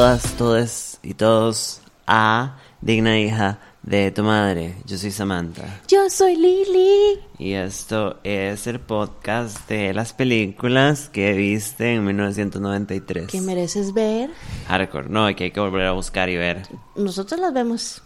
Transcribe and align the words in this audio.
todas, 0.00 0.32
todes 0.38 0.98
y 1.02 1.12
todos 1.12 1.82
a 2.06 2.56
Digna 2.80 3.20
Hija 3.20 3.58
de 3.82 4.10
tu 4.10 4.22
Madre. 4.22 4.76
Yo 4.86 4.96
soy 4.96 5.10
Samantha. 5.10 5.82
Yo 5.88 6.08
soy 6.08 6.36
Lily. 6.36 7.20
Y 7.36 7.52
esto 7.52 8.18
es 8.24 8.66
el 8.66 8.80
podcast 8.80 9.68
de 9.68 9.92
las 9.92 10.14
películas 10.14 11.10
que 11.10 11.34
viste 11.34 11.92
en 11.92 12.06
1993. 12.06 13.26
¿Qué 13.26 13.42
mereces 13.42 13.92
ver? 13.92 14.30
Hardcore, 14.68 15.10
no, 15.10 15.26
que 15.36 15.44
hay 15.44 15.50
que 15.50 15.60
volver 15.60 15.84
a 15.84 15.92
buscar 15.92 16.30
y 16.30 16.36
ver. 16.38 16.62
Nosotros 16.96 17.38
las 17.38 17.52
vemos. 17.52 18.02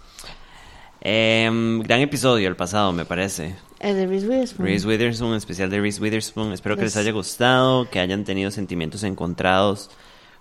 Em, 1.01 1.80
gran 1.80 2.01
episodio 2.01 2.48
el 2.48 2.56
pasado, 2.56 2.92
me 2.92 3.04
parece. 3.04 3.54
El 3.79 3.95
de 3.95 4.06
Reese 4.09 4.26
Witherspoon. 4.26 4.66
Reese 4.66 4.88
Witherspoon, 4.88 5.34
especial 5.37 5.70
de 5.70 5.80
Reese 5.80 6.02
Witherspoon. 6.02 6.54
Espero 6.54 6.76
que 6.76 6.82
les 6.82 6.96
haya 6.96 7.12
gustado, 7.12 7.88
que 7.88 8.01
hayan 8.01 8.24
tenido 8.24 8.51
sentimientos 8.51 9.04
encontrados, 9.04 9.90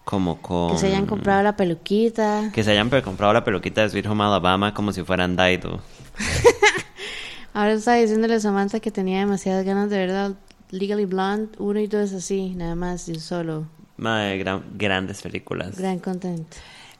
como 0.03 0.41
con... 0.41 0.71
Que 0.71 0.77
se 0.77 0.87
hayan 0.87 1.05
comprado 1.05 1.43
la 1.43 1.55
peluquita. 1.55 2.51
Que 2.53 2.63
se 2.63 2.71
hayan 2.71 2.89
comprado 2.89 3.33
la 3.33 3.43
peluquita 3.43 3.81
de 3.81 3.89
Sweet 3.89 4.05
Home 4.07 4.23
Alabama 4.23 4.73
como 4.73 4.91
si 4.91 5.03
fueran 5.03 5.35
Daido. 5.35 5.79
Ahora 7.53 7.73
estaba 7.73 7.97
diciéndole 7.97 8.35
a 8.35 8.39
Samantha 8.39 8.79
que 8.79 8.91
tenía 8.91 9.19
demasiadas 9.19 9.63
ganas 9.65 9.89
de 9.89 9.97
ver 10.07 10.35
Legally 10.71 11.05
Blonde 11.05 11.51
1 11.59 11.79
y 11.81 11.87
2 11.87 12.13
así, 12.13 12.49
nada 12.55 12.73
más, 12.75 13.07
un 13.07 13.19
solo. 13.19 13.67
Madre, 13.97 14.39
gran- 14.39 14.63
grandes 14.75 15.21
películas. 15.21 15.77
Gran 15.77 15.99
content. 15.99 16.47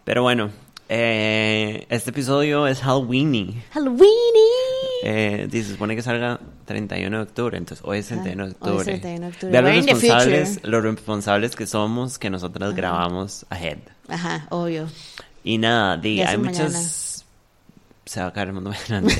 Pero 0.04 0.21
bueno, 0.21 0.51
eh, 0.90 1.88
este 1.90 2.12
episodio 2.12 2.67
es 2.67 2.84
Halloweeny. 2.84 3.63
Halloweeny. 3.73 4.49
Eh, 5.05 5.48
y 5.51 5.63
se 5.63 5.71
supone 5.71 5.95
que 5.95 6.04
salga 6.04 6.40
31 6.66 7.18
de 7.18 7.24
octubre, 7.24 7.58
entonces 7.58 7.86
hoy 7.86 8.00
es 8.00 8.08
31 8.08 8.44
de 8.44 8.50
hoy 8.50 8.56
octubre. 8.56 8.86
31 8.86 9.20
de 9.20 9.28
octubre. 9.32 9.62
Vean 9.62 9.76
los 9.76 9.86
responsables, 9.86 10.60
los 10.64 10.84
responsables 10.84 11.56
que 11.56 11.68
somos, 11.68 12.20
que 12.20 12.30
nosotras 12.30 12.74
grabamos 12.76 13.46
ahead. 13.50 13.80
Ajá, 14.08 14.48
obvio. 14.50 14.88
Y 15.44 15.58
nada, 15.58 15.98
di, 15.98 16.22
hay 16.22 16.36
es 16.36 16.40
muchas... 16.40 16.74
mañana. 16.74 16.90
Se 18.06 18.22
va 18.22 18.28
a 18.28 18.34
caer 18.34 18.48
el 18.50 18.54
mundo 18.54 18.72
mañana. 18.90 19.14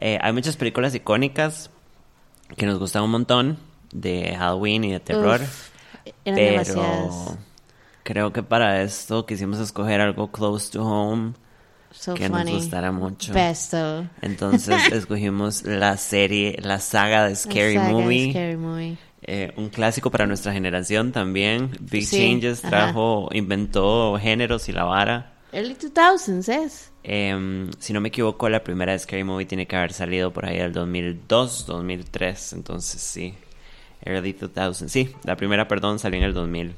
Eh, 0.00 0.18
hay 0.20 0.32
muchas 0.32 0.56
películas 0.56 0.94
icónicas 0.94 1.70
que 2.56 2.66
nos 2.66 2.78
gustan 2.78 3.02
un 3.02 3.10
montón 3.10 3.58
de 3.92 4.36
Halloween 4.36 4.84
y 4.84 4.92
de 4.92 5.00
terror. 5.00 5.40
Uf, 5.40 5.70
pero 6.24 6.36
demasiadas. 6.36 7.38
creo 8.02 8.32
que 8.32 8.42
para 8.42 8.82
esto 8.82 9.26
quisimos 9.26 9.58
escoger 9.58 10.00
algo 10.00 10.30
close 10.30 10.70
to 10.70 10.84
home 10.84 11.32
So 11.98 12.14
que 12.14 12.28
funny. 12.28 12.44
nos 12.52 12.62
gustara 12.62 12.92
mucho. 12.92 13.32
Besto. 13.32 14.06
Entonces 14.22 14.80
escogimos 14.92 15.64
la 15.64 15.96
serie, 15.96 16.56
la 16.62 16.78
saga 16.78 17.26
de 17.26 17.34
Scary 17.36 17.74
saga 17.74 17.86
de 17.88 17.92
Movie. 17.92 18.30
Scary 18.30 18.56
Movie. 18.56 18.96
eh, 19.22 19.52
un 19.56 19.70
clásico 19.70 20.10
para 20.10 20.26
nuestra 20.26 20.52
generación 20.52 21.10
también. 21.12 21.70
Big 21.80 22.06
Sí, 22.06 22.18
Changes 22.18 22.60
ajá. 22.64 22.68
trajo, 22.68 23.28
inventó 23.32 24.16
géneros 24.20 24.68
y 24.68 24.72
la 24.72 24.84
vara. 24.84 25.32
Early 25.52 25.74
2000s 25.74 26.48
es. 26.64 26.92
Em, 27.02 27.70
si 27.78 27.92
no 27.92 28.00
me 28.00 28.08
equivoco, 28.08 28.48
la 28.48 28.62
primera 28.62 28.98
Scary 28.98 29.24
Movie 29.24 29.46
tiene 29.46 29.66
que 29.66 29.76
haber 29.76 29.92
salido 29.92 30.32
por 30.32 30.44
ahí 30.44 30.58
del 30.58 30.72
2002, 30.72 31.66
2003. 31.66 32.52
Entonces 32.52 33.00
sí, 33.00 33.34
early 34.04 34.32
2000. 34.32 34.90
Sí, 34.90 35.14
la 35.24 35.36
primera, 35.36 35.66
perdón, 35.66 35.98
salió 35.98 36.18
en 36.18 36.24
el 36.24 36.34
2000. 36.34 36.74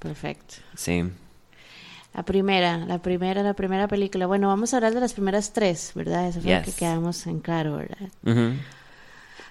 Perfecto. 0.00 0.56
Sí. 0.74 1.04
La 2.14 2.24
primera, 2.24 2.78
la 2.78 2.98
primera, 2.98 3.42
la 3.42 3.54
primera 3.54 3.86
película. 3.88 4.26
Bueno, 4.26 4.48
vamos 4.48 4.74
a 4.74 4.78
hablar 4.78 4.92
de 4.94 5.00
las 5.00 5.12
primeras 5.12 5.52
tres, 5.52 5.92
¿verdad? 5.94 6.26
Eso 6.28 6.40
fue 6.40 6.52
lo 6.54 6.60
que 6.60 6.66
Yes. 6.66 6.74
quedamos 6.76 7.26
en 7.26 7.38
claro, 7.40 7.76
¿verdad? 7.76 8.08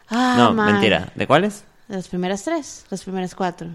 Ah, 0.09 0.36
no, 0.38 0.53
man. 0.53 0.74
mentira. 0.74 1.12
¿De 1.16 1.28
cuáles? 1.28 1.64
Las 1.88 2.08
primeras 2.08 2.44
tres, 2.44 2.86
las 2.90 3.03
primeras 3.03 3.34
cuatro. 3.36 3.68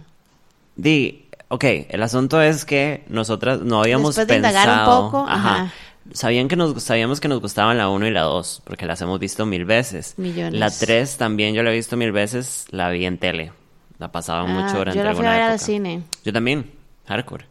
Di, 0.77 1.29
ok, 1.49 1.65
el 1.89 2.03
asunto 2.03 2.41
es 2.43 2.65
que 2.65 3.05
nosotras 3.09 3.61
no 3.61 3.81
habíamos 3.81 4.17
Después 4.17 4.29
de 4.29 4.37
indagar 4.37 4.69
un 4.69 4.75
pensado. 4.77 5.11
poco, 5.11 5.27
ajá. 5.29 5.73
Sabían 6.13 6.49
que 6.49 6.57
nos, 6.57 6.83
sabíamos 6.83 7.19
que 7.21 7.29
nos 7.29 7.41
gustaban 7.41 7.79
la 7.79 7.89
1 7.89 8.07
y 8.07 8.11
la 8.11 8.23
2, 8.23 8.63
porque 8.65 8.85
las 8.85 9.01
hemos 9.01 9.19
visto 9.19 9.47
mil 9.47 9.65
veces. 9.65 10.15
Millones. 10.19 10.61
La 10.61 10.71
3 10.71 11.17
también 11.17 11.55
yo 11.55 11.63
la 11.63 11.71
he 11.73 11.75
visto 11.75 11.97
mil 11.97 12.13
veces, 12.13 12.67
la 12.71 12.91
vi 12.91 13.07
en 13.07 13.17
tele. 13.19 13.53
La 13.99 14.13
pasaban 14.13 14.51
Ah, 14.51 14.61
mucho 14.61 14.79
durante 14.79 14.99
yo 14.99 15.05
la 15.05 15.15
fui 15.15 15.25
a 15.25 15.29
alguna 15.29 15.33
ver 15.33 15.43
al 15.43 15.51
época. 15.55 15.65
cine. 15.65 16.03
Yo 16.25 16.33
también, 16.33 16.71
hardcore. 17.07 17.47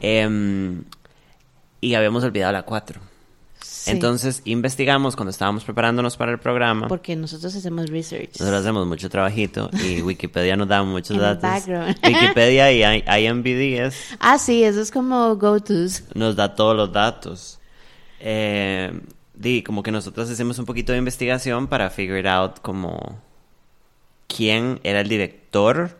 Em, 0.00 0.84
y 1.80 1.94
habíamos 1.94 2.24
olvidado 2.24 2.52
la 2.52 2.62
4. 2.62 3.00
Sí, 3.60 3.90
Entonces 3.90 4.42
investigamos 4.44 5.16
cuando 5.16 5.30
estábamos 5.30 5.64
preparándonos 5.64 6.16
para 6.16 6.32
el 6.32 6.38
programa. 6.38 6.88
Porque 6.88 7.16
nosotros 7.16 7.54
hacemos 7.54 7.88
research. 7.90 8.30
Nosotros 8.38 8.60
hacemos 8.60 8.86
mucho 8.86 9.08
trabajito 9.10 9.70
y 9.84 10.00
Wikipedia 10.02 10.56
nos 10.56 10.68
da 10.68 10.82
muchos 10.82 11.10
En 11.16 11.20
datos. 11.22 11.42
background. 11.42 11.96
Wikipedia 12.04 12.72
y 12.72 12.82
I- 12.84 13.24
IMDb 13.26 13.80
es- 13.86 13.96
Ah, 14.20 14.38
sí, 14.38 14.62
eso 14.64 14.80
es 14.80 14.90
como 14.90 15.36
go-tos. 15.36 16.04
nos 16.14 16.36
da 16.36 16.54
todos 16.54 16.76
los 16.76 16.92
datos. 16.92 17.58
Eh, 18.20 19.00
como 19.64 19.82
que 19.84 19.92
nosotros 19.92 20.28
hacemos 20.30 20.58
un 20.58 20.66
poquito 20.66 20.92
de 20.92 20.98
investigación 20.98 21.68
para 21.68 21.90
figure 21.90 22.28
out 22.28 22.58
como 22.60 23.20
quién 24.26 24.80
era 24.82 25.00
el 25.00 25.08
director. 25.08 25.96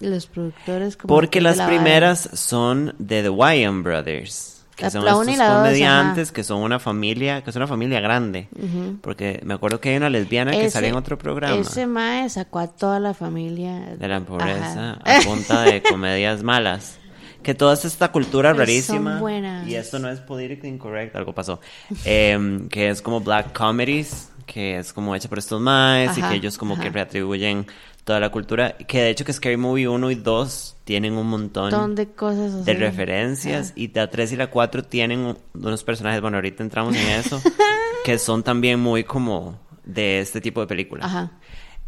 Los 0.00 0.26
productores 0.26 0.96
como 0.96 1.14
Porque 1.14 1.40
las 1.40 1.56
la 1.56 1.64
vara. 1.66 1.76
primeras 1.76 2.28
son 2.34 2.94
de 2.98 3.22
The 3.22 3.28
Wyan 3.30 3.82
Brothers. 3.82 4.52
Que 4.76 4.84
La- 4.84 4.90
son 4.90 5.00
una 5.04 5.10
y 5.10 5.14
estos 5.20 5.38
la 5.38 5.48
dos, 5.54 5.56
comediantes 5.62 6.28
ajá. 6.28 6.34
que 6.34 6.44
son 6.44 6.60
una 6.62 6.78
familia, 6.78 7.42
que 7.42 7.48
es 7.48 7.56
una 7.56 7.66
familia 7.66 7.98
grande. 8.00 8.48
Porque 9.00 9.40
me 9.42 9.54
acuerdo 9.54 9.80
que 9.80 9.88
hay 9.88 9.96
una 9.96 10.10
lesbiana 10.10 10.50
que 10.50 10.60
Ese- 10.66 10.72
salía 10.72 10.90
en 10.90 10.96
otro 10.96 11.16
programa. 11.16 11.56
Ese 11.62 11.86
mae 11.86 12.28
sacó 12.28 12.58
a 12.58 12.66
toda 12.66 13.00
la 13.00 13.14
familia. 13.14 13.96
de 13.98 14.06
la 14.06 14.20
pobreza 14.20 14.98
Ajá. 15.02 15.18
a 15.18 15.20
punta 15.24 15.62
de 15.62 15.82
comedias 15.82 16.42
malas. 16.42 16.98
Que 17.42 17.54
toda 17.54 17.72
esta 17.74 18.12
cultura 18.12 18.50
Pero 18.50 18.56
son 18.58 18.66
rarísima. 18.66 19.18
buenas. 19.20 19.66
Y 19.66 19.76
esto 19.76 19.98
no 19.98 20.10
es 20.10 20.20
politically 20.20 20.68
incorrect, 20.68 21.16
algo 21.16 21.32
pasó. 21.32 21.58
em, 22.04 22.68
que 22.68 22.90
es 22.90 23.00
como 23.00 23.20
black 23.20 23.56
comedies, 23.56 24.28
que 24.46 24.78
es 24.78 24.92
como 24.92 25.14
hecha 25.14 25.28
por 25.28 25.38
estos 25.38 25.60
maes 25.60 26.16
y 26.16 26.20
que 26.30 26.36
ellos 26.36 26.56
como 26.58 26.78
que 26.78 26.88
reatribuyen 26.90 27.66
toda 28.04 28.20
la 28.20 28.30
cultura. 28.30 28.76
Que 28.78 29.02
de 29.02 29.10
hecho 29.10 29.24
que 29.24 29.32
Scary 29.32 29.56
Movie 29.56 29.88
1 29.88 30.10
y 30.12 30.14
2 30.14 30.76
tienen 30.84 31.14
un 31.14 31.26
montón 31.26 31.70
de 31.96 32.06
cosas 32.12 32.64
de 32.64 32.72
referencias 32.74 33.72
y 33.76 33.92
la 33.92 34.08
3 34.08 34.32
y 34.32 34.36
la 34.36 34.46
4 34.48 34.84
tienen 34.84 35.20
un- 35.20 35.38
unos 35.54 35.82
personajes, 35.84 36.20
bueno, 36.20 36.36
ahorita 36.36 36.62
entramos 36.62 36.94
en 36.96 37.06
eso, 37.08 37.40
que 38.04 38.18
son 38.18 38.42
también 38.44 38.78
muy 38.80 39.02
como 39.04 39.58
de 39.84 40.20
este 40.20 40.40
tipo 40.40 40.60
de 40.60 40.66
películas. 40.68 41.06
Ajá. 41.06 41.32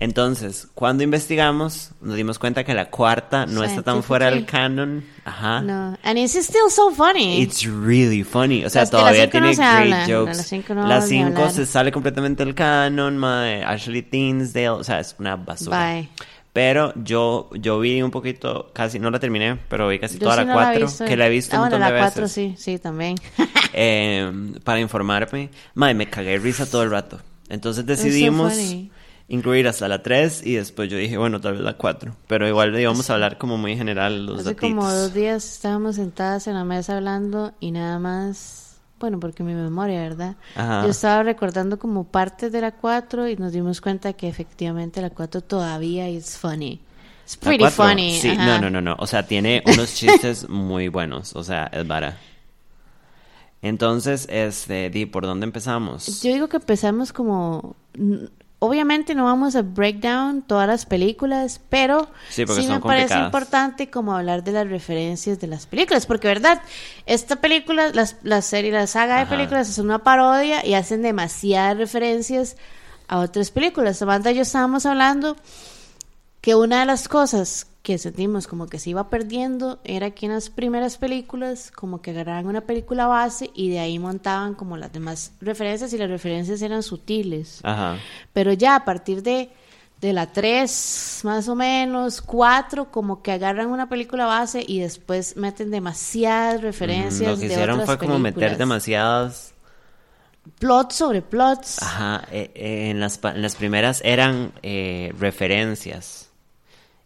Entonces, 0.01 0.69
cuando 0.75 1.03
investigamos, 1.03 1.91
nos 2.01 2.15
dimos 2.15 2.39
cuenta 2.39 2.63
que 2.63 2.73
la 2.73 2.89
cuarta 2.89 3.47
no 3.47 3.65
está 3.65 3.83
tan 3.83 4.05
fuera 4.05 4.31
del 4.31 4.47
canon. 4.47 5.05
Ajá. 5.25 5.61
No. 5.61 5.99
And 6.05 6.17
it's 6.19 6.37
still 6.37 6.71
so 6.71 6.93
funny. 6.93 7.43
It's 7.43 7.65
really 7.65 8.23
funny. 8.23 8.65
O 8.65 8.71
sea, 8.71 8.83
Las 8.83 8.91
todavía 8.91 9.25
no 9.27 9.31
tiene 9.33 9.55
se 9.55 9.63
great 9.63 9.93
habla, 9.93 10.07
jokes. 10.07 10.37
las 10.37 10.47
cinco 10.47 10.75
no 10.75 10.87
Las 10.87 11.09
cinco 11.09 11.51
se 11.51 11.67
sale 11.67 11.91
completamente 11.91 12.45
del 12.45 12.55
canon, 12.55 13.19
mae. 13.19 13.65
Ashley 13.65 14.03
Tinsdale, 14.03 14.69
o 14.69 14.85
sea, 14.85 15.01
es 15.01 15.17
una 15.19 15.35
basura. 15.35 15.95
Bye. 15.95 16.09
Pero 16.53 16.93
yo, 16.97 17.51
yo 17.55 17.81
vi 17.81 18.01
un 18.01 18.11
poquito, 18.13 18.71
casi, 18.73 18.99
no 19.01 19.11
la 19.11 19.19
terminé, 19.19 19.59
pero 19.69 19.89
vi 19.89 19.99
casi 19.99 20.15
Yo 20.15 20.21
toda 20.21 20.35
sí 20.35 20.41
la 20.41 20.45
no 20.47 20.53
cuatro, 20.55 20.89
que 21.07 21.17
la 21.17 21.27
he 21.27 21.31
visto 21.31 21.57
ah, 21.57 21.61
un 21.61 21.69
bueno, 21.69 21.77
montón 21.77 21.81
la 21.81 21.95
de 21.95 22.01
cuatro 22.03 22.23
veces. 22.23 22.35
sí, 22.35 22.55
sí, 22.57 22.79
también. 22.79 23.17
eh, 23.73 24.33
para 24.63 24.79
informarme. 24.79 25.51
Mae, 25.75 25.95
me 25.95 26.09
cagué 26.09 26.39
risa 26.39 26.67
todo 26.71 26.85
el 26.85 26.91
rato. 26.93 27.21
Entonces 27.49 27.85
decidimos. 27.85 28.55
Incluir 29.29 29.69
hasta 29.69 29.89
la 29.89 30.03
3 30.03 30.47
y 30.47 30.55
después 30.55 30.89
yo 30.91 30.97
dije, 30.97 31.17
bueno, 31.19 31.41
tal 31.41 31.53
vez 31.55 31.63
la 31.63 31.75
4. 31.75 32.15
Pero 32.27 32.49
igual 32.49 32.79
íbamos 32.79 33.09
a 33.11 33.15
hablar 33.15 33.39
como 33.39 33.57
muy 33.59 33.77
general 33.77 34.27
los 34.27 34.41
Hace 34.41 34.55
datitos. 34.55 34.71
como 34.71 34.91
dos 34.91 35.13
días 35.15 35.45
estábamos 35.55 35.97
sentadas 35.97 36.47
en 36.47 36.55
la 36.55 36.65
mesa 36.65 36.97
hablando 36.97 37.53
y 37.61 37.71
nada 37.71 37.99
más, 37.99 38.77
bueno, 38.99 39.21
porque 39.21 39.43
mi 39.43 39.55
memoria, 39.55 40.01
¿verdad? 40.01 40.37
Ajá. 40.57 40.85
Yo 40.85 40.91
estaba 40.91 41.23
recordando 41.23 41.79
como 41.79 42.05
partes 42.05 42.51
de 42.53 42.61
la 42.61 42.73
4 42.73 43.29
y 43.29 43.37
nos 43.37 43.53
dimos 43.53 43.81
cuenta 43.81 44.13
que 44.15 44.29
efectivamente 44.29 45.01
la 45.03 45.11
4 45.11 45.43
todavía 45.43 46.09
es 46.09 46.39
funny. 46.39 46.81
La 47.31 47.41
pretty 47.41 47.59
cuatro, 47.65 47.85
funny. 47.85 48.19
Sí, 48.19 48.31
ajá. 48.31 48.47
no, 48.47 48.59
no, 48.63 48.71
no, 48.71 48.81
no. 48.81 48.97
O 48.99 49.07
sea, 49.07 49.27
tiene 49.27 49.63
unos 49.67 49.95
chistes 49.95 50.49
muy 50.49 50.89
buenos. 50.89 51.37
O 51.37 51.45
sea, 51.45 51.65
es 51.71 51.87
vara. 51.87 52.17
Entonces, 53.61 54.27
este, 54.31 54.89
di, 54.89 55.05
¿por 55.05 55.25
dónde 55.27 55.45
empezamos? 55.45 56.23
Yo 56.23 56.33
digo 56.33 56.49
que 56.49 56.57
empezamos 56.57 57.13
como... 57.13 57.77
Obviamente 58.61 59.15
no 59.15 59.25
vamos 59.25 59.55
a 59.55 59.63
break 59.63 60.01
down 60.01 60.43
todas 60.43 60.67
las 60.67 60.85
películas, 60.85 61.61
pero 61.69 62.09
Sí, 62.29 62.45
son 62.67 62.75
me 62.75 62.81
parece 62.89 63.15
importante 63.27 63.89
como 63.89 64.17
hablar 64.17 64.43
de 64.43 64.51
las 64.51 64.69
referencias 64.69 65.39
de 65.39 65.47
las 65.47 65.67
películas, 65.67 66.07
porque 66.07 66.27
verdad, 66.27 66.61
esta 67.07 67.37
película, 67.37 67.91
las- 67.95 68.17
la 68.25 68.43
serie, 68.43 68.73
la 68.73 68.89
saga 68.89 69.19
de 69.19 69.27
películas 69.27 69.69
es 69.69 69.79
una 69.79 70.01
parodia 70.01 70.67
y 70.67 70.75
hacen 70.75 71.03
demasiadas 71.03 71.77
referencias 71.77 72.57
a 73.07 73.19
otras 73.21 73.53
películas. 73.53 73.99
Samantha 73.99 74.33
y 74.33 74.35
yo 74.37 74.43
estábamos 74.43 74.87
hablando 74.87 75.37
que 76.41 76.55
una 76.57 76.81
de 76.81 76.87
las 76.87 77.09
cosas 77.09 77.67
que 77.89 77.97
sentimos 77.97 78.47
como 78.47 78.67
que 78.67 78.79
se 78.79 78.91
iba 78.91 79.09
perdiendo 79.09 79.79
era 79.83 80.11
que 80.11 80.27
en 80.27 80.33
las 80.33 80.51
primeras 80.51 80.99
películas 80.99 81.71
como 81.71 82.03
que 82.03 82.11
agarraban 82.11 82.45
una 82.45 82.61
película 82.61 83.07
base 83.07 83.51
y 83.55 83.71
de 83.71 83.79
ahí 83.79 83.99
montaban 83.99 84.53
como 84.53 84.77
las 84.77 84.93
demás 84.93 85.33
referencias 85.41 85.95
y 85.95 85.97
las 85.97 86.11
referencias 86.11 86.61
eran 86.61 86.83
sutiles. 86.83 87.61
Ajá. 87.63 87.97
Pero 88.35 88.53
ya 88.53 88.77
a 88.77 88.85
partir 88.85 89.23
de 89.23 89.49
de 90.03 90.13
la 90.13 90.27
3, 90.27 91.21
más 91.25 91.49
o 91.49 91.55
menos, 91.55 92.21
4, 92.21 92.91
como 92.91 93.23
que 93.23 93.33
agarran 93.33 93.69
una 93.69 93.89
película 93.89 94.27
base 94.27 94.63
y 94.69 94.81
después 94.81 95.39
meten 95.39 95.71
demasiadas 95.71 96.61
referencias. 96.61 97.31
Lo 97.31 97.37
que 97.37 97.49
de 97.49 97.55
hicieron 97.55 97.81
otras 97.81 97.87
fue 97.87 98.07
como 98.07 98.19
meter 98.19 98.59
demasiadas 98.59 99.55
Plots 100.59 100.95
sobre 100.95 101.23
plots. 101.23 101.83
Ajá, 101.83 102.29
eh, 102.31 102.51
eh, 102.55 102.91
en, 102.91 103.01
las, 103.01 103.19
en 103.25 103.41
las 103.41 103.57
primeras 103.57 104.03
eran 104.05 104.53
eh, 104.63 105.13
referencias 105.19 106.28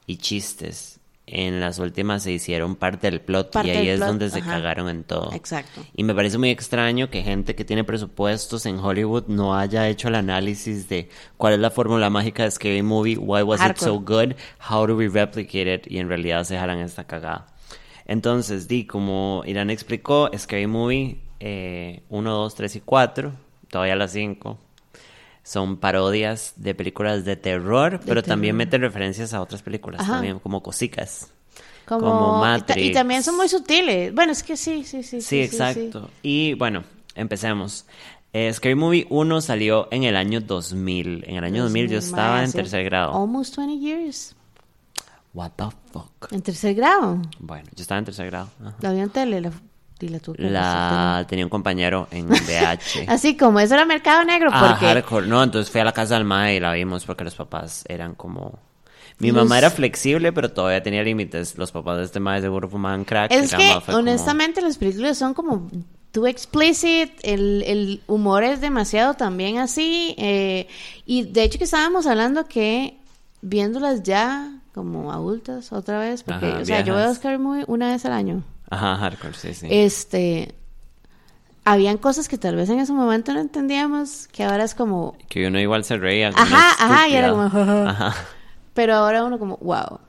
y 0.06 0.16
chistes. 0.16 0.99
En 1.25 1.60
las 1.60 1.78
últimas 1.78 2.25
se 2.25 2.32
hicieron 2.32 2.75
parte 2.75 3.08
del 3.08 3.20
plot 3.20 3.52
Parte 3.52 3.72
y 3.72 3.76
ahí 3.76 3.88
es 3.88 3.99
plot, 3.99 4.08
donde 4.08 4.28
se 4.28 4.40
ajá. 4.40 4.50
cagaron 4.50 4.88
en 4.88 5.04
todo. 5.04 5.32
Exacto. 5.32 5.81
Y 5.94 6.02
me 6.02 6.14
parece 6.14 6.37
muy 6.37 6.50
extraño 6.50 7.10
que 7.10 7.22
gente 7.22 7.54
que 7.54 7.64
tiene 7.64 7.84
presupuestos 7.84 8.66
en 8.66 8.78
Hollywood 8.78 9.28
no 9.28 9.56
haya 9.56 9.88
hecho 9.88 10.08
el 10.08 10.16
análisis 10.16 10.88
de 10.88 11.08
cuál 11.37 11.54
es 11.54 11.60
la 11.60 11.70
fórmula 11.70 12.10
mágica 12.10 12.43
de 12.43 12.50
Scary 12.50 12.82
Movie, 12.82 13.16
why 13.16 13.43
was 13.43 13.60
it 13.64 13.78
so 13.78 14.00
good, 14.00 14.34
how 14.69 14.84
do 14.84 14.96
we 14.96 15.08
replicate 15.08 15.72
it, 15.72 15.90
y 15.90 15.99
en 15.99 16.08
realidad 16.08 16.43
se 16.44 16.58
jalan 16.58 16.81
esta 16.81 17.05
cagada. 17.05 17.46
Entonces, 18.05 18.66
di, 18.66 18.84
como 18.84 19.44
Irán 19.46 19.70
explicó, 19.70 20.28
Scary 20.37 20.66
Movie 20.66 21.20
1, 21.40 22.31
2, 22.31 22.55
3 22.55 22.76
y 22.76 22.81
4, 22.81 23.32
todavía 23.70 23.94
las 23.94 24.12
5, 24.12 24.58
son 25.42 25.76
parodias 25.76 26.54
de 26.56 26.74
películas 26.74 27.24
de 27.24 27.36
terror, 27.36 28.00
pero 28.04 28.22
también 28.22 28.56
meten 28.56 28.80
referencias 28.80 29.34
a 29.34 29.40
otras 29.40 29.62
películas 29.62 30.00
Ajá. 30.02 30.14
también, 30.14 30.38
como 30.38 30.62
cosicas. 30.62 31.30
Como, 31.86 32.00
como 32.00 32.38
y 32.38 32.40
ta- 32.40 32.40
Matrix. 32.40 32.86
Y, 32.90 32.92
también 32.92 33.22
son 33.22 33.36
muy 33.36 33.48
sutiles. 33.48 34.14
Bueno, 34.14 34.32
es 34.32 34.42
que 34.42 34.56
sí, 34.56 34.84
sí, 34.84 35.02
sí. 35.02 35.20
Sí, 35.20 35.40
exacto. 35.40 36.10
Y 36.22 36.54
bueno, 36.54 36.84
empecemos. 37.14 37.86
Eh, 38.32 38.50
Scary 38.52 38.74
Movie 38.74 39.06
1 39.10 39.40
salió 39.40 39.88
en 39.90 40.04
el 40.04 40.16
año 40.16 40.40
2000. 40.40 41.24
En 41.26 41.36
el 41.36 41.44
año 41.44 41.64
2000 41.64 41.88
yo 41.88 41.98
estaba 41.98 42.42
en 42.44 42.52
tercer 42.52 42.84
grado. 42.84 43.14
Almost 43.14 43.56
20 43.56 43.78
years. 43.78 44.34
What 45.34 45.52
the 45.56 45.64
fuck. 45.92 46.32
En 46.32 46.40
tercer 46.42 46.74
grado. 46.74 47.20
Bueno, 47.40 47.68
yo 47.74 47.82
estaba 47.82 47.98
en 47.98 48.04
tercer 48.04 48.26
grado. 48.26 48.48
Ajá. 48.60 48.76
La 48.80 48.92
vi 48.92 49.00
en 49.00 49.10
tele. 49.10 49.40
La, 49.40 49.52
la 50.08 50.19
que 50.20 50.32
La 50.43 51.25
tenía 51.28 51.44
un 51.44 51.50
compañero 51.50 52.08
en 52.10 52.26
VH. 52.31 52.99
ver. 53.00 53.10
Así 53.10 53.37
como 53.37 53.60
eso 53.60 53.75
era 53.75 53.84
mercado 53.84 54.25
negro. 54.25 54.50
Ah, 54.52 54.69
Porque 54.70 54.87
hardcore. 54.87 55.26
No, 55.26 55.43
entonces 55.43 55.70
fui 55.70 55.81
a 55.81 55.84
la 55.84 55.93
casa 55.93 56.14
del 56.14 56.25
mae 56.25 56.56
y 56.56 56.60
la 56.60 56.72
vimos 56.72 57.04
porque 57.04 57.25
los 57.25 57.34
papás 57.34 57.84
eran 57.88 58.14
como... 58.14 58.58
Mi 59.19 59.28
Los- 59.31 59.44
mamá 59.44 59.58
era 59.58 59.70
flexible, 59.70 60.32
pero 60.32 60.50
todavía 60.50 60.82
tenía 60.82 61.02
límites. 61.04 61.56
Los 61.56 61.70
papás 61.70 61.99
de 61.99 62.04
este 62.04 62.19
mae 62.19 62.40
seguro 62.40 62.69
fumaban 62.69 63.04
crack. 63.04 63.31
es 63.31 63.54
que, 63.54 63.69
fue 63.75 63.81
como- 63.87 63.99
honestamente, 63.99 64.60
las 64.62 64.78
películas 64.78 65.16
son 65.19 65.32
como 65.34 65.70
too 66.10 66.26
explicit. 66.26 67.10
El, 67.22 67.62
el 67.66 68.02
humor 68.08 68.43
es 68.43 68.60
demasiado 68.60 69.14
también 69.14 69.58
así. 69.58 70.14
eh, 70.19 70.66
y 71.06 71.25
de 71.25 71.44
hecho, 71.44 71.58
que 71.58 71.64
estábamos 71.64 72.06
hablando 72.06 72.46
que 72.46 72.96
viéndolas 73.43 74.02
ya 74.02 74.50
como 74.75 75.12
adultas 75.12 75.72
otra 75.72 75.98
vez. 76.00 76.22
Porque, 76.25 76.46
Ajá, 76.46 76.58
o 76.60 76.64
sea, 76.64 76.81
yo 76.81 76.94
veo 76.94 77.02
viejas. 77.05 77.19
Scary 77.19 77.38
Movie 77.38 77.64
una 77.69 77.93
vez 77.93 78.05
al 78.06 78.12
año. 78.14 78.43
Ajá, 78.72 78.96
hardcore, 78.96 79.34
sí, 79.34 79.52
sí. 79.52 79.66
Este. 79.70 80.54
Habían 81.64 81.98
cosas 81.98 82.26
que 82.26 82.38
tal 82.38 82.56
vez 82.56 82.70
en 82.70 82.80
ese 82.80 82.92
momento 82.92 83.34
no 83.34 83.40
entendíamos, 83.40 84.28
que 84.28 84.44
ahora 84.44 84.64
es 84.64 84.74
como. 84.74 85.14
Que 85.28 85.46
uno 85.46 85.60
igual 85.60 85.84
se 85.84 85.98
reía. 85.98 86.32
Ajá, 86.34 86.72
ajá, 86.78 87.08
y 87.08 87.14
era 87.14 87.30
como, 87.30 87.42
Ajá. 87.42 88.14
Pero 88.72 88.94
ahora 88.94 89.24
uno 89.24 89.38
como, 89.38 89.58
wow. 89.58 90.00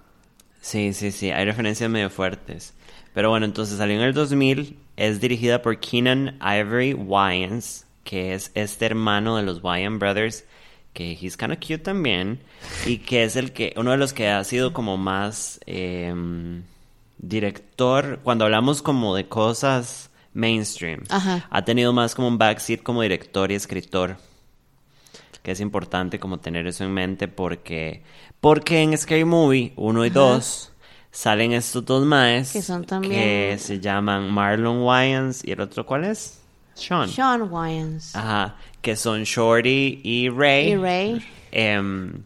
Sí, 0.62 0.94
sí, 0.94 1.12
sí, 1.12 1.30
hay 1.30 1.44
referencias 1.44 1.90
medio 1.90 2.10
fuertes. 2.10 2.74
Pero 3.14 3.30
bueno, 3.30 3.46
entonces 3.46 3.78
salió 3.78 3.98
en 3.98 4.02
el 4.02 4.14
2000, 4.14 4.78
es 4.96 5.20
dirigida 5.20 5.62
por 5.62 5.78
Keenan 5.80 6.40
Ivory 6.42 6.94
Wayans, 6.94 7.86
que 8.06 8.34
es 8.34 8.50
este 8.56 8.86
hermano 8.86 9.36
de 9.36 9.44
los 9.44 9.62
Wyan 9.62 10.00
Brothers, 10.00 10.46
que 10.94 11.18
he's 11.22 11.36
kind 11.36 11.52
of 11.52 11.60
cute 11.60 11.80
también, 11.80 12.40
y 12.86 13.00
que 13.00 13.26
es 13.26 13.36
el 13.36 13.52
que, 13.52 13.74
uno 13.76 13.92
de 13.92 13.98
los 13.98 14.14
que 14.14 14.30
ha 14.30 14.42
sido 14.46 14.72
como 14.72 14.96
más 14.98 15.60
em, 15.66 16.64
director, 17.28 18.20
cuando 18.24 18.46
hablamos 18.46 18.82
como 18.82 19.16
de 19.16 19.28
cosas 19.28 20.10
mainstream, 20.34 21.04
Ajá. 21.10 21.46
ha 21.50 21.64
tenido 21.66 21.94
más 21.94 22.16
como 22.16 22.28
un 22.28 22.38
backseat 22.38 22.82
como 22.84 23.02
director 23.02 23.52
y 23.52 23.56
escritor 23.56 24.18
que 25.42 25.52
es 25.52 25.60
importante 25.60 26.20
como 26.20 26.40
tener 26.40 26.66
eso 26.68 26.84
en 26.86 26.94
mente 26.94 27.28
porque 27.28 28.02
porque 28.40 28.82
en 28.82 28.98
Scary 28.98 29.26
Movie 29.26 29.74
1 29.76 30.06
y 30.06 30.10
Ajá. 30.10 30.20
2 30.20 30.72
salen 31.12 31.52
estos 31.54 31.86
dos 31.86 32.06
maes 32.06 32.52
Que 32.54 32.62
son 32.62 32.86
también- 32.86 33.14
que 33.14 33.58
se 33.60 33.80
llaman 33.80 34.32
Marlon 34.32 34.82
Wayans 34.84 35.44
y 35.46 35.52
el 35.52 35.62
otro 35.62 35.86
¿cuál 35.86 36.06
es? 36.06 36.40
Sean. 36.76 37.08
Sean 37.10 37.44
Wayans. 37.52 38.16
Ajá, 38.16 38.56
que 38.82 38.96
son 38.96 39.24
Shorty 39.26 40.02
y 40.04 40.30
Ray. 40.30 40.72
Y 40.72 40.76
Ray. 40.76 41.26
Em, 41.52 42.24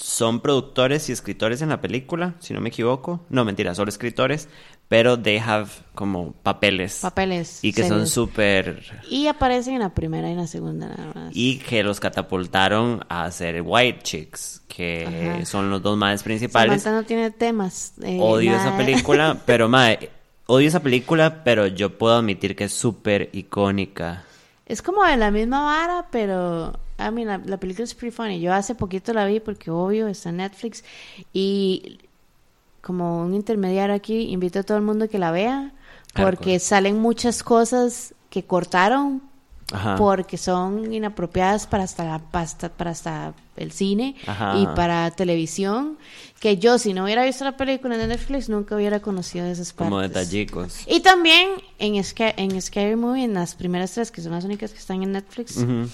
son 0.00 0.38
productores 0.40 1.08
y 1.08 1.12
escritores 1.12 1.60
en 1.60 1.70
la 1.70 1.80
película, 1.80 2.34
si 2.38 2.54
no 2.54 2.60
me 2.60 2.68
equivoco. 2.68 3.20
No, 3.30 3.44
mentira, 3.44 3.74
solo 3.74 3.88
escritores, 3.88 4.48
pero 4.86 5.18
they 5.18 5.38
have 5.38 5.68
como 5.96 6.32
papeles. 6.34 7.00
Papeles. 7.02 7.58
Y 7.64 7.72
que 7.72 7.88
son 7.88 8.06
súper 8.06 8.84
Y 9.10 9.26
aparecen 9.26 9.74
en 9.74 9.80
la 9.80 9.88
primera 9.94 10.28
y 10.28 10.32
en 10.32 10.36
la 10.38 10.46
segunda 10.46 10.86
nada 10.88 11.12
más. 11.14 11.30
y 11.34 11.58
que 11.58 11.82
los 11.82 11.98
catapultaron 11.98 13.00
a 13.08 13.28
ser 13.32 13.60
White 13.64 13.98
Chicks, 14.04 14.62
que 14.68 15.34
Ajá. 15.34 15.44
son 15.44 15.68
los 15.68 15.82
dos 15.82 15.98
más 15.98 16.22
principales. 16.22 16.80
Samantha 16.82 17.00
no 17.02 17.06
tiene 17.06 17.30
temas. 17.32 17.94
eh, 18.00 18.18
Odio 18.20 18.52
nada. 18.52 18.68
esa 18.68 18.76
película, 18.76 19.36
pero 19.46 19.68
mae, 19.68 20.10
odio 20.46 20.68
esa 20.68 20.80
película, 20.80 21.42
pero 21.42 21.66
yo 21.66 21.98
puedo 21.98 22.14
admitir 22.16 22.54
que 22.54 22.64
es 22.64 22.72
súper 22.72 23.30
icónica. 23.32 24.22
Es 24.64 24.80
como 24.80 25.02
de 25.02 25.16
la 25.16 25.32
misma 25.32 25.62
vara, 25.64 26.06
pero. 26.12 26.78
I 26.98 27.10
mean, 27.12 27.28
la, 27.28 27.38
la 27.38 27.56
película 27.58 27.84
es 27.84 27.94
pretty 27.94 28.14
funny. 28.14 28.40
Yo 28.40 28.52
hace 28.52 28.74
poquito 28.74 29.12
la 29.12 29.24
vi 29.26 29.40
porque, 29.40 29.70
obvio, 29.70 30.08
está 30.08 30.30
en 30.30 30.38
Netflix. 30.38 30.82
Y 31.32 31.98
como 32.80 33.22
un 33.22 33.34
intermediario 33.34 33.94
aquí, 33.94 34.22
invito 34.30 34.58
a 34.60 34.62
todo 34.62 34.76
el 34.78 34.84
mundo 34.84 35.08
que 35.08 35.18
la 35.18 35.30
vea. 35.30 35.72
Porque 36.14 36.22
Hardcore. 36.52 36.58
salen 36.58 36.98
muchas 36.98 37.42
cosas 37.42 38.14
que 38.30 38.42
cortaron 38.44 39.22
Ajá. 39.72 39.96
porque 39.96 40.38
son 40.38 40.92
inapropiadas 40.92 41.66
para 41.66 41.84
hasta, 41.84 42.04
la, 42.04 42.18
para 42.18 42.44
hasta, 42.44 42.68
para 42.70 42.90
hasta 42.92 43.34
el 43.56 43.70
cine 43.72 44.16
Ajá, 44.26 44.58
y 44.58 44.66
para 44.74 45.10
televisión. 45.10 45.98
Que 46.40 46.56
yo, 46.56 46.78
si 46.78 46.94
no 46.94 47.04
hubiera 47.04 47.24
visto 47.24 47.44
la 47.44 47.56
película 47.56 47.96
de 47.98 48.06
Netflix, 48.06 48.48
nunca 48.48 48.74
hubiera 48.74 49.00
conocido 49.00 49.46
esas 49.46 49.72
partes. 49.72 49.90
Como 49.90 50.00
detallicos. 50.00 50.80
Y 50.86 51.00
también 51.00 51.50
en, 51.78 51.94
Sca- 52.02 52.34
en 52.36 52.60
Scary 52.60 52.96
Movie, 52.96 53.24
en 53.24 53.34
las 53.34 53.54
primeras 53.54 53.92
tres, 53.92 54.10
que 54.10 54.22
son 54.22 54.32
las 54.32 54.44
únicas 54.44 54.72
que 54.72 54.78
están 54.78 55.02
en 55.02 55.12
Netflix, 55.12 55.58
Ujú. 55.58 55.88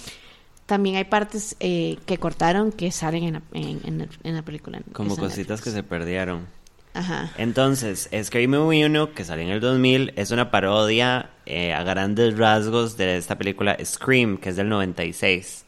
También 0.66 0.97
hay 0.97 1.04
partes 1.04 1.56
eh, 1.61 1.99
que 2.06 2.18
cortaron 2.18 2.73
que 2.73 2.90
salen 2.90 3.25
en 3.25 3.33
la, 3.35 3.42
en, 3.52 4.09
en 4.23 4.35
la 4.35 4.42
película. 4.42 4.80
Como 4.92 5.16
cositas 5.16 5.61
que 5.61 5.71
se 5.71 5.83
perdieron. 5.83 6.47
Ajá. 6.94 7.33
Entonces, 7.38 8.09
Scary 8.23 8.47
Movie 8.47 8.87
1, 8.87 9.14
que 9.14 9.25
salió 9.25 9.44
en 9.44 9.50
el 9.50 9.61
2000, 9.61 10.12
es 10.16 10.30
una 10.30 10.50
parodia 10.52 11.30
eh, 11.44 11.73
a 11.75 11.83
grandes 11.83 12.38
rasgos 12.38 12.97
de 12.97 13.16
esta 13.16 13.37
película 13.37 13.76
Scream, 13.85 14.38
que 14.38 14.50
es 14.50 14.56
del 14.56 14.68
96. 14.68 15.64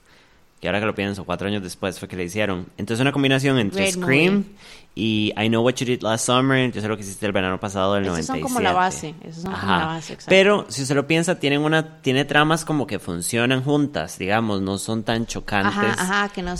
Que 0.61 0.69
ahora 0.69 0.81
que 0.81 0.87
lo 0.87 0.95
pienso, 0.95 1.25
cuatro 1.25 1.49
años 1.49 1.63
después 1.63 1.99
fue 1.99 2.09
que 2.09 2.17
le 2.17 2.25
hicieron. 2.25 2.69
Entonces, 2.79 3.03
una 3.03 3.13
combinación 3.13 3.59
entre 3.59 3.91
Scream 3.91 4.35
movie. 4.35 4.55
Y 4.99 5.31
I 5.37 5.49
Know 5.51 5.63
What 5.63 5.75
You 5.75 5.85
Did 5.87 6.01
Last 6.03 6.25
Summer, 6.25 6.73
yo 6.73 6.81
sé 6.81 6.89
lo 6.89 6.97
que 6.97 7.03
hiciste 7.03 7.27
el 7.27 7.33
verano 7.33 7.61
pasado 7.61 7.93
del 7.95 8.05
Esos 8.05 8.13
97. 8.31 8.41
son 8.41 8.49
como 8.49 8.61
la 8.61 8.73
base, 8.73 9.15
esos 9.23 9.43
son 9.43 9.53
como 9.53 9.67
la 9.67 9.85
base, 9.87 10.15
exacto. 10.15 10.31
Pero, 10.31 10.65
si 10.71 10.81
usted 10.83 10.95
lo 10.95 11.07
piensa, 11.07 11.39
tienen 11.39 11.61
una, 11.61 12.01
tiene 12.01 12.25
tramas 12.25 12.65
como 12.65 12.87
que 12.87 12.99
funcionan 12.99 13.63
juntas, 13.63 14.17
digamos, 14.19 14.63
no 14.63 14.79
son 14.79 15.03
tan 15.03 15.27
chocantes. 15.27 15.77
Ajá, 15.77 15.95
ajá, 16.23 16.29
que 16.31 16.41
no, 16.43 16.55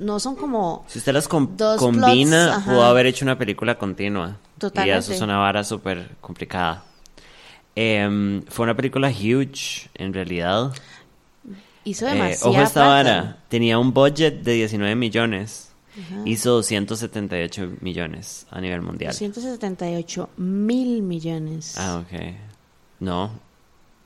no 0.00 0.20
son 0.20 0.36
como... 0.36 0.84
Si 0.86 0.98
usted 0.98 1.14
las 1.14 1.26
com- 1.28 1.56
combina, 1.78 2.50
plots, 2.52 2.64
pudo 2.66 2.84
haber 2.84 3.06
hecho 3.06 3.24
una 3.24 3.38
película 3.38 3.78
continua. 3.78 4.36
Y 4.56 4.60
Totalmente. 4.60 4.98
eso 4.98 5.12
es 5.14 5.20
una 5.22 5.38
vara 5.38 5.64
súper 5.64 6.10
complicada. 6.20 6.84
Em, 7.74 8.42
fue 8.48 8.64
una 8.64 8.74
película 8.76 9.08
huge, 9.08 9.88
en 9.94 10.12
realidad. 10.12 10.72
Hizo 11.84 12.06
Eh, 12.06 12.12
demasiado. 12.12 12.50
ojo 12.50 12.60
esta 12.60 12.86
vara. 12.86 13.36
Tenía 13.48 13.78
un 13.78 13.94
budget 13.94 14.42
de 14.42 14.52
19 14.52 14.94
millones. 14.94 15.67
Hizo 16.24 16.50
278 16.52 17.76
millones 17.80 18.46
a 18.50 18.60
nivel 18.60 18.82
mundial. 18.82 19.12
278 19.12 20.30
mil 20.36 21.02
millones. 21.02 21.76
Ah, 21.78 22.02
ok. 22.04 22.20
No. 23.00 23.30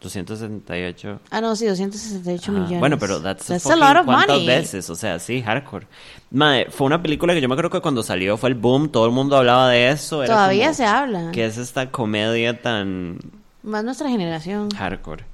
278. 0.01 1.21
Ah, 1.31 1.41
no, 1.41 1.55
sí, 1.55 1.65
268 1.67 2.43
Ajá. 2.51 2.53
millones. 2.61 2.81
Bueno, 2.81 2.99
pero 2.99 3.21
that's, 3.21 3.49
a, 3.51 3.73
a 3.73 3.77
lot 3.77 3.99
of 4.01 4.05
¿cuántas 4.07 4.29
money. 4.37 4.47
veces? 4.47 4.91
O 4.91 4.97
sea, 4.97 5.19
sí, 5.21 5.43
hardcore. 5.43 5.87
Mae, 6.33 6.67
fue 6.71 6.87
una 6.89 7.01
película 7.01 7.35
que 7.35 7.41
yo 7.41 7.49
me 7.49 7.55
acuerdo 7.55 7.71
que 7.71 7.81
cuando 7.81 8.03
salió 8.03 8.37
fue 8.37 8.49
el 8.49 8.57
boom, 8.57 8.89
todo 8.91 9.07
el 9.07 9.13
mundo 9.13 9.37
hablaba 9.37 9.69
de 9.69 9.91
eso. 9.91 10.25
era 10.25 10.35
Todavía 10.35 10.65
como, 10.67 10.75
se 10.75 10.85
habla. 10.87 11.31
¿Qué 11.33 11.45
es 11.47 11.57
esta 11.57 11.91
comedia 11.93 12.61
tan 12.61 13.19
Más 13.63 13.85
nuestra 13.85 14.09
generación. 14.09 14.71
hardcore? 14.71 15.25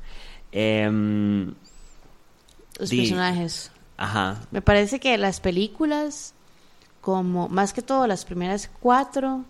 Em, 0.52 1.54
Los 2.78 2.90
di- 2.90 2.98
personajes. 2.98 3.70
ajá. 3.96 4.40
Me 4.50 4.60
parece 4.60 5.00
que 5.00 5.16
las 5.18 5.40
películas, 5.40 6.34
como 7.00 7.48
más 7.48 7.72
que 7.72 7.82
todo 7.82 8.06
las 8.06 8.24
primeras 8.24 8.70
cuatro, 8.80 9.44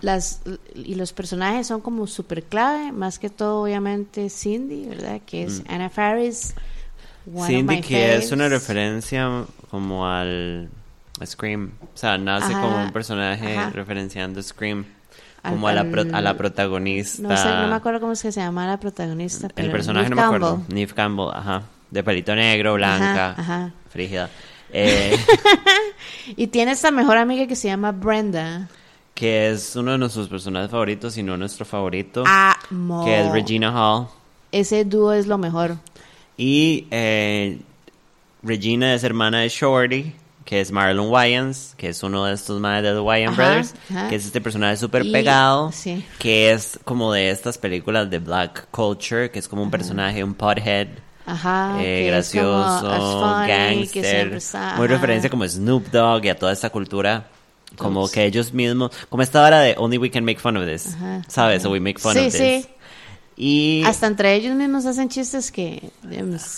las 0.00 0.40
y 0.74 0.94
los 0.94 1.12
personajes 1.12 1.66
son 1.66 1.80
como 1.80 2.06
súper 2.06 2.42
clave, 2.44 2.90
más 2.92 3.18
que 3.18 3.28
todo 3.30 3.62
obviamente 3.62 4.30
Cindy, 4.30 4.86
¿verdad? 4.86 5.20
Que 5.26 5.44
es 5.44 5.60
Mm. 5.60 5.64
Anna 5.72 5.90
Faris, 5.90 6.54
Cindy, 7.46 7.80
que 7.82 8.16
es 8.16 8.32
una 8.32 8.48
referencia 8.48 9.28
como 9.70 10.06
al 10.06 10.68
Scream. 11.24 11.72
O 11.94 11.98
sea, 11.98 12.16
nace 12.18 12.52
Ajá, 12.54 12.62
como 12.62 12.82
un 12.82 12.92
personaje 12.92 13.56
ajá. 13.58 13.70
referenciando 13.70 14.42
Scream. 14.42 14.86
Al- 15.42 15.54
Como 15.54 15.68
a, 15.68 15.72
la 15.72 15.84
pro- 15.90 16.04
a 16.12 16.20
la 16.20 16.36
protagonista. 16.36 17.22
No 17.22 17.34
sé, 17.34 17.48
no 17.48 17.68
me 17.68 17.74
acuerdo 17.74 17.98
cómo 18.00 18.12
es 18.12 18.20
que 18.20 18.30
se 18.30 18.40
llama 18.40 18.66
la 18.66 18.78
protagonista. 18.78 19.48
El 19.56 19.70
personaje 19.70 20.10
Neve 20.10 20.16
no 20.16 20.16
me 20.16 20.26
acuerdo. 20.26 20.62
Neve 20.68 20.92
Campbell, 20.92 21.28
ajá. 21.32 21.62
De 21.90 22.04
pelito 22.04 22.34
negro, 22.34 22.74
blanca, 22.74 23.34
ajá. 23.38 23.72
frígida. 23.88 24.28
Eh, 24.72 25.16
Y 26.36 26.46
tiene 26.48 26.72
esta 26.72 26.90
mejor 26.90 27.16
amiga 27.16 27.46
que 27.46 27.56
se 27.56 27.68
llama 27.68 27.92
Brenda. 27.92 28.68
que 29.14 29.50
es 29.50 29.74
uno 29.76 29.92
de 29.92 29.98
nuestros 29.98 30.28
personajes 30.28 30.70
favoritos, 30.70 31.14
si 31.14 31.22
no 31.22 31.36
nuestro 31.36 31.64
favorito. 31.64 32.24
Amo. 32.26 33.04
Que 33.04 33.20
es 33.20 33.32
Regina 33.32 33.70
Hall. 33.72 34.08
Ese 34.52 34.84
dúo 34.84 35.12
es 35.12 35.26
lo 35.26 35.38
mejor. 35.38 35.76
Y 36.36 36.86
eh, 36.90 37.58
Regina 38.42 38.94
es 38.94 39.04
hermana 39.04 39.40
de 39.40 39.48
Shorty, 39.48 40.12
que 40.44 40.60
es 40.60 40.72
Marlon 40.72 41.08
Wayans, 41.10 41.74
que 41.76 41.88
es 41.90 42.02
uno 42.02 42.24
de 42.24 42.32
estos 42.34 42.60
madres 42.60 42.84
de 42.84 42.92
The 42.94 43.00
Wayans 43.00 43.36
Brothers, 43.36 43.74
ajá. 43.90 44.08
que 44.08 44.16
es 44.16 44.24
este 44.24 44.40
personaje 44.40 44.76
súper 44.78 45.02
pegado, 45.12 45.70
sí. 45.72 46.04
que 46.18 46.50
es 46.52 46.80
como 46.84 47.12
de 47.12 47.30
estas 47.30 47.58
películas 47.58 48.08
de 48.08 48.18
Black 48.20 48.68
Culture, 48.70 49.30
que 49.30 49.38
es 49.38 49.46
como 49.48 49.62
un 49.62 49.70
personaje, 49.70 50.24
un 50.24 50.34
pothead. 50.34 50.88
Ajá. 51.30 51.76
eh, 51.80 51.82
que 51.84 52.00
es 52.08 52.12
gracioso, 52.12 53.42
que 53.46 53.48
gangster, 53.48 54.40
muy 54.76 54.86
referencia 54.86 55.30
como 55.30 55.46
Snoop 55.46 55.90
Dogg 55.90 56.24
y 56.24 56.28
a 56.28 56.36
toda 56.38 56.52
esta 56.52 56.70
cultura, 56.70 57.26
como 57.76 58.00
Todos. 58.00 58.12
que 58.12 58.24
ellos 58.24 58.52
mismos, 58.52 58.90
como 59.08 59.22
esta 59.22 59.42
hora 59.44 59.60
de 59.60 59.74
Only 59.78 59.98
We 59.98 60.10
Can 60.10 60.24
Make 60.24 60.40
Fun 60.40 60.56
of 60.56 60.66
This, 60.66 60.94
Ajá, 60.94 61.22
¿sabes? 61.28 61.62
So 61.62 61.70
we 61.70 61.80
make 61.80 61.98
fun 62.00 62.14
Sí, 62.14 62.18
of 62.18 62.24
this. 62.32 62.34
sí. 62.34 62.66
Y 63.42 63.82
Hasta 63.86 64.06
entre 64.06 64.34
ellos 64.34 64.54
mismos 64.54 64.84
hacen 64.84 65.08
chistes 65.08 65.50
que, 65.50 65.90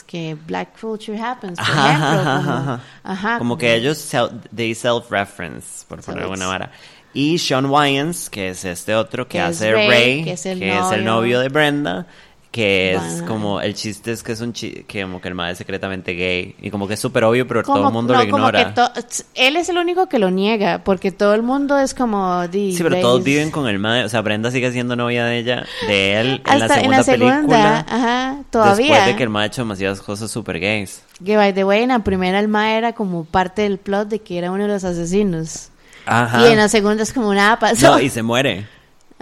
que 0.07 0.37
black 0.49 0.81
culture 0.81 1.17
happens, 1.21 1.57
por 1.57 1.69
Ajá, 1.69 1.91
ejemplo. 1.91 2.31
ajá, 2.31 2.63
Como, 2.63 2.81
ajá. 3.05 3.39
como 3.39 3.59
que 3.59 3.75
ellos 3.77 3.99
self, 3.99 4.33
they 4.55 4.75
self-reference, 4.75 5.85
por 5.87 6.01
poner 6.01 6.25
alguna 6.25 6.47
vara. 6.49 6.73
Y 7.15 7.39
Sean 7.39 7.67
Wyans, 7.67 8.29
que 8.31 8.49
es 8.49 8.65
este 8.65 8.95
otro 8.97 9.29
que, 9.29 9.33
Que 9.39 9.45
es 9.45 9.45
hace 9.45 9.73
Ray, 9.73 9.89
Ray, 9.89 10.25
que 10.25 10.33
es 10.33 10.47
el 10.47 10.59
novio. 10.59 11.03
novio. 11.05 11.41
de 11.41 11.49
Brenda, 11.51 12.07
que 12.53 12.93
es 12.93 13.01
Bueno. 13.03 13.27
como, 13.27 13.61
el 13.63 13.73
chiste 13.75 14.13
es 14.13 14.23
que 14.23 14.33
es 14.33 14.41
un 14.43 14.53
chi 14.53 14.85
que 14.87 15.01
como 15.03 15.23
que 15.23 15.29
el 15.29 15.35
madre 15.35 15.53
es 15.53 15.59
secretamente 15.59 16.13
gay, 16.13 16.55
y 16.61 16.71
como 16.71 16.87
que 16.87 16.95
es 16.95 17.01
súper 17.01 17.25
obvio, 17.25 17.49
pero 17.49 17.63
Como- 17.63 17.79
todo 17.79 17.89
el 17.89 17.93
mundo 17.95 18.13
no, 18.13 18.23
lo 18.23 18.31
como 18.31 18.47
ignora. 18.51 18.67
que 18.67 18.73
to- 18.73 18.93
él 19.35 19.57
es 19.57 19.71
el 19.71 19.79
único 19.79 20.07
que 20.07 20.19
lo 20.19 20.31
niega, 20.31 20.85
porque 20.85 21.11
todo 21.13 21.33
el 21.35 21.43
mundo 21.43 21.79
es 21.79 21.95
como... 21.95 22.43
Sí, 22.53 22.77
pero 22.83 23.01
todos 23.01 23.25
viven 23.25 23.51
con 23.51 23.67
el 23.69 23.79
madre, 23.79 24.05
o 24.05 24.09
sea, 24.11 24.21
Brenda 24.21 24.51
sigue 24.51 24.71
siendo 24.71 24.97
novia 24.97 25.25
de 25.25 25.39
ella, 25.39 25.65
de 25.89 26.21
él, 26.21 26.43
en 26.47 26.59
la 26.59 26.65
Hasta 26.67 26.75
segunda 26.81 27.05
película. 27.05 27.87
ajá, 27.89 28.37
todavía. 28.51 28.87
Después 28.87 29.07
de 29.07 29.17
que 29.17 29.23
el 29.23 29.29
madre 29.31 29.45
ha 29.45 29.47
hecho 29.49 29.63
demasiadas 29.63 30.01
cosas 30.03 30.31
super 30.31 30.61
gays. 30.61 31.03
Que, 31.25 31.39
by 31.39 31.55
the 31.55 31.65
way, 31.65 31.83
en 31.83 31.89
la 31.89 32.01
primera 32.01 32.39
el 32.39 32.49
ma 32.49 32.75
era 32.75 32.93
como 32.93 33.25
parte 33.25 33.63
del 33.63 33.79
plot 33.79 34.09
de 34.09 34.19
que 34.19 34.37
era 34.37 34.51
uno 34.51 34.65
de 34.65 34.69
los 34.69 34.85
asesinos. 34.85 35.71
Ajá. 36.05 36.43
Y 36.47 36.53
en 36.53 36.59
la 36.59 36.69
segunda 36.69 37.03
es 37.03 37.15
como 37.15 37.33
nada 37.33 37.59
pasó. 37.59 37.93
No, 37.93 37.99
y 38.01 38.11
se 38.11 38.23
muere. 38.23 38.67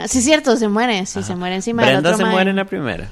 Sí, 0.07 0.17
es 0.21 0.25
cierto, 0.25 0.57
se 0.57 0.67
muere. 0.67 1.05
Sí, 1.05 1.23
se 1.23 1.37
muere 1.37 1.57
encima 1.57 1.83
del 1.83 1.93
Brenda 1.97 2.09
otro 2.09 2.17
se 2.17 2.23
mae. 2.23 2.33
muere 2.33 2.49
en 2.51 2.57
la 2.57 2.65
primera. 2.65 3.11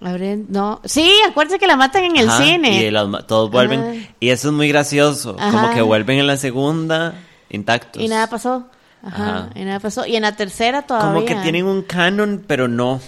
No. 0.00 0.80
Sí, 0.84 1.10
acuérdate 1.28 1.58
que 1.58 1.66
la 1.66 1.76
matan 1.76 2.04
en 2.04 2.16
el 2.16 2.28
Ajá, 2.28 2.42
cine. 2.44 2.82
Y 2.82 2.90
los 2.90 3.26
todos 3.26 3.50
vuelven. 3.50 3.80
Ajá. 3.80 4.14
Y 4.20 4.28
eso 4.30 4.48
es 4.48 4.54
muy 4.54 4.68
gracioso. 4.68 5.36
Como 5.36 5.70
que 5.72 5.82
vuelven 5.82 6.18
en 6.18 6.26
la 6.26 6.36
segunda 6.36 7.14
intactos. 7.48 8.02
Y 8.02 8.08
nada 8.08 8.28
pasó. 8.28 8.66
Ajá. 9.02 9.50
Y 9.54 9.64
nada 9.64 9.80
pasó. 9.80 10.06
Y 10.06 10.16
en 10.16 10.22
la 10.22 10.36
tercera 10.36 10.82
todavía. 10.82 11.12
Como 11.12 11.24
que 11.24 11.34
tienen 11.36 11.66
un 11.66 11.82
canon, 11.82 12.44
pero 12.46 12.68
no. 12.68 13.00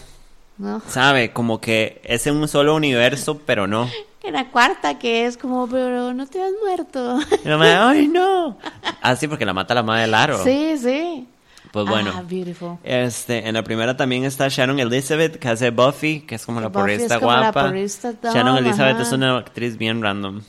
¿no? 0.59 0.83
¿Sabe? 0.88 1.33
Como 1.33 1.61
que 1.61 2.00
es 2.04 2.26
en 2.26 2.37
un 2.37 2.49
solo 2.49 2.75
universo, 2.75 3.40
pero 3.45 3.66
no. 3.66 3.88
En 4.21 4.35
la 4.35 4.50
cuarta 4.50 4.99
que 4.99 5.25
es 5.25 5.38
como, 5.38 5.68
pero 5.68 6.12
no 6.12 6.26
te 6.26 6.42
has 6.42 6.50
muerto. 6.62 7.18
Y 7.42 7.49
la 7.49 7.57
madre, 7.57 7.75
¡ay, 8.00 8.09
no! 8.09 8.59
Ah, 9.00 9.16
sí, 9.16 9.26
porque 9.26 9.47
la 9.47 9.54
mata 9.54 9.75
la 9.75 9.85
madre 9.85 10.02
de 10.02 10.07
Laro. 10.09 10.45
Sí, 10.45 10.76
sí. 10.76 11.26
Pues 11.72 11.87
bueno. 11.87 12.12
Ah, 12.14 12.22
beautiful. 12.28 12.78
Este, 12.82 13.46
en 13.46 13.54
la 13.54 13.62
primera 13.62 13.96
también 13.96 14.25
está 14.25 14.48
Sharon 14.48 14.78
Elizabeth, 14.80 15.38
que 15.38 15.48
hace 15.48 15.70
Buffy, 15.70 16.20
que 16.20 16.34
es 16.37 16.46
como 16.46 16.60
la 16.60 16.68
Buffy 16.68 16.78
porrista 16.80 17.14
es 17.14 17.20
como 17.20 17.32
la 17.32 17.38
guapa. 17.40 17.64
porrista 17.66 18.12
top, 18.14 18.34
Sharon 18.34 18.56
Elizabeth 18.58 18.94
ajá. 18.94 19.02
es 19.02 19.12
una 19.12 19.37
actriz 19.37 19.76
bien 19.76 20.02
random. 20.02 20.40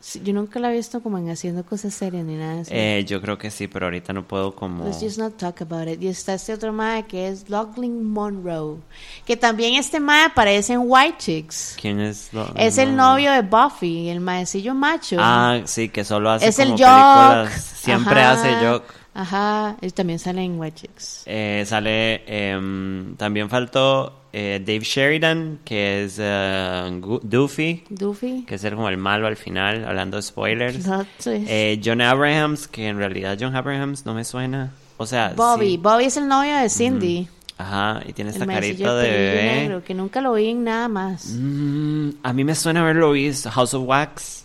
Sí, 0.00 0.20
yo 0.22 0.34
nunca 0.34 0.60
la 0.60 0.70
he 0.70 0.76
visto 0.76 1.00
como 1.02 1.16
en 1.16 1.30
haciendo 1.30 1.64
cosas 1.64 1.94
serias 1.94 2.26
ni 2.26 2.34
nada 2.36 2.60
así. 2.60 2.70
Eh, 2.74 3.06
yo 3.08 3.22
creo 3.22 3.38
que 3.38 3.50
sí, 3.50 3.68
pero 3.68 3.86
ahorita 3.86 4.12
no 4.12 4.22
puedo 4.28 4.54
como... 4.54 4.84
Let's 4.84 5.00
just 5.00 5.16
not 5.16 5.38
talk 5.38 5.62
about 5.62 5.88
it. 5.88 6.02
Y 6.02 6.08
está 6.08 6.34
este 6.34 6.52
otro 6.52 6.74
mae 6.74 7.04
que 7.06 7.28
es 7.28 7.48
Lachlan 7.48 8.04
Monroe. 8.04 8.80
Que 9.24 9.34
también 9.38 9.76
este 9.76 10.00
mae 10.00 10.24
aparece 10.26 10.74
en 10.74 10.82
White 10.84 11.16
Chicks. 11.16 11.76
¿Quién 11.80 12.00
es? 12.00 12.28
lo- 12.34 12.52
Es 12.54 12.76
el 12.76 12.94
no. 12.94 13.12
novio 13.12 13.32
de 13.32 13.40
Buffy, 13.40 14.10
el 14.10 14.20
maecillo 14.20 14.74
macho. 14.74 15.16
Ah, 15.18 15.60
sí, 15.64 15.88
que 15.88 16.04
solo 16.04 16.28
hace 16.32 16.48
es 16.48 16.58
el 16.58 16.72
como 16.72 16.78
Jock. 16.80 16.86
películas. 17.32 17.62
Siempre 17.76 18.20
Ajá. 18.20 18.32
hace 18.32 18.54
Jock. 18.66 18.84
Ajá, 19.14 19.76
él 19.80 19.94
también 19.94 20.18
sale 20.18 20.42
en 20.42 20.58
White 20.58 20.80
Chicks. 20.80 21.22
Eh, 21.26 21.62
sale, 21.66 22.22
em, 22.26 23.14
también 23.16 23.48
faltó 23.48 24.22
eh, 24.32 24.60
Dave 24.60 24.80
Sheridan, 24.80 25.60
que 25.64 26.02
es 26.04 26.18
Gu- 26.18 27.20
Doofy, 27.22 27.84
Doofy. 27.90 28.44
que 28.44 28.56
es 28.56 28.64
el, 28.64 28.74
como 28.74 28.88
el 28.88 28.96
malo 28.96 29.28
al 29.28 29.36
final, 29.36 29.84
hablando 29.84 30.16
de 30.16 30.22
spoilers. 30.24 30.84
Eh, 31.26 31.80
John 31.84 32.00
Abrahams, 32.00 32.66
que 32.66 32.88
en 32.88 32.96
realidad 32.98 33.38
John 33.40 33.54
Abrahams 33.54 34.04
no 34.04 34.14
me 34.14 34.24
suena. 34.24 34.72
O 34.96 35.06
sea, 35.06 35.32
Bobby. 35.36 35.70
sí. 35.72 35.76
Bobby 35.76 36.04
es 36.06 36.16
el 36.16 36.26
novio 36.28 36.56
de 36.56 36.68
Cindy. 36.68 37.28
Ajá, 37.56 38.02
y 38.04 38.12
tiene 38.12 38.30
esta 38.32 38.44
carita 38.46 38.96
de 38.96 39.08
bebé. 39.10 39.42
negro, 39.44 39.84
que 39.84 39.94
nunca 39.94 40.20
lo 40.20 40.32
vi 40.34 40.48
en 40.48 40.64
nada 40.64 40.88
más. 40.88 41.26
Mm, 41.38 42.10
a 42.24 42.32
mí 42.32 42.42
me 42.42 42.56
suena 42.56 42.80
haberlo 42.80 43.12
visto. 43.12 43.48
House 43.50 43.74
of 43.74 43.84
Wax. 43.86 44.43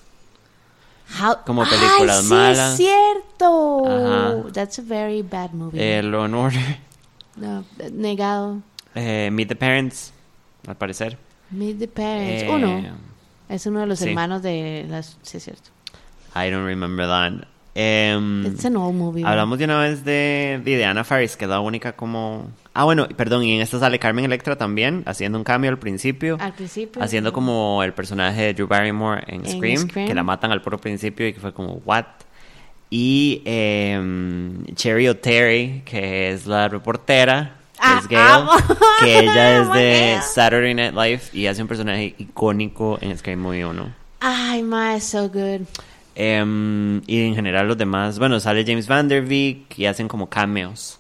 How- 1.20 1.44
Como 1.46 1.64
Ay, 1.64 1.70
películas 1.72 2.22
sí, 2.24 2.30
malas. 2.30 2.72
es 2.72 2.78
cierto. 2.78 3.84
Ajá. 3.88 4.52
That's 4.54 4.80
a 4.80 4.82
very 4.84 5.22
bad 5.22 5.52
movie. 5.52 5.80
Eh, 5.80 6.04
Law 6.04 6.24
and 6.26 6.36
Order. 6.36 6.80
No, 7.36 7.64
negado. 7.94 8.58
Eh, 8.96 9.30
Meet 9.32 9.48
the 9.48 9.56
Parents, 9.56 10.12
al 10.68 10.76
parecer. 10.76 11.18
Meet 11.52 11.80
the 11.80 11.88
Parents. 11.88 12.44
Eh, 12.44 12.50
Uno. 12.50 12.82
Es 13.48 13.66
uno 13.66 13.80
de 13.80 13.86
los 13.86 14.00
sí. 14.00 14.10
hermanos 14.10 14.42
de 14.44 14.86
las... 14.90 15.18
Sí, 15.22 15.38
es 15.38 15.44
cierto. 15.46 15.70
I 16.36 16.50
don't 16.52 16.66
remember 16.66 17.08
that. 17.08 17.48
Em, 17.76 18.46
It's 18.48 18.66
an 18.66 18.76
old 18.76 18.96
movie. 18.96 19.24
hablamos 19.26 19.58
de 19.60 19.66
una 19.66 19.80
vez 19.80 20.04
de, 20.04 20.60
de 20.64 20.78
Diana 20.78 21.04
Faris, 21.04 21.38
que 21.38 21.46
es 21.46 21.50
la 21.50 21.60
única 21.60 21.94
como... 21.94 22.50
Ah, 22.74 22.84
bueno, 22.84 23.08
perdón, 23.16 23.44
y 23.44 23.56
en 23.56 23.62
esta 23.62 23.80
sale 23.80 24.00
Carmen 24.00 24.26
Electra 24.26 24.56
también, 24.58 25.04
haciendo 25.06 25.38
un 25.38 25.44
cambio 25.44 25.70
al 25.70 25.80
principio. 25.80 26.38
Al 26.40 26.54
principio. 26.54 27.02
Haciendo 27.04 27.32
como 27.34 27.84
el 27.84 27.94
personaje 27.94 28.42
de 28.42 28.54
Drew 28.54 28.68
Barrymore 28.68 29.24
en, 29.28 29.46
En 29.46 29.52
Scream, 29.58 29.78
Scream. 29.90 30.08
que 30.08 30.16
la 30.16 30.24
matan 30.24 30.52
al 30.52 30.62
puro 30.62 30.78
principio 30.80 31.28
y 31.28 31.34
que 31.34 31.40
fue 31.40 31.54
como, 31.54 31.82
¿what? 31.86 32.06
Y 32.90 33.42
em, 33.46 34.66
Cherry 34.76 35.08
O'Terry, 35.10 35.84
que 35.86 36.32
es 36.32 36.48
la 36.48 36.68
reportera, 36.70 37.56
que 37.74 37.80
Ah, 37.82 38.02
es 38.02 38.18
amo. 38.18 38.52
que 39.00 39.20
ella 39.20 39.62
es 39.62 39.74
de. 39.74 40.18
Saturday 40.24 40.74
Night 40.74 40.94
Live 40.96 41.22
y 41.34 41.46
hace 41.46 41.62
un 41.62 41.68
personaje 41.68 42.16
icónico 42.18 42.98
en 43.02 43.16
Scream 43.18 43.40
Movie 43.40 43.66
1. 43.66 43.94
Ay, 44.22 44.64
ma, 44.64 45.00
so 45.00 45.30
good. 45.30 45.62
Em, 46.22 47.02
y 47.08 47.22
en 47.24 47.34
general 47.34 47.66
los 47.66 47.78
demás, 47.78 48.20
bueno, 48.20 48.42
sale 48.42 48.66
James 48.68 48.90
Van 48.90 49.08
Der 49.08 49.22
Beek 49.22 49.80
y 49.80 49.86
hacen 49.86 50.10
como 50.10 50.30
cameos. 50.30 51.00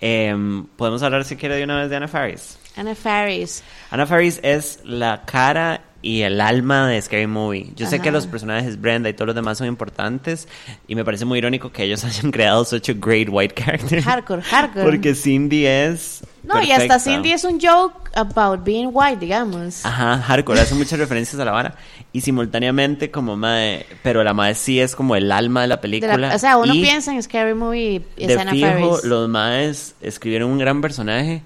Em, 0.00 0.66
Podemos 0.76 1.02
hablar 1.02 1.24
si 1.24 1.34
quiere 1.34 1.56
de 1.56 1.64
una 1.64 1.80
vez 1.80 1.90
de 1.90 1.96
Anna 1.96 2.06
Faris. 2.06 2.60
Anna 2.76 2.94
Faris. 2.94 3.64
Anna 3.90 4.06
Faris 4.06 4.38
es 4.44 4.78
la 4.84 5.22
cara 5.26 5.80
y 6.04 6.22
el 6.22 6.40
alma 6.40 6.88
de 6.88 7.00
Scary 7.00 7.28
Movie. 7.28 7.68
Yo 7.76 7.86
sé 7.86 7.94
Ajá. 7.96 8.02
que 8.04 8.10
los 8.10 8.26
personajes 8.26 8.80
Brenda 8.80 9.08
y 9.08 9.12
todos 9.14 9.28
los 9.28 9.36
demás 9.36 9.56
son 9.58 9.68
importantes 9.68 10.48
y 10.88 10.96
me 10.96 11.04
parece 11.04 11.24
muy 11.24 11.38
irónico 11.38 11.70
que 11.70 11.84
ellos 11.84 12.02
hayan 12.04 12.32
creado 12.32 12.64
such 12.64 12.90
a 12.90 12.92
great 12.94 13.28
white 13.30 13.54
character. 13.54 14.02
Hardcore, 14.02 14.42
hardcore. 14.42 14.84
Porque 14.84 15.14
Cindy 15.14 15.64
es 15.64 16.24
No, 16.42 16.56
y 16.60 16.72
hasta 16.72 16.88
perfecta. 16.88 16.98
Cindy 16.98 17.32
es 17.32 17.44
un 17.44 17.60
joke 17.60 18.10
about 18.16 18.64
being 18.64 18.88
white, 18.92 19.18
digamos. 19.18 19.86
Ajá, 19.86 20.18
hardcore, 20.18 20.60
hace 20.60 20.74
muchas 20.74 20.98
referencias 20.98 21.40
a 21.40 21.44
la 21.44 21.52
vara 21.52 21.76
y 22.12 22.20
simultáneamente 22.20 23.10
como 23.12 23.36
madre, 23.36 23.86
pero 24.02 24.24
la 24.24 24.34
madre 24.34 24.56
sí 24.56 24.80
es 24.80 24.96
como 24.96 25.14
el 25.16 25.30
alma 25.30 25.62
de 25.62 25.68
la 25.68 25.76
De 25.76 25.82
película. 25.82 26.16
la- 26.16 26.34
o 26.34 26.38
sea, 26.38 26.56
uno 26.56 26.74
y 26.74 26.82
piensa 26.82 27.12
en 27.14 27.22
Scary 27.22 27.54
Movie 27.54 28.02
y 28.16 28.26
de 28.26 28.40
Anna 28.40 28.50
fijo, 28.50 28.66
Faris. 28.66 29.04
los 29.04 29.28
maes 29.28 29.94
escribieron 30.00 30.50
un 30.50 30.58
gran 30.58 30.80
personaje, 30.80 31.42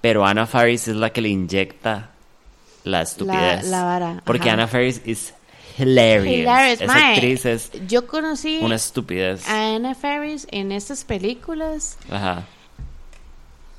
pero 0.00 0.24
Anna 0.26 0.46
Faris 0.46 0.88
es 0.88 0.96
la 0.96 1.10
que 1.10 1.20
le 1.20 1.28
inyecta 1.28 2.09
la 2.84 3.02
estupidez. 3.02 3.68
la 3.68 3.84
vara, 3.84 4.22
Porque 4.24 4.48
ajá. 4.48 4.54
Anna 4.54 4.66
Faris 4.68 5.00
es 5.04 5.34
hilarious. 5.78 6.36
Hilarious, 6.38 6.80
Esa 6.80 7.10
actriz 7.12 7.44
es 7.46 7.70
Yo 7.88 8.06
conocí 8.06 8.58
una 8.62 8.76
estupidez. 8.76 9.48
a 9.48 9.74
Anna 9.76 9.94
Faris 9.94 10.46
en 10.50 10.72
estas 10.72 11.04
películas 11.04 11.96
Ajá. 12.10 12.44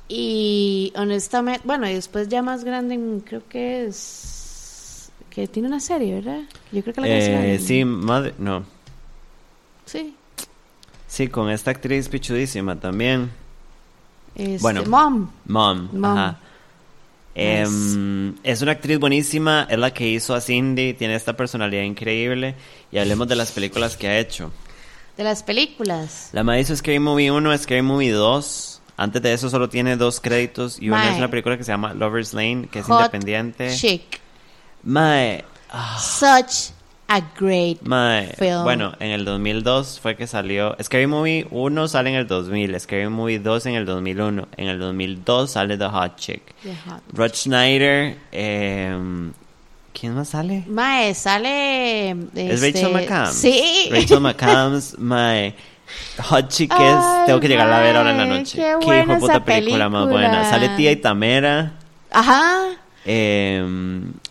y 0.08 0.92
honestamente, 0.96 1.62
bueno, 1.64 1.88
y 1.88 1.94
después 1.94 2.28
ya 2.28 2.42
más 2.42 2.64
grande, 2.64 2.98
creo 3.24 3.42
que 3.48 3.86
es 3.86 5.10
que 5.30 5.46
tiene 5.48 5.68
una 5.68 5.80
serie, 5.80 6.14
¿verdad? 6.16 6.40
Yo 6.72 6.82
creo 6.82 6.94
que 6.94 7.00
la 7.00 7.06
Eh, 7.08 7.58
sí, 7.58 7.84
madre, 7.86 8.34
no. 8.38 8.64
Sí. 9.86 10.14
Sí, 11.06 11.28
con 11.28 11.48
esta 11.50 11.70
actriz 11.70 12.08
pichudísima 12.08 12.76
también. 12.78 13.30
Este, 14.34 14.58
Bueno. 14.62 14.82
Mom. 14.84 15.30
Mom. 15.46 15.88
Mom. 15.92 16.04
Ajá. 16.18 16.38
Em, 17.34 18.34
es 18.42 18.60
una 18.60 18.72
actriz 18.72 18.98
buenísima, 18.98 19.66
es 19.70 19.78
la 19.78 19.92
que 19.92 20.08
hizo 20.08 20.34
a 20.34 20.40
Cindy, 20.40 20.94
tiene 20.94 21.14
esta 21.14 21.36
personalidad 21.36 21.82
increíble. 21.82 22.54
Y 22.90 22.98
hablemos 22.98 23.28
de 23.28 23.36
las 23.36 23.52
películas 23.52 23.96
que 23.96 24.08
ha 24.08 24.18
hecho. 24.18 24.52
De 25.16 25.24
las 25.24 25.42
películas. 25.42 26.30
La 26.32 26.42
madre 26.42 26.60
hizo 26.60 26.76
Scary 26.76 26.98
Movie 26.98 27.30
1, 27.30 27.58
Scary 27.58 27.82
Movie 27.82 28.10
2. 28.10 28.80
Antes 28.96 29.22
de 29.22 29.32
eso 29.32 29.50
solo 29.50 29.68
tiene 29.68 29.96
dos 29.96 30.20
créditos 30.20 30.80
y 30.80 30.88
una 30.88 31.10
es 31.10 31.16
una 31.16 31.28
película 31.28 31.56
que 31.56 31.64
se 31.64 31.72
llama 31.72 31.94
Lover's 31.94 32.34
Lane, 32.34 32.68
que 32.70 32.80
es 32.80 32.86
Hot 32.86 32.98
independiente. 32.98 33.74
Chick. 33.74 34.20
Mae, 34.84 35.44
ah, 35.70 35.98
Such 35.98 36.72
a 37.08 37.20
great 37.38 37.78
film. 38.38 38.62
Bueno, 38.62 38.94
en 38.98 39.10
el 39.10 39.24
2002 39.24 40.00
fue 40.00 40.16
que 40.16 40.26
salió. 40.26 40.74
Scary 40.82 41.06
Movie 41.06 41.46
1 41.50 41.88
sale 41.88 42.10
en 42.10 42.16
el 42.16 42.26
2000, 42.26 42.80
Scary 42.80 43.08
Movie 43.08 43.38
2 43.38 43.66
en 43.66 43.74
el 43.74 43.84
2001. 43.86 44.48
En 44.56 44.68
el 44.68 44.78
2002 44.78 45.50
sale 45.50 45.76
The 45.76 45.86
Hot 45.86 46.16
Chick. 46.16 46.42
The 46.62 46.74
Hot 46.88 47.02
Rod 47.12 47.32
Schneider. 47.34 48.16
em, 48.32 49.32
¿Quién 49.92 50.14
más 50.14 50.30
sale? 50.30 50.64
Mae, 50.68 51.12
sale. 51.14 52.10
Es 52.34 52.62
este, 52.62 52.80
Rachel 52.80 52.92
McAdams. 52.94 53.34
Sí. 53.34 53.88
Rachel 53.90 54.20
McAdams, 54.22 54.98
mae. 54.98 55.54
Hot 56.30 56.48
Chick 56.48 56.72
es. 56.72 56.78
Ay, 56.80 57.26
Tengo 57.26 57.40
que 57.40 57.48
llegar 57.48 57.70
a 57.70 57.80
ver 57.80 57.94
ahora 57.94 58.12
en 58.12 58.16
la 58.18 58.24
noche. 58.24 58.56
qué 58.56 58.74
Qué 58.80 59.00
hijo 59.00 59.18
puta 59.18 59.32
esa 59.34 59.44
película 59.44 59.90
más 59.90 60.06
película. 60.06 60.28
buena. 60.30 60.48
Sale 60.50 60.70
Tía 60.76 60.92
y 60.92 60.96
Tamera. 60.96 61.72
Ajá. 62.10 62.62
Eh, 63.04 63.64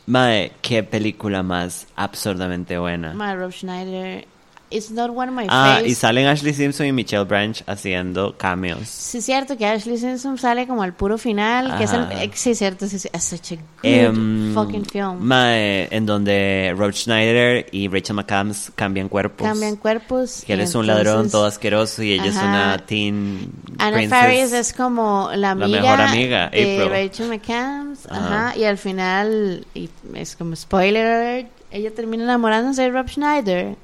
mae, 0.05 0.51
qué 0.61 0.83
película 0.83 1.43
más 1.43 1.87
absurdamente 1.95 2.77
buena. 2.77 3.13
My 3.13 3.35
Rob 3.35 3.51
Schneider. 3.51 4.25
It's 4.71 4.89
not 4.89 5.09
one 5.11 5.29
of 5.29 5.35
my 5.35 5.45
Ah, 5.49 5.77
faves. 5.79 5.87
y 5.91 5.95
salen 5.95 6.27
Ashley 6.27 6.53
Simpson 6.53 6.87
y 6.87 6.91
Michelle 6.93 7.25
Branch 7.25 7.61
haciendo 7.67 8.37
cameos. 8.37 8.87
Sí, 8.87 9.17
es 9.17 9.25
cierto 9.25 9.57
que 9.57 9.65
Ashley 9.65 9.97
Simpson 9.97 10.37
sale 10.37 10.65
como 10.65 10.81
al 10.81 10.93
puro 10.93 11.17
final. 11.17 11.77
Que 11.77 11.83
es 11.83 11.93
el. 11.93 12.01
Ajá. 12.03 12.15
Sí, 12.33 12.51
es 12.51 12.57
cierto. 12.57 12.87
Sí, 12.87 12.95
es 13.11 13.23
such 13.23 13.51
a 13.51 13.55
good 13.55 13.63
Em, 13.83 14.53
fucking 14.53 14.85
film. 14.85 15.17
mae, 15.19 15.87
en 15.91 16.05
donde 16.05 16.73
Rob 16.77 16.93
Schneider 16.93 17.67
y 17.71 17.89
Rachel 17.89 18.15
McAdams 18.15 18.71
cambian 18.75 19.09
cuerpos. 19.09 19.45
Cambian 19.47 19.75
cuerpos. 19.75 20.43
Que 20.47 20.53
él 20.53 20.61
es 20.61 20.73
un 20.73 20.87
ladrón 20.87 21.29
todo 21.29 21.45
asqueroso 21.45 22.01
y 22.03 22.13
ella 22.13 22.27
es 22.27 22.37
Ajá. 22.37 22.47
una 22.47 22.77
teen 22.85 23.51
Anna 23.77 23.97
princess. 23.97 24.19
Faris 24.19 24.53
es 24.53 24.73
como 24.73 25.29
la 25.31 25.37
La 25.37 25.51
amiga, 25.51 25.81
mejor 25.81 26.01
amiga, 26.01 26.49
de 26.49 26.75
April. 26.85 26.89
Rachel 26.89 27.27
McAdams. 27.29 28.05
Ajá. 28.09 28.49
Ajá. 28.49 28.57
Y 28.57 28.63
al 28.63 28.77
final, 28.77 29.65
y 29.73 29.89
es 30.15 30.35
como 30.37 30.55
spoiler 30.55 31.05
alert, 31.05 31.49
ella 31.71 31.91
termina 31.93 32.23
enamorándose 32.23 32.83
de 32.83 32.89
Rob 32.89 33.07
Schneider. 33.09 33.75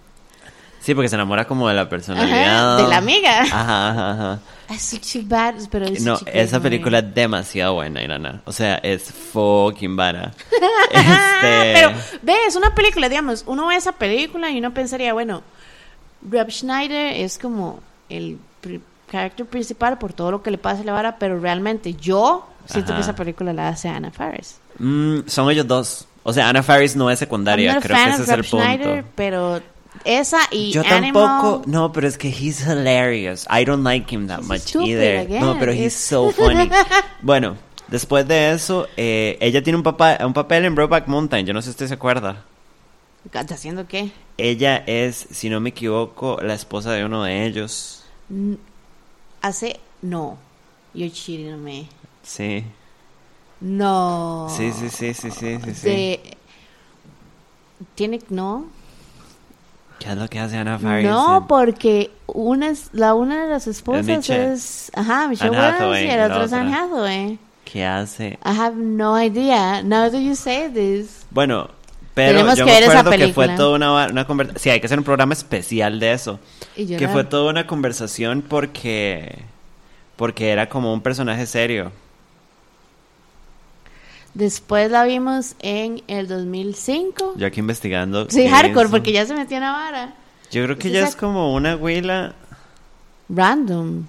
Sí, 0.79 0.95
porque 0.95 1.09
se 1.09 1.15
enamora 1.15 1.45
como 1.45 1.67
de 1.67 1.75
la 1.75 1.89
personalidad. 1.89 2.75
Ajá, 2.75 2.83
de 2.83 2.89
la 2.89 2.97
amiga. 2.97 3.41
Ajá, 3.41 3.89
ajá, 3.89 4.11
ajá. 4.11 4.39
Es 4.69 4.81
such 4.81 5.17
a 5.17 5.19
bad, 5.25 5.55
pero 5.69 5.85
es 5.85 6.01
No, 6.01 6.17
such 6.17 6.27
a 6.27 6.31
esa 6.31 6.59
película 6.59 6.99
es 6.99 7.13
demasiado 7.13 7.75
buena, 7.75 8.01
Irana. 8.01 8.41
O 8.45 8.51
sea, 8.51 8.75
es 8.75 9.11
fucking 9.11 9.95
vara. 9.95 10.31
este... 10.91 11.73
Pero, 11.73 11.91
ve, 12.21 12.35
es 12.47 12.55
una 12.55 12.73
película, 12.73 13.09
digamos, 13.09 13.43
uno 13.47 13.67
ve 13.67 13.75
esa 13.75 13.93
película 13.93 14.49
y 14.49 14.59
uno 14.59 14.73
pensaría, 14.73 15.13
bueno, 15.13 15.43
Rob 16.29 16.49
Schneider 16.49 17.13
es 17.17 17.37
como 17.37 17.81
el 18.09 18.39
carácter 19.09 19.45
principal 19.45 19.97
por 19.97 20.13
todo 20.13 20.31
lo 20.31 20.43
que 20.43 20.51
le 20.51 20.57
pasa 20.57 20.81
a 20.81 20.85
la 20.85 20.93
vara, 20.93 21.17
pero 21.17 21.39
realmente 21.39 21.93
yo 21.93 22.47
siento 22.65 22.91
Ajá. 22.91 22.99
que 22.99 23.03
esa 23.03 23.15
película 23.15 23.53
la 23.53 23.69
hace 23.69 23.89
Anna 23.89 24.11
Faris. 24.11 24.59
Mm, 24.79 25.19
son 25.27 25.49
ellos 25.49 25.67
dos. 25.67 26.07
O 26.23 26.33
sea, 26.33 26.49
Anna 26.49 26.61
Faris 26.61 26.95
no 26.95 27.09
es 27.09 27.19
secundaria. 27.19 27.79
Creo 27.79 27.95
que 27.97 28.09
ese 28.09 28.23
es 28.23 28.29
el 28.29 28.37
Rob 28.37 28.45
Schneider, 28.45 28.95
punto. 28.95 29.09
pero 29.15 29.61
esa 30.05 30.39
y 30.51 30.71
Yo 30.71 30.81
Animal, 30.81 31.13
tampoco, 31.13 31.61
no, 31.67 31.91
pero 31.91 32.07
es 32.07 32.17
que 32.17 32.29
he's 32.29 32.61
hilarious. 32.65 33.45
I 33.49 33.63
don't 33.65 33.83
like 33.83 34.13
him 34.13 34.27
that 34.27 34.39
He's 34.41 34.47
much 34.47 34.75
either. 34.75 35.19
again. 35.19 35.41
No, 35.41 35.57
pero 35.59 35.71
he's 35.73 35.93
so 35.93 36.31
funny. 36.33 36.69
bueno, 37.21 37.57
después 37.87 38.27
de 38.27 38.51
eso, 38.51 38.87
eh, 38.97 39.37
ella 39.41 39.61
tiene 39.63 39.77
un, 39.77 39.83
papá, 39.83 40.17
un 40.25 40.33
papel 40.33 40.65
en 40.65 40.75
Brokeback 40.75 41.07
Mountain. 41.07 41.45
Yo 41.45 41.53
no 41.53 41.61
sé 41.61 41.67
si 41.67 41.71
usted 41.71 41.87
se 41.87 41.93
acuerda. 41.95 42.43
¿Está 43.25 43.55
haciendo 43.55 43.87
qué? 43.87 44.11
Ella 44.37 44.83
es, 44.87 45.27
si 45.31 45.49
no 45.49 45.59
me 45.59 45.69
equivoco, 45.69 46.39
la 46.41 46.53
esposa 46.53 46.91
de 46.93 47.03
uno 47.03 47.23
de 47.23 47.45
ellos. 47.45 48.05
Hace, 49.41 49.79
no, 50.01 50.37
on 50.95 51.63
me. 51.63 51.87
Sí. 52.23 52.63
No. 53.59 54.47
Sí, 54.55 54.71
sí, 54.71 54.89
sí, 54.89 55.13
sí, 55.13 55.31
sí, 55.31 55.57
sí, 55.63 55.73
sí. 55.73 55.89
De- 55.89 56.37
Tiene, 57.95 58.19
no. 58.29 58.65
¿Qué 59.99 60.09
es 60.09 60.15
lo 60.17 60.27
que 60.27 60.39
hace 60.39 60.57
Anna 60.57 60.77
Faris? 60.77 61.07
No, 61.09 61.37
en- 61.37 61.47
porque 61.47 62.11
una 62.27 62.69
es, 62.69 62.89
la 62.93 63.13
una 63.15 63.43
de 63.43 63.49
las 63.49 63.67
esposas 63.67 64.29
es, 64.29 64.91
ajá, 64.95 65.27
Michelle 65.27 65.49
Williams 65.51 66.01
y 66.01 66.07
el 66.07 66.17
la 66.19 66.25
otro 66.25 66.41
es 66.41 66.45
otra. 66.47 66.59
Anne 66.61 66.75
Hathaway. 66.75 67.39
¿Qué 67.65 67.85
hace? 67.85 68.27
I 68.45 68.57
have 68.57 68.75
no 68.75 69.21
idea. 69.21 69.81
Now 69.83 70.09
that 70.09 70.19
you 70.19 70.35
say 70.35 70.69
this. 70.71 71.25
Bueno, 71.31 71.69
pero 72.13 72.31
Tenemos 72.39 72.57
yo 72.57 72.65
que 72.65 72.71
me 72.71 72.79
ver 72.79 72.83
esa 72.89 72.99
acuerdo 72.99 73.17
que 73.25 73.33
fue 73.33 73.49
toda 73.49 73.75
una, 73.75 74.07
una 74.07 74.25
conversación. 74.25 74.61
Sí, 74.61 74.69
hay 74.69 74.79
que 74.79 74.85
hacer 74.85 74.97
un 74.97 75.03
programa 75.03 75.33
especial 75.33 75.99
de 75.99 76.13
eso. 76.13 76.39
Y 76.75 76.95
Que 76.95 77.07
fue 77.07 77.23
toda 77.23 77.49
una 77.49 77.67
conversación 77.67 78.41
porque. 78.47 79.39
Porque 80.15 80.49
era 80.49 80.67
como 80.69 80.93
un 80.93 81.01
personaje 81.01 81.45
serio. 81.45 81.91
Después 84.37 84.91
la 84.91 85.03
vimos 85.03 85.55
en 85.61 86.03
el 86.07 86.27
2005. 86.27 87.33
Yo 87.37 87.47
aquí 87.47 87.59
investigando. 87.59 88.27
Sí, 88.29 88.47
hardcore, 88.47 88.87
porque 88.89 89.11
ya 89.11 89.25
se 89.25 89.33
metió 89.33 89.57
en 89.57 89.63
la 89.63 89.71
vara. 89.71 90.13
Yo 90.51 90.63
creo 90.63 90.77
que 90.77 90.89
esa- 90.89 91.07
es 91.07 91.15
como 91.15 91.55
una 91.55 91.71
abuela. 91.71 92.35
Random. 93.29 94.05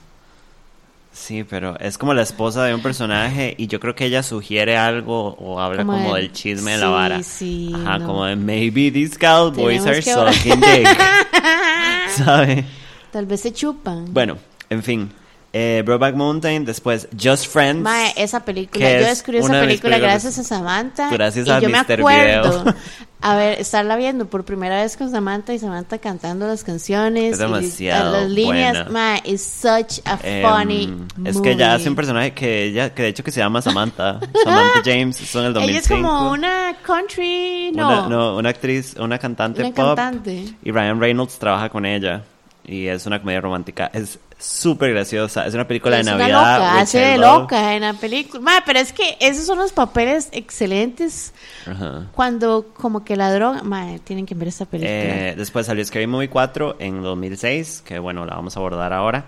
Sí, 1.14 1.44
pero 1.44 1.78
es 1.80 1.96
como 1.96 2.12
la 2.12 2.20
esposa 2.22 2.62
de 2.64 2.74
un 2.74 2.82
personaje 2.82 3.54
y 3.56 3.68
yo 3.68 3.80
creo 3.80 3.94
que 3.94 4.04
ella 4.04 4.22
sugiere 4.22 4.76
algo 4.76 5.34
o 5.40 5.58
habla 5.60 5.78
Como 5.82 5.94
como, 5.94 6.14
de- 6.14 6.20
del 6.20 6.32
chisme 6.32 6.72
de 6.72 6.78
la 6.78 6.88
vara. 6.90 7.22
sí, 7.22 7.72
Ajá, 7.74 7.98
no. 7.98 8.06
como 8.06 8.24
de 8.26 8.36
maybe 8.36 8.90
these 8.92 9.16
cowboys 9.18 9.82
Tenemos 9.82 9.86
are 10.08 10.32
sucking 10.34 10.60
dick. 10.60 10.88
¿Sabe? 12.10 12.64
Tal 13.10 13.24
vez 13.24 13.40
se 13.40 13.52
chupan. 13.52 14.12
Bueno, 14.12 14.36
en 14.68 14.82
fin. 14.82 15.10
Eh, 15.52 15.82
Brokeback 15.84 16.14
Mountain, 16.14 16.64
después 16.66 17.08
Just 17.18 17.46
Friends. 17.46 17.82
Mae, 17.82 18.12
esa 18.16 18.44
película, 18.44 18.84
yo 18.84 18.96
es 18.98 19.06
descubrí 19.06 19.38
esa 19.38 19.48
película 19.60 19.98
gracias 19.98 20.38
a 20.38 20.44
Samantha. 20.44 21.08
Gracias 21.10 21.46
y 21.46 21.50
a 21.50 21.58
yo 21.60 21.70
me 21.70 21.78
Mr. 21.80 22.00
acuerdo, 22.00 22.64
Video. 22.64 22.74
a 23.22 23.34
ver, 23.34 23.58
estarla 23.58 23.96
viendo 23.96 24.26
por 24.26 24.44
primera 24.44 24.82
vez 24.82 24.98
con 24.98 25.10
Samantha 25.10 25.54
y 25.54 25.58
Samantha 25.58 25.96
cantando 25.98 26.46
las 26.46 26.64
canciones. 26.64 27.32
Es 27.32 27.38
y 27.38 27.42
demasiado 27.42 28.12
las 28.20 28.28
líneas. 28.28 28.90
Mae, 28.90 29.22
is 29.24 29.40
such 29.42 30.00
a 30.04 30.18
Em, 30.22 30.42
funny 30.46 30.94
es 31.24 31.40
que 31.40 31.52
ella 31.52 31.68
movie. 31.68 31.76
hace 31.80 31.88
un 31.88 31.96
personaje 31.96 32.34
que 32.34 32.64
ella, 32.64 32.92
que 32.94 33.02
de 33.04 33.08
hecho 33.08 33.24
que 33.24 33.30
se 33.32 33.40
llama 33.40 33.62
Samantha. 33.62 34.20
Samantha 34.44 34.82
James, 34.84 35.16
son 35.16 35.46
el 35.46 35.54
2005. 35.54 35.64
Ella 35.64 35.78
es 35.80 35.88
como 35.88 36.30
una 36.30 36.76
country, 36.82 37.72
no, 37.74 37.88
Una, 37.88 38.08
no, 38.08 38.36
una 38.36 38.50
actriz, 38.50 38.96
una 38.98 39.18
cantante 39.18 39.62
una 39.62 39.70
pop. 39.74 39.96
cantante. 39.96 40.44
Y 40.62 40.70
Ryan 40.70 41.00
Reynolds 41.00 41.38
trabaja 41.38 41.70
con 41.70 41.86
ella. 41.86 42.22
Y 42.70 42.86
es 42.86 43.06
una 43.06 43.18
comedia 43.18 43.40
romántica. 43.40 43.90
Es 43.94 44.18
súper 44.38 44.92
graciosa. 44.92 45.46
Es 45.46 45.54
una 45.54 45.66
película 45.66 45.98
es 45.98 46.04
de 46.04 46.12
una 46.12 46.18
Navidad. 46.28 46.58
loca, 46.58 46.72
which 46.74 46.82
hace 46.82 46.98
de 46.98 47.16
loca 47.18 47.74
en 47.74 47.80
la 47.80 47.94
película. 47.94 48.42
Mae, 48.42 48.60
pero 48.66 48.78
es 48.78 48.92
que 48.92 49.16
esos 49.20 49.46
son 49.46 49.56
los 49.56 49.72
papeles 49.72 50.28
excelentes 50.32 51.32
Ajá. 51.66 52.08
cuando 52.12 52.66
como 52.76 53.04
que 53.04 53.16
la 53.16 53.32
droga, 53.32 53.62
mae, 53.62 53.98
tienen 54.00 54.26
que 54.26 54.34
ver 54.34 54.48
esta 54.48 54.66
película. 54.66 54.92
Eh, 54.92 55.34
después 55.36 55.64
salió 55.64 55.82
Scary 55.82 56.06
Movie 56.06 56.28
4 56.28 56.76
en 56.78 57.02
2006, 57.02 57.82
que 57.86 57.98
bueno, 57.98 58.26
la 58.26 58.34
vamos 58.34 58.54
a 58.54 58.60
abordar 58.60 58.92
ahora. 58.92 59.24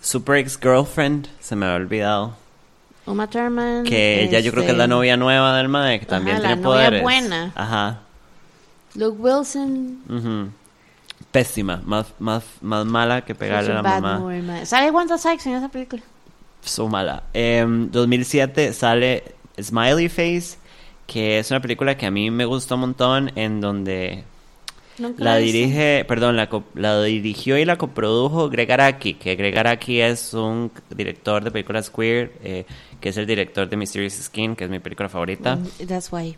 Super 0.00 0.36
Ex 0.36 0.56
Girlfriend, 0.56 1.26
se 1.40 1.56
me 1.56 1.66
había 1.66 1.76
olvidado. 1.76 2.36
Uma 3.06 3.26
Thurman. 3.26 3.82
Que 3.84 4.22
ella 4.22 4.38
yo 4.38 4.52
creo 4.52 4.64
que 4.64 4.70
es 4.70 4.76
la 4.76 4.84
este, 4.84 4.94
novia 4.94 5.16
nueva 5.16 5.56
del 5.56 5.68
Mae, 5.68 5.98
que 5.98 6.04
Ajá, 6.06 6.14
también 6.16 6.36
la 6.42 6.48
tiene 6.50 6.62
novia 6.62 6.76
poderes. 6.78 7.02
buena. 7.02 7.52
Ajá. 7.56 7.98
Luke 8.94 9.18
Wilson. 9.20 9.98
ujú. 10.08 10.48
Pésima, 11.34 11.82
más, 11.84 12.06
más, 12.20 12.44
más 12.60 12.86
mala 12.86 13.24
que 13.24 13.34
pegarle 13.34 13.72
a 13.72 13.74
la 13.74 13.82
mamá. 13.82 14.20
movie. 14.20 14.64
Sale 14.64 14.92
Wanda 14.92 15.18
Sykes 15.18 15.48
en 15.48 15.56
esa 15.56 15.68
película. 15.68 16.00
So 16.62 16.86
mala. 16.86 17.24
En 17.32 17.90
2007 17.90 18.72
sale 18.72 19.34
Smiley 19.60 20.08
Face, 20.08 20.58
que 21.08 21.40
es 21.40 21.50
una 21.50 21.58
película 21.58 21.96
que 21.96 22.06
a 22.06 22.12
mí 22.12 22.30
me 22.30 22.44
gustó 22.44 22.76
un 22.76 22.82
montón, 22.82 23.32
en 23.34 23.60
donde 23.60 24.22
Nunca 24.96 25.24
la 25.24 25.36
dirige, 25.38 26.04
perdón, 26.06 26.36
la, 26.36 26.48
la 26.76 27.02
dirigió 27.02 27.58
y 27.58 27.64
la 27.64 27.78
coprodujo 27.78 28.48
Greg 28.48 28.70
Araki, 28.70 29.14
que 29.14 29.34
Greg 29.34 29.58
Araki 29.58 30.00
es 30.00 30.34
un 30.34 30.70
director 30.94 31.42
de 31.42 31.50
películas 31.50 31.90
queer, 31.90 32.32
eh, 32.44 32.64
que 33.00 33.08
es 33.08 33.16
el 33.16 33.26
director 33.26 33.68
de 33.68 33.76
Mysterious 33.76 34.14
Skin, 34.14 34.54
que 34.54 34.64
es 34.64 34.70
mi 34.70 34.78
película 34.78 35.08
favorita. 35.08 35.56
Mm, 35.56 35.86
That's 35.88 36.12
why. 36.12 36.36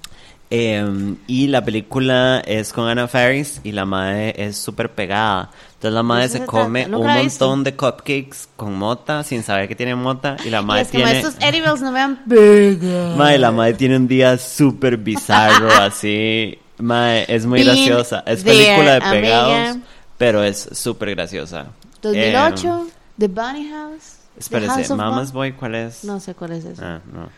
Eh, 0.49 1.17
y 1.27 1.49
la 1.49 1.65
película 1.65 2.41
es 2.47 2.73
con 2.73 2.89
Anna 2.89 3.09
Faris 3.09 3.61
y 3.65 3.73
la 3.73 3.85
madre 3.85 4.33
es 4.37 4.57
súper 4.57 4.93
pegada. 4.93 5.51
Entonces 5.75 5.93
la 5.93 6.03
madre 6.03 6.29
se 6.29 6.39
se 6.39 6.47
come 6.47 6.87
un 6.87 7.07
montón 7.07 7.65
de 7.65 7.75
cupcakes 7.75 8.49
con 8.57 8.75
mota 8.79 9.25
sin 9.25 9.43
saber 9.43 9.67
que 9.69 9.75
tiene 9.75 9.95
mota 9.97 10.37
y 10.45 10.51
la 10.51 10.61
Y 10.61 10.65
madre 10.65 10.83
es 10.83 10.89
como 10.89 11.05
tiene... 11.05 11.19
estos 11.19 11.37
edibles 11.41 11.81
no 11.83 11.93
vean. 11.93 12.23
Mae, 13.17 13.39
la 13.39 13.51
madre 13.51 13.75
tiene 13.75 13.97
un 13.97 14.07
día 14.07 14.39
súper 14.39 14.97
bizarro, 14.97 15.69
así. 15.81 16.59
Mae, 16.79 17.25
es 17.29 17.45
muy 17.45 17.61
Been 17.65 17.75
graciosa. 17.75 18.23
Es 18.27 18.45
película 18.45 18.93
de 18.93 18.97
amiga. 18.97 19.11
pegados, 19.11 19.77
pero 20.17 20.43
es 20.45 20.69
súper 20.73 21.15
graciosa. 21.15 21.67
2008, 22.03 22.87
The 23.19 23.29
Bunny 23.29 23.69
House. 23.69 24.13
Eh, 24.13 24.33
The 24.35 24.41
espérese, 24.41 24.71
House 24.75 24.91
of 24.91 24.99
Mama's 24.99 25.33
Boy, 25.33 25.53
¿cuál 25.53 25.75
es? 25.75 26.05
No 26.05 26.21
sé 26.21 26.35
cuál 26.35 26.53
es 26.53 26.65
eso. 26.65 26.83
Ah, 26.85 27.01
no. 27.13 27.31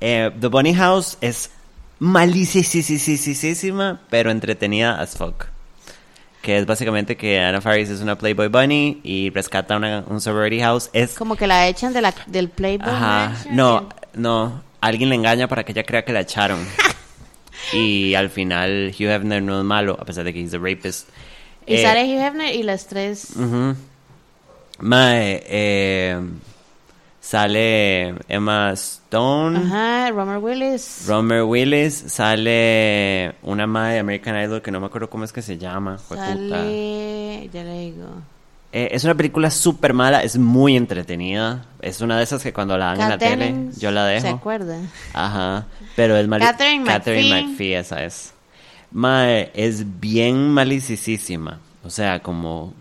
Eh, 0.00 0.30
The 0.38 0.48
Bunny 0.48 0.74
House 0.74 1.16
es 1.20 1.50
malísima, 2.02 4.00
pero 4.10 4.30
entretenida 4.30 5.00
as 5.00 5.16
fuck. 5.16 5.46
Que 6.42 6.58
es 6.58 6.66
básicamente 6.66 7.16
que 7.16 7.38
Anna 7.40 7.60
Faris 7.60 7.88
es 7.88 8.00
una 8.00 8.18
Playboy 8.18 8.48
Bunny 8.48 9.00
y 9.04 9.30
rescata 9.30 9.76
una, 9.76 10.04
un 10.08 10.20
sorority 10.20 10.60
house. 10.60 10.90
Es 10.92 11.14
Como 11.14 11.36
que 11.36 11.46
la 11.46 11.68
echan 11.68 11.92
de 11.92 12.00
la, 12.00 12.12
del 12.26 12.48
Playboy. 12.48 12.88
Ajá. 12.88 13.36
No, 13.50 13.88
no. 14.14 14.60
Alguien 14.80 15.10
le 15.10 15.14
engaña 15.14 15.46
para 15.46 15.62
que 15.62 15.70
ella 15.70 15.84
crea 15.84 16.04
que 16.04 16.12
la 16.12 16.20
echaron. 16.20 16.58
y 17.72 18.14
al 18.14 18.28
final 18.30 18.92
Hugh 18.98 19.06
Hefner 19.06 19.40
no 19.40 19.60
es 19.60 19.64
malo, 19.64 19.96
a 20.00 20.04
pesar 20.04 20.24
de 20.24 20.34
que 20.34 20.40
he's 20.40 20.52
a 20.54 20.58
rapist. 20.58 21.08
Y 21.64 21.74
Eh, 21.76 21.82
sale 21.82 22.02
Hugh 22.04 22.20
Hefner 22.20 22.52
y 22.56 22.64
las 22.64 22.88
tres. 22.88 23.36
Mae, 24.80 25.44
eh, 25.46 26.20
sale 27.22 28.14
Emma 28.28 28.72
Stone, 28.72 29.56
Ajá, 29.56 30.10
Romer 30.10 30.38
Willis. 30.38 31.04
Romer 31.06 31.44
Willis, 31.44 31.94
sale 32.08 33.36
una 33.42 33.66
mae 33.66 33.94
de 33.94 34.00
American 34.00 34.36
Idol 34.42 34.60
que 34.60 34.70
no 34.72 34.80
me 34.80 34.86
acuerdo 34.86 35.08
cómo 35.08 35.24
es 35.24 35.32
que 35.32 35.40
se 35.40 35.56
llama. 35.56 35.98
sale. 35.98 37.48
Ya 37.52 37.62
le 37.62 37.78
digo. 37.78 38.08
Eh, 38.74 38.88
es 38.92 39.04
una 39.04 39.14
película 39.14 39.50
súper 39.50 39.92
mala, 39.94 40.22
es 40.22 40.36
muy 40.36 40.76
entretenida. 40.76 41.66
Es 41.80 42.00
una 42.00 42.16
de 42.16 42.24
esas 42.24 42.42
que 42.42 42.52
cuando 42.52 42.76
la 42.76 42.86
dan 42.86 43.00
en 43.02 43.08
la 43.10 43.18
tele, 43.18 43.54
yo 43.78 43.90
la 43.90 44.06
dejo. 44.06 44.22
¿Se 44.26 44.32
acuerda? 44.32 44.78
Ajá, 45.12 45.66
pero 45.94 46.16
es 46.16 46.26
malísima. 46.26 46.52
Catherine 46.52 46.84
Catherine 46.84 47.28
McPhee. 47.30 47.50
McPhee, 47.52 47.74
esa 47.74 48.02
es. 48.02 48.32
Mae, 48.90 49.50
es 49.54 50.00
bien 50.00 50.50
malicísima. 50.50 51.60
O 51.84 51.90
sea, 51.90 52.20
como 52.20 52.74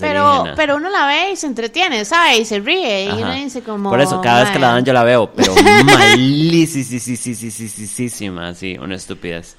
Pero, 0.00 0.44
pero 0.56 0.76
uno 0.76 0.88
la 0.90 1.06
ve 1.06 1.32
y 1.32 1.36
se 1.36 1.46
entretiene, 1.46 2.04
¿sabe? 2.04 2.38
Y 2.38 2.44
se 2.44 2.58
ríe. 2.60 3.04
Y 3.04 3.08
Ajá. 3.08 3.16
uno 3.18 3.32
dice 3.34 3.62
como. 3.62 3.90
Por 3.90 4.00
eso, 4.00 4.20
cada 4.20 4.42
vez 4.42 4.50
que 4.50 4.58
la 4.58 4.72
dan 4.72 4.84
yo 4.84 4.92
la 4.92 5.04
veo, 5.04 5.30
pero 5.32 5.54
malísima, 5.84 6.84
sí, 8.54 8.76
una 8.78 8.96
estupidez. 8.96 9.56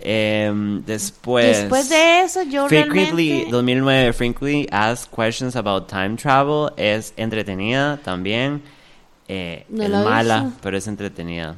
Em, 0.00 0.84
después... 0.84 1.58
Después 1.60 1.88
de 1.88 2.20
eso, 2.22 2.42
yo 2.42 2.66
Frequently, 2.68 3.28
realmente. 3.28 3.50
2009, 3.52 4.12
Frequently 4.12 4.68
Asked 4.72 5.10
Questions 5.14 5.54
About 5.54 5.86
Time 5.88 6.16
Travel 6.16 6.70
es 6.76 7.12
entretenida 7.16 7.96
también. 7.98 8.60
Eh, 9.28 9.64
No 9.68 9.84
es 9.84 9.90
mala, 9.90 10.40
visto. 10.42 10.58
pero 10.62 10.76
es 10.76 10.86
entretenida. 10.88 11.54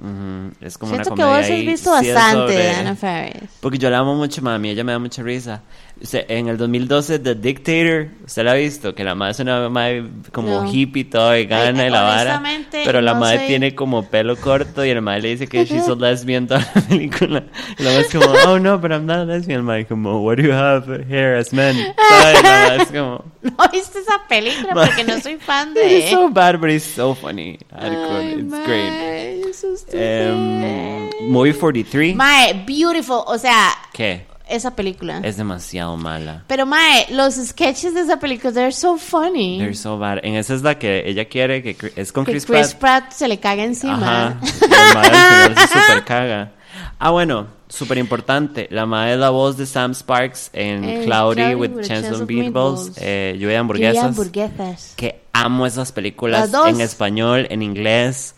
Ujú, 0.00 0.50
Es 0.60 0.76
como 0.76 0.90
Siento 0.92 1.10
una 1.10 1.16
que 1.16 1.22
comedia 1.22 1.36
vos 1.38 1.44
has 1.44 1.50
ahí. 1.50 1.66
visto 1.66 1.96
es 1.98 2.14
bastante 2.14 2.52
de 2.52 2.70
Anna 2.72 2.96
Faris. 2.96 3.50
Porque 3.60 3.78
yo 3.78 3.88
la 3.88 3.98
amo 3.98 4.16
mucho, 4.16 4.42
mami. 4.42 4.70
Ella 4.70 4.82
me 4.82 4.90
da 4.90 4.98
mucha 4.98 5.22
risa. 5.22 5.62
En 6.02 6.48
el 6.48 6.58
2012, 6.58 7.20
The 7.20 7.34
Dictator, 7.36 8.08
¿usted 8.26 8.44
la 8.44 8.52
ha 8.52 8.54
visto? 8.56 8.94
Que 8.94 9.04
la 9.04 9.14
madre 9.14 9.30
es 9.32 9.40
una 9.40 9.68
madre 9.70 10.04
como 10.32 10.62
No. 10.64 10.70
hippie, 10.70 11.04
todo 11.04 11.30
vegana 11.30 11.82
Ay, 11.82 11.88
y 11.88 11.90
la 11.90 12.02
vara. 12.02 12.42
Pero 12.70 13.00
la 13.00 13.14
no 13.14 13.20
madre 13.20 13.38
sé. 13.38 13.46
tiene 13.46 13.74
como 13.74 14.02
pelo 14.10 14.36
corto 14.36 14.84
y 14.84 14.90
el 14.90 15.00
madre 15.00 15.22
le 15.22 15.28
dice 15.30 15.46
que 15.46 15.64
she's 15.64 15.88
a 15.88 15.94
lesbian 15.94 16.46
toda 16.46 16.60
la 16.74 16.80
película. 16.82 17.44
Y 17.78 17.82
la 17.84 17.90
madre 17.90 18.06
es 18.06 18.12
como, 18.12 18.26
oh 18.46 18.58
no, 18.58 18.78
but 18.78 18.90
I'm 18.90 19.06
not 19.06 19.18
a 19.20 19.24
lesbian. 19.24 19.60
El 19.60 19.64
madre 19.64 19.86
como, 19.86 20.20
what 20.20 20.36
do 20.36 20.42
you 20.42 20.52
have 20.52 20.84
here 21.08 21.38
as 21.38 21.52
men? 21.54 21.74
¿Sabe? 21.76 22.32
La 22.34 22.42
madre 22.42 22.82
es 22.82 22.88
como, 22.88 23.24
No 23.42 23.56
viste 23.72 23.98
esa 24.00 24.20
película 24.28 24.74
porque 24.74 25.04
no 25.04 25.18
soy 25.20 25.36
fan 25.36 25.72
de. 25.74 25.98
it's 26.00 26.10
so 26.10 26.28
bad, 26.28 26.58
but 26.60 26.68
it's 26.70 26.84
so 26.84 27.14
funny. 27.14 27.56
Ay, 27.72 28.34
It's 28.40 28.50
mae, 28.50 28.64
great. 28.66 29.46
eso 29.48 29.72
es 29.72 29.86
Em, 29.92 31.08
movie 31.30 31.52
43. 31.54 32.14
Mae, 32.16 32.52
beautiful. 32.66 33.22
O 33.26 33.38
sea, 33.38 33.70
¿Qué? 33.92 34.26
Esa 34.48 34.74
película. 34.76 35.20
Es 35.22 35.36
demasiado 35.36 35.96
mala. 35.96 36.44
Pero 36.46 36.66
Mae, 36.66 37.06
los 37.10 37.34
sketches 37.34 37.94
de 37.94 38.00
esa 38.02 38.18
película, 38.18 38.52
they're 38.52 38.72
so 38.72 38.96
funny. 38.98 39.58
They're 39.58 39.74
so 39.74 39.98
bad. 39.98 40.18
En 40.22 40.34
esa 40.34 40.54
es 40.54 40.62
la 40.62 40.78
que 40.78 41.08
ella 41.08 41.26
quiere, 41.26 41.62
que 41.62 41.92
es 41.96 42.12
con 42.12 42.24
que 42.24 42.32
Chris, 42.32 42.46
Chris, 42.46 42.74
Pratt. 42.74 43.04
Pratt. 43.04 43.12
se 43.12 43.28
le 43.28 43.38
caga 43.38 43.64
encima. 43.64 44.28
Ajá. 44.28 44.40
Al 45.00 45.04
final 45.04 45.68
se 45.68 45.80
super 45.80 46.04
caga. 46.04 46.52
Ah, 46.98 47.10
bueno, 47.10 47.46
súper 47.68 47.98
importante. 47.98 48.68
La 48.70 48.86
madre 48.86 49.14
es 49.14 49.18
la 49.18 49.30
voz 49.30 49.56
de 49.56 49.66
Sam 49.66 49.94
Sparks 49.94 50.50
en 50.52 50.84
En 50.84 51.04
Cloudy, 51.04 51.36
Cloudy 51.42 51.54
with 51.54 51.70
with 51.72 51.86
Chance 51.86 52.12
of 52.12 52.28
Meatballs, 52.28 52.92
eh, 52.96 53.32
lluvia 53.34 53.34
de 53.34 53.38
Lluvia 53.38 53.60
hamburguesas. 53.60 54.02
de 54.02 54.08
hamburguesas. 54.08 54.94
Que 54.96 55.22
amo 55.32 55.66
esas 55.66 55.92
películas 55.92 56.50
en 56.66 56.80
español, 56.80 57.46
en 57.50 57.62
inglés. 57.62 58.34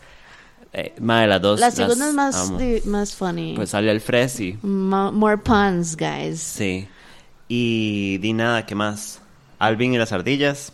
Eh, 0.79 0.93
madre, 0.99 1.27
las 1.27 1.41
dos. 1.41 1.59
La 1.59 1.67
las 1.67 1.75
segunda 1.75 2.07
es 2.07 2.13
más, 2.13 2.57
di- 2.59 2.81
más 2.85 3.15
funny. 3.15 3.53
Pues 3.55 3.71
sale 3.71 3.89
el 3.91 3.99
Fresi. 3.99 4.59
Mo- 4.61 5.11
more 5.11 5.37
puns, 5.37 5.97
guys. 5.97 6.39
Sí. 6.39 6.87
Y 7.47 8.19
di 8.19 8.33
nada, 8.33 8.65
¿qué 8.67 8.75
más? 8.75 9.19
Alvin 9.57 9.93
y 9.93 9.97
las 9.97 10.11
ardillas. 10.11 10.71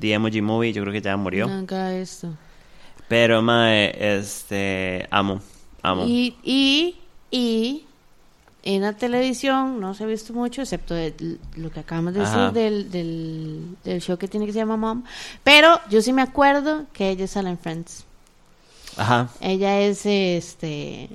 The 0.00 0.12
Emoji 0.14 0.42
Movie, 0.42 0.72
yo 0.72 0.82
creo 0.82 0.92
que 0.92 1.00
ya 1.00 1.16
murió. 1.16 1.46
Nunca 1.46 1.94
esto. 1.94 2.30
Pero, 3.06 3.42
mae, 3.42 3.94
este. 4.18 5.06
Amo. 5.10 5.40
Amo. 5.82 6.04
Y, 6.04 6.34
y, 6.42 6.96
y 7.30 7.84
en 8.64 8.82
la 8.82 8.94
televisión 8.94 9.78
no 9.78 9.94
se 9.94 10.02
ha 10.02 10.06
visto 10.08 10.32
mucho, 10.32 10.62
excepto 10.62 10.94
de 10.94 11.38
lo 11.54 11.70
que 11.70 11.78
acabamos 11.78 12.14
de 12.14 12.22
Ajá. 12.22 12.50
decir 12.50 12.52
del, 12.54 12.90
del, 12.90 13.76
del 13.84 14.00
show 14.00 14.16
que 14.18 14.26
tiene 14.26 14.46
que 14.46 14.52
se 14.52 14.58
llama 14.58 14.76
Mom. 14.76 15.04
Pero 15.44 15.78
yo 15.90 16.02
sí 16.02 16.12
me 16.12 16.22
acuerdo 16.22 16.86
que 16.92 17.10
ella 17.10 17.28
sale 17.28 17.50
en 17.50 17.58
Friends. 17.58 18.04
Ajá. 18.96 19.28
Ella 19.40 19.80
es 19.80 20.04
este. 20.06 21.08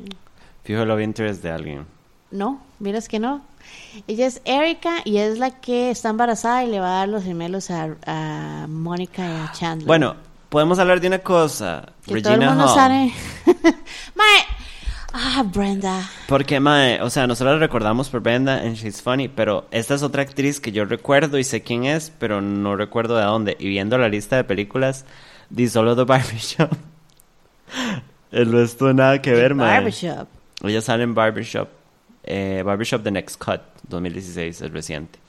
Fijo 0.63 0.85
love 0.85 1.01
interest 1.01 1.41
de 1.43 1.51
alguien. 1.51 1.85
No, 2.31 2.61
miras 2.79 3.07
que 3.07 3.19
no. 3.19 3.41
Ella 4.07 4.27
es 4.27 4.41
Erika 4.45 4.97
y 5.05 5.17
es 5.17 5.37
la 5.39 5.51
que 5.51 5.91
está 5.91 6.09
embarazada 6.09 6.63
y 6.63 6.67
le 6.71 6.79
va 6.79 6.87
a 6.87 6.97
dar 6.99 7.09
los 7.09 7.23
gemelos 7.23 7.69
a, 7.71 7.95
a 8.05 8.65
Mónica 8.67 9.23
y 9.27 9.35
a 9.47 9.51
Chandler. 9.51 9.87
Bueno, 9.87 10.15
podemos 10.49 10.79
hablar 10.79 10.99
de 11.01 11.07
una 11.07 11.19
cosa. 11.19 11.93
que 12.05 12.21
todo 12.21 12.33
el 12.33 12.39
Regina 12.41 12.49
mundo 12.55 12.67
Hall. 12.67 12.75
sale. 12.75 13.13
Mae. 14.15 14.43
Ah, 15.11 15.43
Brenda. 15.43 16.07
Porque, 16.27 16.59
mae, 16.59 17.01
o 17.01 17.09
sea, 17.09 17.25
nosotros 17.25 17.55
la 17.55 17.59
recordamos 17.59 18.09
por 18.09 18.21
Brenda 18.21 18.59
and 18.59 18.75
She's 18.75 19.01
Funny, 19.01 19.27
pero 19.27 19.67
esta 19.71 19.95
es 19.95 20.03
otra 20.03 20.21
actriz 20.21 20.59
que 20.59 20.71
yo 20.71 20.85
recuerdo 20.85 21.39
y 21.39 21.43
sé 21.43 21.63
quién 21.63 21.85
es, 21.85 22.11
pero 22.19 22.41
no 22.41 22.75
recuerdo 22.75 23.17
de 23.17 23.23
dónde. 23.23 23.57
Y 23.59 23.69
viendo 23.69 23.97
la 23.97 24.07
lista 24.07 24.35
de 24.35 24.43
películas, 24.43 25.05
di 25.49 25.67
solo 25.67 25.95
The 25.95 26.03
Barbershop. 26.03 26.69
El 28.32 28.51
resto 28.51 28.93
nada 28.93 29.21
que 29.21 29.32
ver, 29.32 29.55
mae. 29.55 29.77
Barbershop. 29.77 30.27
Ella 30.63 30.82
sale 30.82 31.03
en 31.03 31.15
Barbershop. 31.15 31.69
Eh, 32.23 32.62
Barbershop 32.65 33.03
The 33.03 33.12
Next 33.12 33.43
Cut, 33.43 33.62
2016, 33.88 34.62
es 34.62 34.71
reciente. 34.71 35.19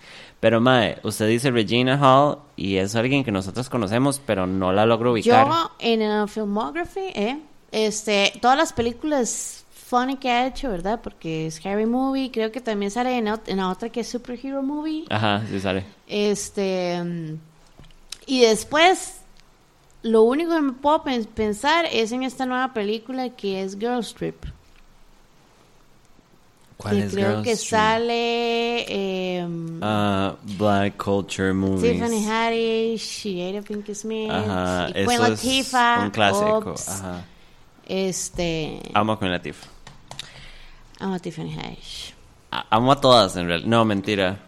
Pero, 0.40 0.60
mae, 0.60 0.98
usted 1.02 1.28
dice 1.28 1.50
Regina 1.50 1.98
Hall 2.00 2.38
y 2.56 2.76
es 2.76 2.94
alguien 2.96 3.24
que 3.24 3.30
nosotros 3.30 3.68
conocemos, 3.68 4.20
pero 4.24 4.46
no 4.46 4.72
la 4.72 4.86
logro 4.86 5.12
ubicar. 5.12 5.46
Yo 5.46 5.70
en 5.78 6.02
el 6.02 6.28
filmography, 6.28 7.08
eh, 7.14 7.38
este, 7.72 8.32
todas 8.40 8.56
las 8.56 8.72
películas 8.72 9.64
funny 9.90 10.16
que 10.16 10.30
ha 10.30 10.46
hecho, 10.46 10.70
¿verdad? 10.70 11.00
Porque 11.02 11.46
es 11.46 11.64
Harry 11.66 11.84
Movie, 11.84 12.30
creo 12.30 12.52
que 12.52 12.60
también 12.60 12.90
sale 12.90 13.18
en, 13.18 13.28
en 13.28 13.56
la 13.56 13.68
otra 13.68 13.88
que 13.90 14.00
es 14.00 14.08
Superhero 14.08 14.62
Movie. 14.62 15.04
Ajá, 15.10 15.42
sí 15.50 15.60
sale. 15.60 15.84
Este, 16.06 17.02
mm, 17.02 17.34
y 18.26 18.40
después, 18.42 19.19
lo 20.02 20.22
único 20.22 20.54
que 20.54 20.60
me 20.60 20.72
puedo 20.72 21.02
pen- 21.02 21.24
pensar 21.26 21.86
es 21.90 22.12
en 22.12 22.22
esta 22.22 22.46
nueva 22.46 22.72
película 22.72 23.30
que 23.30 23.62
es 23.62 23.78
Girls 23.78 24.14
Trip. 24.14 24.36
¿Cuál 26.76 26.96
que 26.96 27.04
es 27.04 27.12
creo 27.12 27.28
Girls 27.28 27.44
que 27.44 27.56
Trip? 27.56 27.68
sale 27.68 29.38
em, 29.38 29.78
Ah, 29.82 30.34
Black 30.56 30.96
Culture 30.96 31.52
Movies. 31.52 31.92
Tiffany 31.92 32.24
Haddish, 32.26 33.22
Jada 33.24 33.60
Pinkett 33.62 33.94
Smith, 33.96 34.30
Ajá, 34.30 34.88
y 34.88 34.92
Queen 35.04 35.20
Latifah, 35.20 35.96
es 35.98 36.02
un 36.04 36.10
clásico. 36.10 36.70
Ops, 36.70 36.88
Ajá. 36.88 37.24
Este, 37.86 38.80
Amo 38.94 39.12
a 39.12 39.18
Queen 39.18 39.32
Latifah. 39.32 39.66
amo 41.00 41.14
a 41.14 41.18
Tiffany 41.18 41.52
Haddish. 41.52 42.14
A- 42.50 42.66
Amo 42.76 42.92
a 42.92 43.00
todas, 43.00 43.36
en 43.36 43.46
realidad. 43.46 43.68
No, 43.68 43.84
mentira. 43.84 44.38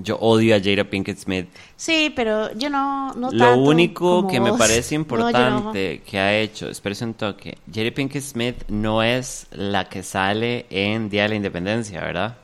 Yo 0.00 0.16
odio 0.18 0.54
a 0.56 0.60
Jada 0.60 0.84
Pinkett 0.84 1.18
Smith. 1.18 1.48
Sí, 1.76 2.12
pero 2.14 2.52
yo 2.54 2.70
no, 2.70 3.12
no 3.14 3.30
Lo 3.30 3.38
tanto 3.38 3.60
único 3.60 4.26
que 4.28 4.40
me 4.40 4.52
parece 4.52 4.94
No, 5.08 5.30
yo 5.30 5.38
no. 5.38 5.56
importante 5.56 6.02
que 6.06 6.18
ha 6.18 6.38
hecho, 6.38 6.68
espérese 6.68 7.04
un 7.04 7.14
toque, 7.14 7.58
Jada 7.72 7.90
Pinkett 7.90 8.22
Smith 8.22 8.64
no 8.68 9.02
es 9.02 9.46
la 9.50 9.88
que 9.88 10.02
sale 10.02 10.66
en 10.70 11.08
Día 11.08 11.24
de 11.24 11.28
la 11.30 11.34
Independencia, 11.34 12.00
¿verdad? 12.00 12.36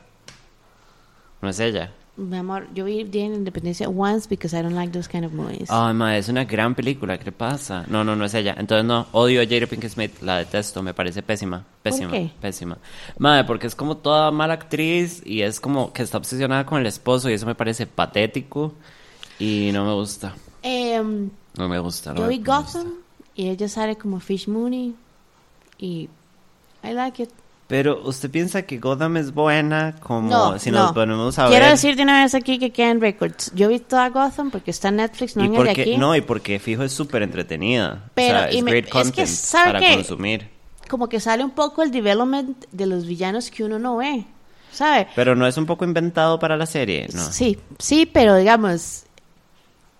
No 1.41 1.49
es 1.49 1.59
ella. 1.59 1.93
Mi 2.19 2.37
amor, 2.37 2.67
yo 2.73 2.83
vi 2.83 3.05
Día 3.05 3.23
de 3.23 3.29
la 3.29 3.35
Independencia 3.37 3.87
once 3.87 4.27
because 4.27 4.53
I 4.57 4.61
don't 4.61 4.75
like 4.75 4.91
those 4.91 5.07
kind 5.09 5.23
of 5.23 5.31
movies. 5.31 5.69
Ay, 5.69 5.93
ma, 5.93 6.17
es 6.17 6.27
una 6.27 6.43
gran 6.43 6.75
película, 6.75 7.17
¿qué 7.17 7.23
le 7.25 7.31
pasa? 7.31 7.85
No, 7.87 8.03
no, 8.03 8.15
no 8.15 8.25
es 8.25 8.33
ella. 8.33 8.53
Entonces 8.57 8.83
no, 8.85 9.07
odio 9.13 9.41
a 9.41 9.45
Jada 9.45 9.67
Pinkett 9.67 9.91
Smith, 9.91 10.21
la 10.21 10.37
detesto, 10.37 10.83
me 10.83 10.93
parece 10.93 11.23
pésima, 11.23 11.65
pésima, 11.81 12.11
qué? 12.11 12.29
pésima. 12.41 12.77
Madre, 13.17 13.45
porque 13.45 13.67
es 13.67 13.75
como 13.75 13.95
toda 13.97 14.31
mala 14.31 14.55
actriz 14.55 15.21
y 15.25 15.41
es 15.43 15.61
como 15.61 15.93
que 15.93 16.03
está 16.03 16.17
obsesionada 16.17 16.65
con 16.65 16.81
el 16.81 16.87
esposo 16.87 17.29
y 17.29 17.33
eso 17.33 17.45
me 17.45 17.55
parece 17.55 17.87
patético 17.87 18.73
y 19.39 19.69
no 19.71 19.85
me 19.85 19.93
gusta. 19.93 20.35
Em, 20.61 21.29
No 21.57 21.69
me 21.69 21.79
gusta. 21.79 22.13
no 22.13 22.21
yo 22.21 22.27
vi. 22.27 22.39
Gotham 22.39 22.95
y 23.33 23.47
ella 23.47 23.69
sale 23.69 23.95
como 23.95 24.19
Fish 24.19 24.47
Mooney 24.49 24.93
y 25.77 26.09
I 26.83 26.91
like 26.91 27.23
it. 27.23 27.29
Pero 27.69 28.01
usted 28.03 28.31
piensa 28.31 28.63
que 28.63 28.79
Gotham 28.79 29.17
es 29.17 29.31
buena 29.31 29.95
como 30.01 30.27
No, 30.27 30.57
si 30.59 30.71
no. 30.71 30.79
nos 30.85 30.91
ponemos 30.93 31.37
a 31.37 31.47
Quiero 31.49 31.65
ver. 31.65 31.73
decir 31.73 31.95
de 31.95 32.01
una 32.01 32.23
vez 32.23 32.33
aquí 32.33 32.57
que 32.57 32.71
queda 32.71 32.89
en 32.89 32.99
records. 32.99 33.51
Yo 33.53 33.67
he 33.67 33.69
visto 33.69 33.95
a 33.95 34.09
Gotham 34.09 34.49
porque 34.49 34.71
está 34.71 34.87
en 34.87 34.95
Netflix, 34.95 35.35
no 35.35 35.43
y 35.43 35.45
en 35.45 35.51
el 35.53 35.59
de 35.59 35.65
porque, 35.67 35.81
aquí. 35.83 35.97
no, 35.97 36.15
y 36.15 36.21
porque 36.21 36.57
fijo 36.57 36.81
es 36.81 36.91
súper 36.91 37.21
entretenida. 37.21 38.09
Pero, 38.15 38.39
o 38.39 38.41
sea, 38.41 38.51
y 38.51 38.57
es 38.57 38.63
me- 38.63 38.71
great 38.71 38.85
es 38.85 38.91
que, 38.91 38.97
content 39.03 39.27
¿sabe 39.27 39.65
para 39.67 39.79
qué? 39.81 39.93
consumir. 39.93 40.49
Como 40.89 41.07
que 41.07 41.19
sale 41.19 41.43
un 41.43 41.51
poco 41.51 41.83
el 41.83 41.91
development 41.91 42.65
de 42.71 42.85
los 42.87 43.05
villanos 43.05 43.51
que 43.51 43.63
uno 43.63 43.77
no 43.77 43.97
ve, 43.97 44.25
¿sabe? 44.71 45.07
Pero 45.15 45.35
no 45.35 45.45
es 45.45 45.55
un 45.55 45.67
poco 45.67 45.85
inventado 45.85 46.39
para 46.39 46.57
la 46.57 46.65
serie, 46.65 47.07
¿no? 47.13 47.21
Sí, 47.21 47.59
sí, 47.77 48.07
pero 48.11 48.35
digamos, 48.35 49.03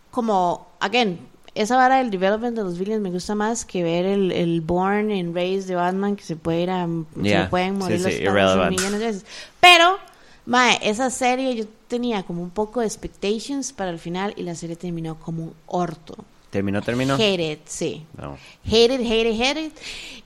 como, 0.10 0.70
again, 0.80 1.20
esa 1.62 1.76
vara 1.76 1.98
del 1.98 2.10
development 2.10 2.56
de 2.56 2.64
los 2.64 2.78
villains 2.80 3.02
me 3.02 3.12
gusta 3.12 3.36
más 3.36 3.66
que 3.66 3.84
ver 3.84 4.06
el, 4.06 4.32
el 4.32 4.62
Born 4.62 5.12
and 5.12 5.36
Raised 5.36 5.68
de 5.68 5.76
Batman 5.76 6.16
que 6.16 6.24
se 6.24 6.36
puede 6.38 6.62
ir 6.62 6.70
a, 6.70 6.88
se 6.88 7.22
Yeah, 7.22 7.50
pueden 7.50 7.74
sí, 7.76 7.80
morir 7.80 7.98
sí, 7.98 8.04
los 8.04 8.14
padres 8.14 8.30
irrelevant. 8.30 8.70
millones 8.72 9.00
de 9.00 9.06
veces. 9.08 9.26
Pero, 9.60 9.98
mae, 10.46 10.80
esa 10.82 11.10
serie 11.10 11.56
yo 11.56 11.66
tenía 11.90 12.24
como 12.24 12.42
un 12.42 12.50
poco 12.50 12.80
de 12.80 12.86
expectations 12.88 13.74
para 13.74 13.92
el 13.92 14.00
final 14.00 14.34
y 14.38 14.44
la 14.44 14.56
serie 14.56 14.76
terminó 14.78 15.20
como 15.20 15.44
un 15.44 15.54
orto. 15.68 16.16
¿Terminó, 16.50 16.82
terminó? 16.82 17.16
Hated, 17.16 17.60
sí. 17.66 18.06
No. 18.18 18.38
Hated, 18.66 19.02
hated, 19.02 19.40
hated. 19.42 19.72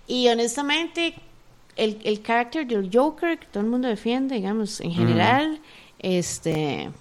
Y 0.08 0.28
honestamente, 0.30 1.16
el, 1.76 2.00
el 2.04 2.22
carácter 2.22 2.68
del 2.68 2.90
Joker, 2.94 3.40
que 3.40 3.48
todo 3.48 3.64
el 3.64 3.70
mundo 3.70 3.88
defiende, 3.88 4.36
digamos, 4.36 4.80
en 4.82 4.92
general, 4.94 5.60
este. 6.00 6.92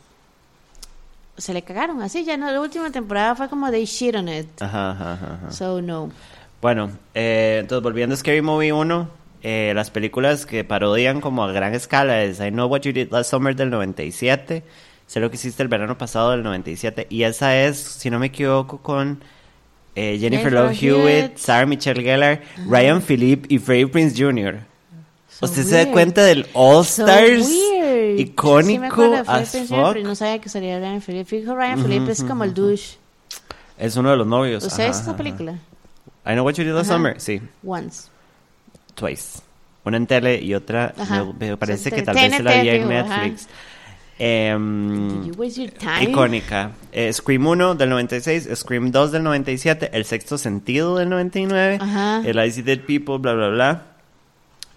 Se 1.43 1.53
le 1.53 1.63
cagaron. 1.63 2.01
Así 2.03 2.25
ya 2.25 2.37
no, 2.37 2.49
la 2.53 2.61
última 2.61 2.93
temporada 2.93 3.35
fue 3.35 3.49
como 3.49 3.69
they 3.73 3.85
shit 3.85 4.15
on 4.15 4.29
it. 4.29 4.47
Ajá, 4.63 4.93
ajá, 4.93 5.13
ajá. 5.15 5.51
So, 5.51 5.83
no. 5.83 6.13
Bueno, 6.61 6.93
eh, 7.15 7.59
entonces 7.63 7.83
volviendo 7.83 8.15
a 8.15 8.17
Scary 8.17 8.43
Movie 8.43 8.73
1, 8.73 9.09
eh, 9.43 9.73
las 9.75 9.91
películas 9.91 10.47
que 10.47 10.63
parodian 10.63 11.21
como 11.21 11.43
a 11.43 11.51
gran 11.51 11.75
escala 11.75 12.23
es 12.23 12.39
I 12.39 12.51
Know 12.51 12.69
What 12.69 12.83
You 12.83 12.93
Did 12.93 13.11
Last 13.11 13.33
Summer 13.33 13.57
del 13.57 13.71
97, 13.71 14.63
Sé 15.09 15.19
lo 15.19 15.31
que 15.31 15.35
hiciste 15.35 15.65
el 15.65 15.69
verano 15.69 15.99
pasado 15.99 16.31
del 16.31 16.45
97, 16.45 17.09
y 17.11 17.25
esa 17.25 17.59
es, 17.59 17.77
si 17.77 18.09
no 18.09 18.21
me 18.21 18.27
equivoco, 18.27 18.79
con 18.79 19.21
eh, 19.97 20.19
Jennifer, 20.21 20.21
Jennifer 20.21 20.53
Love 20.53 20.81
Hewitt, 20.81 21.25
Hewitt. 21.25 21.39
Sarah 21.39 21.67
Michelle 21.67 22.03
Gellar, 22.05 22.41
Ryan 22.69 23.03
Philippe 23.03 23.53
y 23.53 23.59
Freddie 23.59 23.89
Prince 23.89 24.15
Jr. 24.17 24.61
So 25.29 25.47
¿Usted 25.47 25.65
se 25.65 25.71
da 25.71 25.79
weird. 25.79 25.93
cuenta 25.93 26.23
del 26.23 26.47
All 26.55 26.85
So 26.85 27.05
Weird. 28.15 28.67
Sí, 28.67 28.79
me 28.79 28.87
icónico 28.87 29.11
de 29.11 29.19
as 29.19 29.51
fuck? 29.51 29.93
pero 29.93 30.03
no 30.03 30.15
sabía 30.15 30.41
que 30.41 30.49
salía 30.49 30.79
Ryan 30.79 31.01
Phillippe. 31.01 31.25
Fijo, 31.25 31.55
Ryan 31.55 31.83
Phillippe 31.83 32.13
es 32.13 32.25
como 32.25 32.45
el 32.45 32.55
douche. 32.55 32.99
Es 33.79 33.97
uno 33.97 34.11
de 34.11 34.17
los 34.17 34.27
novios. 34.27 34.65
¿Usted 34.65 34.85
ajá, 34.85 34.91
esta 34.91 35.17
película? 35.17 35.59
I 36.25 36.33
Know 36.33 36.45
What 36.45 36.55
You 36.55 36.65
Did 36.65 36.75
Last. 36.75 36.91
Summer, 36.91 37.21
sí. 37.21 37.41
Once. 37.67 38.09
Twice. 38.95 39.41
Una 39.85 39.97
en 39.97 40.07
tele 40.07 40.41
y 40.41 40.55
otra, 40.55 40.95
me, 41.39 41.57
parece 41.57 41.91
que 41.91 42.03
tal 42.03 42.15
vez 42.15 42.37
se 42.37 42.43
la 42.43 42.63
vi 42.63 42.69
en. 42.69 42.89
Netflix. 42.89 43.49
Did 44.19 45.27
you 45.27 45.35
waste 45.37 45.61
your 45.61 45.73
time? 45.73 46.11
icónica. 46.11 46.71
Eh, 46.93 47.13
Scream 47.13 47.45
1 47.45 47.75
del 47.75 47.91
96, 47.91 48.49
Scream 48.55 48.93
2 48.93 49.11
del 49.11 49.25
97, 49.25 49.91
El 49.93 50.05
Sexto 50.05 50.39
Sentido 50.39 50.97
del 50.97 51.09
99, 51.09 51.79
Ajá. 51.81 52.23
El 52.25 52.39
I 52.39 52.53
See 52.53 52.63
Dead 52.63 52.81
People, 52.81 53.19
bla, 53.19 53.33
bla, 53.35 53.49
bla. 53.49 53.83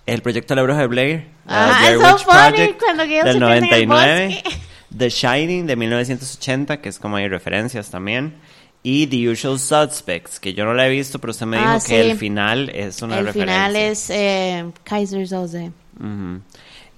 El 0.06 0.22
Proyecto 0.22 0.54
La 0.56 0.62
Bruja 0.64 0.80
de 0.82 0.88
Blair, 0.88 1.28
Ajá, 1.48 1.72
uh, 1.96 1.98
Blair 1.98 1.98
Witch 2.14 2.26
Project 2.26 2.82
del 2.82 2.98
se 2.98 3.06
pierden 3.08 3.28
en 3.28 3.28
el 3.28 3.40
99, 3.40 4.28
bosque. 4.44 4.58
The 4.98 5.10
Shining 5.10 5.66
de 5.68 5.76
1980, 5.76 6.82
que 6.82 6.90
es 6.90 7.00
como 7.00 7.16
hay 7.18 7.28
referencias 7.28 7.90
también. 7.90 8.36
Y 8.84 9.08
The 9.08 9.30
Usual 9.30 9.60
Suspects, 9.60 10.40
que 10.40 10.54
yo 10.54 10.64
no 10.64 10.76
la 10.76 10.86
he 10.86 10.90
visto, 10.92 11.18
pero 11.20 11.32
usted 11.32 11.48
me 11.48 11.58
dijo 11.58 11.70
Ah, 11.70 11.80
que 11.80 11.88
sí. 11.88 11.96
el 11.96 12.18
final 12.18 12.70
es 12.70 13.02
una 13.02 13.18
El 13.18 13.26
referencia. 13.26 13.56
final 13.56 13.76
es 13.76 14.10
eh, 14.12 14.66
Kaiser 14.84 15.28
Soze. 15.28 15.72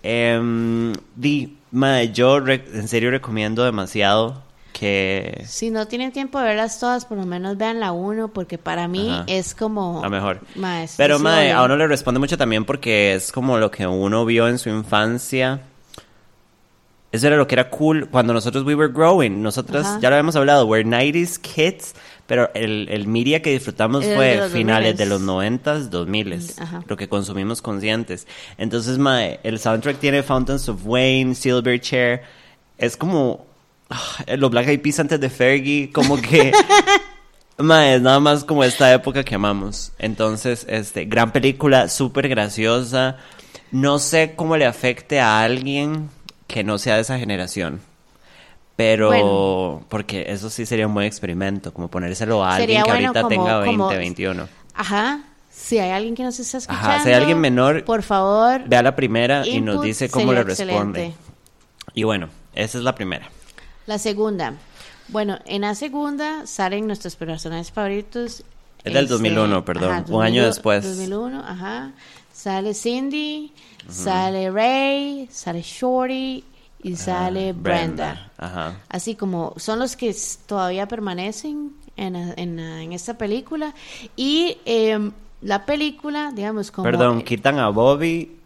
Em, 0.04 0.94
di, 1.16 1.58
yo 2.14 2.38
en 2.46 2.88
serio 2.88 3.10
recomiendo 3.12 3.64
demasiado 3.64 4.44
que 4.78 5.44
Si 5.48 5.70
no 5.72 5.88
tienen 5.88 6.12
tiempo 6.12 6.38
de 6.40 6.46
verlas 6.46 6.80
todas, 6.80 7.06
por 7.06 7.18
lo 7.18 7.26
menos 7.26 7.58
vean 7.58 7.80
la 7.80 7.92
1, 7.94 8.28
porque 8.30 8.58
para 8.58 8.88
mí 8.88 9.10
Ajá. 9.10 9.24
es 9.28 9.56
como... 9.56 10.00
la 10.04 10.10
mejor. 10.10 10.42
Ma, 10.56 10.84
es- 10.84 10.96
Pero 10.98 11.18
mae, 11.20 11.52
a 11.52 11.64
uno 11.64 11.76
le 11.78 11.88
responde 11.88 12.20
mucho 12.20 12.38
también 12.38 12.64
porque 12.66 13.16
es 13.16 13.32
como 13.32 13.58
lo 13.58 13.72
que 13.72 13.88
uno 13.88 14.26
vio 14.26 14.48
en 14.48 14.60
su 14.60 14.70
infancia. 14.70 15.62
Eso 17.12 17.28
era 17.28 17.38
lo 17.38 17.48
que 17.48 17.56
era 17.56 17.70
cool 17.70 18.10
cuando 18.10 18.34
nosotros 18.34 18.64
we 18.66 18.76
were 18.76 18.92
growing. 18.94 19.42
Nosotros, 19.42 19.86
Ajá. 19.86 20.00
ya 20.00 20.10
lo 20.10 20.18
habíamos 20.18 20.36
hablado, 20.36 20.66
we're 20.68 20.88
90s 20.88 21.40
kids, 21.40 21.96
pero 22.28 22.52
el, 22.54 22.88
el 22.90 23.08
media 23.08 23.42
que 23.42 23.50
disfrutamos 23.52 24.04
Era 24.06 24.16
fue 24.16 24.38
de 24.42 24.50
finales 24.50 24.94
2000s. 24.96 24.98
de 24.98 25.06
los 25.08 25.22
90s, 25.22 25.90
2000s, 25.90 26.60
Ajá. 26.62 26.84
lo 26.86 26.98
que 26.98 27.08
consumimos 27.08 27.62
conscientes. 27.62 28.28
Entonces, 28.58 28.98
mae, 29.00 29.40
el 29.44 29.58
soundtrack 29.58 29.98
tiene 30.00 30.22
Fountains 30.22 30.68
of 30.70 30.82
Wayne, 30.86 31.34
Silverchair, 31.34 32.22
es 32.78 32.98
como 32.98 33.47
los 34.38 34.52
Black 34.52 34.68
Eyed 34.68 34.82
Peas 34.82 35.00
antes 35.00 35.20
de 35.20 35.30
Fergie, 35.30 35.92
como 35.92 36.20
que 36.22 36.52
Mae, 37.58 37.96
es 37.96 38.02
nada 38.02 38.20
más 38.20 38.44
como 38.44 38.64
esta 38.64 38.94
época 38.94 39.24
que 39.24 39.36
amamos. 39.36 39.92
Entonces, 39.98 40.66
este, 40.70 41.06
gran 41.06 41.32
película, 41.32 41.90
súper 41.90 42.28
graciosa. 42.30 43.18
No 43.72 43.98
sé 44.00 44.34
cómo 44.36 44.58
le 44.58 44.66
afecte 44.66 45.20
a 45.20 45.42
alguien 45.42 46.10
que 46.48 46.64
no 46.64 46.78
sea 46.78 46.96
de 46.96 47.02
esa 47.02 47.18
generación. 47.18 47.82
Pero, 48.76 49.08
Bueno. 49.08 49.86
porque 49.90 50.26
eso 50.28 50.52
sí 50.52 50.68
sería 50.68 50.86
un 50.86 50.94
buen 50.94 51.08
experimento, 51.08 51.74
como 51.74 51.88
ponérselo 51.88 52.44
a 52.44 52.56
alguien 52.56 52.84
que 52.84 52.90
bueno 52.92 53.08
ahorita 53.10 53.22
como- 53.24 53.30
tenga 53.30 53.58
20, 53.60 53.72
como- 53.78 53.88
21. 53.90 54.48
Ajá. 54.76 55.22
Si 55.52 55.80
hay 55.80 55.90
alguien 55.90 56.14
que 56.14 56.22
nos 56.22 56.38
está 56.40 56.60
escuchando... 56.60 56.88
Ajá, 56.88 57.00
si 57.04 57.10
hay 57.10 57.16
alguien 57.16 57.40
menor, 57.40 57.84
Por 57.84 58.04
favor... 58.04 58.62
Vea 58.68 58.84
la 58.84 58.96
primera 58.96 59.48
y 59.48 59.60
nos 59.62 59.82
dice 59.82 60.08
cómo 60.10 60.32
le 60.32 60.44
responde. 60.44 61.06
excelente. 61.08 61.16
Y 61.96 62.04
bueno, 62.04 62.30
esa 62.54 62.78
es 62.78 62.84
la 62.84 62.94
primera. 62.94 63.28
La 63.88 63.98
segunda. 63.98 64.54
Bueno, 65.08 65.40
en 65.46 65.62
la 65.62 65.74
segunda 65.74 66.46
salen 66.46 66.86
nuestros 66.88 67.16
personajes 67.16 67.72
favoritos. 67.72 68.44
Es 68.84 68.94
del 68.94 69.08
2001, 69.08 69.66
perdón, 69.66 70.06
un 70.10 70.24
año 70.24 70.44
2001, 70.44 70.46
después. 70.46 70.84
2001, 70.84 71.40
ajá. 71.40 71.92
Sale 72.34 72.74
Cindy, 72.74 73.54
sale 73.90 74.52
Ray, 74.52 75.28
sale 75.32 75.62
Shorty 75.62 76.44
y 76.84 76.96
sale 76.98 77.54
Brenda. 77.54 78.30
Ajá. 78.38 78.76
Así 78.90 79.16
como 79.16 79.54
son 79.56 79.80
los 79.80 79.96
que 79.96 80.16
todavía 80.46 80.88
permanecen 80.88 81.72
en, 81.96 82.16
en, 82.16 82.60
en 82.60 82.94
esta 82.94 83.18
película. 83.18 83.74
Y 84.18 84.58
em, 84.66 85.14
la 85.42 85.66
película, 85.66 86.32
digamos, 86.36 86.72
como... 86.72 86.84
Perdón, 86.84 87.20
eh, 87.20 87.24
quitan 87.24 87.58
a 87.60 87.70
Bobby 87.70 88.37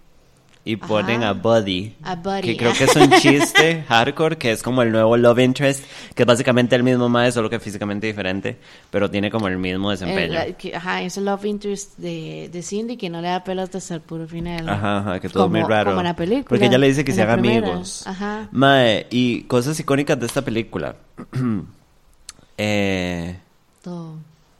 y 0.63 0.75
ponen 0.75 1.23
Ajá. 1.23 1.29
a 1.29 1.33
Buddy. 1.33 1.95
A 2.03 2.15
Buddy. 2.15 2.41
Que 2.41 2.57
creo 2.57 2.73
que 2.73 2.83
es 2.83 2.95
un 2.95 3.09
chiste 3.19 3.83
hardcore, 3.87 4.37
que 4.37 4.51
es 4.51 4.61
como 4.61 4.83
el 4.83 4.91
nuevo 4.91 5.17
Love 5.17 5.39
Interest, 5.39 5.83
que 6.13 6.23
es 6.23 6.27
básicamente 6.27 6.75
el 6.75 6.83
mismo 6.83 7.09
mae, 7.09 7.31
solo 7.31 7.49
que 7.49 7.59
físicamente 7.59 8.05
diferente, 8.07 8.57
pero 8.91 9.09
tiene 9.09 9.31
como 9.31 9.47
el 9.47 9.57
mismo 9.57 9.89
desempeño. 9.89 10.23
el- 10.23 10.33
la- 10.33 10.45
que- 10.57 10.75
ajá, 10.75 11.01
es 11.01 11.17
el 11.17 11.25
love 11.25 11.45
interest 11.45 11.97
de, 11.97 12.49
de 12.51 12.61
Cindy 12.61 12.95
que 12.97 13.09
no 13.09 13.21
le 13.21 13.29
da 13.29 13.43
pelotas 13.43 13.83
hasta 13.83 13.95
el 13.95 14.01
puro 14.01 14.27
final. 14.27 14.69
Ajá, 14.69 14.97
ajá, 14.99 15.19
que 15.19 15.29
todo 15.29 15.45
es 15.45 15.49
muy 15.51 15.61
Como- 15.61 15.69
raro. 15.73 15.89
Como 15.91 16.01
en 16.01 16.07
la 16.07 16.15
película. 16.15 16.45
Porque 16.49 16.65
ella 16.67 16.77
le 16.77 16.87
dice 16.87 17.03
que 17.03 17.11
se 17.13 17.21
hagan 17.23 17.39
amigos. 17.39 18.05
Ajá. 18.05 18.47
Mae, 18.51 19.07
y 19.09 19.41
cosas 19.43 19.79
icónicas 19.79 20.19
de 20.19 20.25
esta 20.27 20.43
película. 20.43 20.95
eh, 22.57 23.37
Todo. 23.81 24.15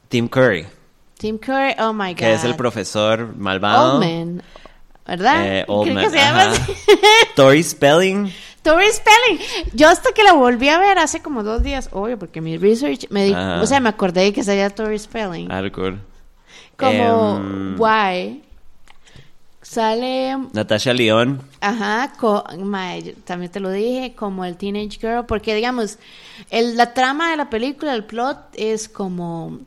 Tim 0.08 0.28
Curry, 0.28 0.66
Tim 1.18 1.38
Curry, 1.38 1.74
oh 1.78 1.92
my 1.92 2.08
god. 2.10 2.16
que 2.16 2.32
es 2.34 2.44
el 2.44 2.54
profesor 2.56 3.34
malvado. 3.36 3.94
Oldman, 3.98 4.42
¿verdad? 5.06 5.44
Eh, 5.46 5.64
Creo 5.66 5.82
que 5.96 6.10
se 6.10 6.16
llama 6.16 6.50
así. 6.52 6.72
Tori 7.36 7.62
Spelling. 7.62 8.32
Tori 8.62 8.86
Spelling. 8.92 9.44
Yo 9.74 9.88
hasta 9.88 10.12
que 10.12 10.22
la 10.22 10.32
volví 10.34 10.68
a 10.68 10.78
ver 10.78 10.98
hace 10.98 11.20
como 11.20 11.42
dos 11.42 11.62
días, 11.62 11.88
obvio, 11.92 12.18
porque 12.18 12.40
mi 12.40 12.56
research 12.58 13.06
me 13.10 13.24
di, 13.24 13.32
Ajá. 13.34 13.60
o 13.60 13.66
sea, 13.66 13.80
me 13.80 13.88
acordé 13.88 14.22
de 14.22 14.32
que 14.32 14.44
salía 14.44 14.70
Tori 14.70 14.98
Spelling. 14.98 15.48
Hardcore. 15.50 15.98
como 16.76 17.36
Em, 17.38 17.80
why 17.80 18.42
sale 19.62 20.36
Natasha 20.52 20.92
León. 20.92 21.40
Ajá, 21.60 22.12
co- 22.18 22.44
también 23.24 23.50
te 23.50 23.60
lo 23.60 23.70
dije, 23.70 24.14
como 24.14 24.44
el 24.44 24.56
Teenage 24.56 24.98
Girl, 25.00 25.24
porque 25.26 25.54
digamos, 25.54 25.98
el, 26.50 26.76
la 26.76 26.92
trama 26.94 27.30
de 27.30 27.36
la 27.36 27.48
película, 27.50 27.94
el 27.94 28.04
plot 28.04 28.38
es 28.54 28.88
como 28.88 29.58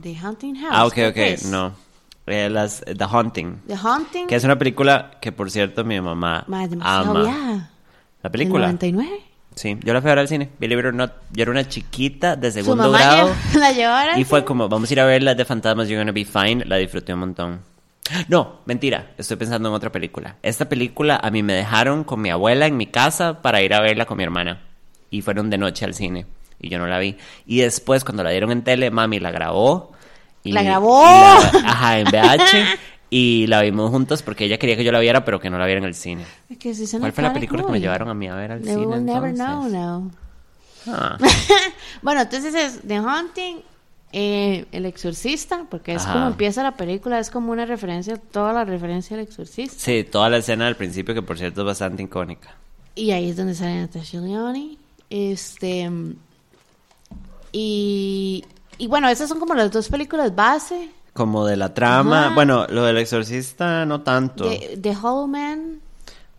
The 0.00 0.16
Hunting 0.24 0.56
House. 0.56 0.70
Ah, 0.72 0.86
ok, 0.86 0.98
ok, 1.10 1.16
es. 1.16 1.44
no. 1.46 1.74
Eh, 2.30 2.50
las, 2.50 2.84
The 2.84 3.04
Haunting. 3.04 3.62
The. 3.66 4.26
Que 4.28 4.36
es 4.36 4.44
una 4.44 4.58
película 4.58 5.12
que, 5.20 5.32
por 5.32 5.50
cierto, 5.50 5.84
mi 5.84 6.00
mamá 6.00 6.44
demasiado 6.46 7.10
ama. 7.10 7.22
vieja. 7.22 7.70
¿La 8.22 8.30
película? 8.30 8.66
¿El 8.66 8.72
99? 8.72 9.22
Sí, 9.54 9.76
yo 9.82 9.92
la 9.92 10.00
fui 10.00 10.10
a 10.10 10.12
ver 10.12 10.20
al 10.20 10.28
cine. 10.28 10.50
Believe 10.60 10.80
it 10.80 10.86
or 10.86 10.94
not, 10.94 11.12
yo 11.32 11.42
era 11.42 11.50
una 11.50 11.66
chiquita 11.66 12.36
de 12.36 12.50
Su 12.52 12.60
segundo 12.60 12.84
mamá 12.84 12.98
grado. 12.98 13.34
la 13.58 13.72
llevó 13.72 13.92
ahora 13.92 14.18
Y 14.18 14.24
fue 14.24 14.44
como, 14.44 14.68
vamos 14.68 14.88
a 14.88 14.92
ir 14.92 15.00
a 15.00 15.04
ver 15.04 15.22
las 15.22 15.36
de 15.36 15.44
Fantasmas, 15.44 15.88
You're 15.88 16.00
Gonna 16.00 16.12
Be 16.12 16.24
Fine. 16.24 16.64
La 16.64 16.76
disfruté 16.76 17.12
un 17.12 17.20
montón. 17.20 17.60
No, 18.28 18.60
mentira, 18.64 19.12
estoy 19.18 19.36
pensando 19.36 19.68
en 19.68 19.74
otra 19.74 19.92
película. 19.92 20.36
Esta 20.42 20.68
película 20.68 21.20
a 21.22 21.30
mí 21.30 21.42
me 21.42 21.52
dejaron 21.54 22.04
con 22.04 22.20
mi 22.20 22.30
abuela 22.30 22.66
en 22.66 22.76
mi 22.76 22.86
casa 22.86 23.42
para 23.42 23.60
ir 23.60 23.74
a 23.74 23.80
verla 23.80 24.06
con 24.06 24.16
mi 24.16 24.24
hermana. 24.24 24.62
Y 25.10 25.22
fueron 25.22 25.50
de 25.50 25.58
noche 25.58 25.84
al 25.84 25.94
cine. 25.94 26.26
Y 26.60 26.68
yo 26.68 26.78
no 26.78 26.86
la 26.86 26.98
vi. 26.98 27.16
Y 27.46 27.60
después, 27.60 28.04
cuando 28.04 28.22
la 28.22 28.30
dieron 28.30 28.50
en 28.50 28.62
tele, 28.62 28.90
mami 28.90 29.20
la 29.20 29.30
grabó. 29.30 29.92
Y, 30.44 30.52
¡La 30.52 30.62
grabó! 30.62 31.02
y 31.02 31.62
la- 31.62 31.70
ajá, 31.70 31.98
en 31.98 32.06
VH. 32.08 32.78
Y 33.10 33.46
la 33.46 33.62
vimos 33.62 33.90
juntos 33.90 34.22
porque 34.22 34.44
ella 34.44 34.58
quería 34.58 34.76
que 34.76 34.84
yo 34.84 34.92
la 34.92 34.98
viera, 35.00 35.24
pero 35.24 35.40
que 35.40 35.48
no 35.48 35.58
la 35.58 35.64
viera 35.64 35.78
en 35.78 35.86
el 35.86 35.94
cine. 35.94 36.26
¿Cuál 37.00 37.12
fue 37.12 37.24
la 37.24 37.32
película 37.32 37.64
que 37.64 37.72
me 37.72 37.80
llevaron 37.80 38.10
a 38.10 38.12
mí 38.14 38.28
a 38.28 38.34
ver 38.34 38.52
al 38.52 38.60
They 38.60 38.74
cine? 38.74 38.86
will 38.86 39.02
never 39.02 39.32
know 39.32 39.66
now. 39.66 40.10
Ah, 40.86 41.16
Bueno, 42.02 42.20
entonces 42.20 42.54
es 42.54 42.80
The 42.86 42.96
Haunting, 42.96 43.62
eh, 44.12 44.66
El 44.72 44.84
Exorcista, 44.84 45.64
porque 45.70 45.94
es 45.94 46.02
Ajá. 46.04 46.12
como 46.12 46.26
empieza 46.26 46.62
la 46.62 46.72
película, 46.76 47.18
es 47.18 47.30
como 47.30 47.50
una 47.50 47.64
referencia, 47.64 48.18
toda 48.18 48.52
la 48.52 48.66
referencia 48.66 49.16
al 49.16 49.22
Exorcista. 49.22 49.74
sí, 49.78 50.04
toda 50.04 50.28
la 50.28 50.36
escena 50.36 50.66
del 50.66 50.76
principio, 50.76 51.14
que 51.14 51.22
por 51.22 51.38
cierto 51.38 51.62
es 51.62 51.66
bastante 51.66 52.02
icónica. 52.02 52.56
Y 52.94 53.12
ahí 53.12 53.30
es 53.30 53.38
donde 53.38 53.54
sale 53.54 53.76
Natasha 53.80 54.18
Leone. 54.20 54.76
Este. 55.08 55.90
Y. 57.52 58.44
Y 58.78 58.86
bueno, 58.86 59.08
esas 59.08 59.28
son 59.28 59.38
como 59.40 59.54
las 59.54 59.70
dos 59.70 59.88
películas 59.88 60.34
base. 60.34 60.90
Como 61.12 61.44
de 61.46 61.56
la 61.56 61.74
trama. 61.74 62.26
Ajá. 62.26 62.34
Bueno, 62.34 62.66
lo 62.68 62.84
del 62.84 62.98
exorcista 62.98 63.84
no 63.84 64.02
tanto. 64.02 64.48
De, 64.48 64.78
The 64.80 64.96
Hollow 64.96 65.26
Man. 65.26 65.80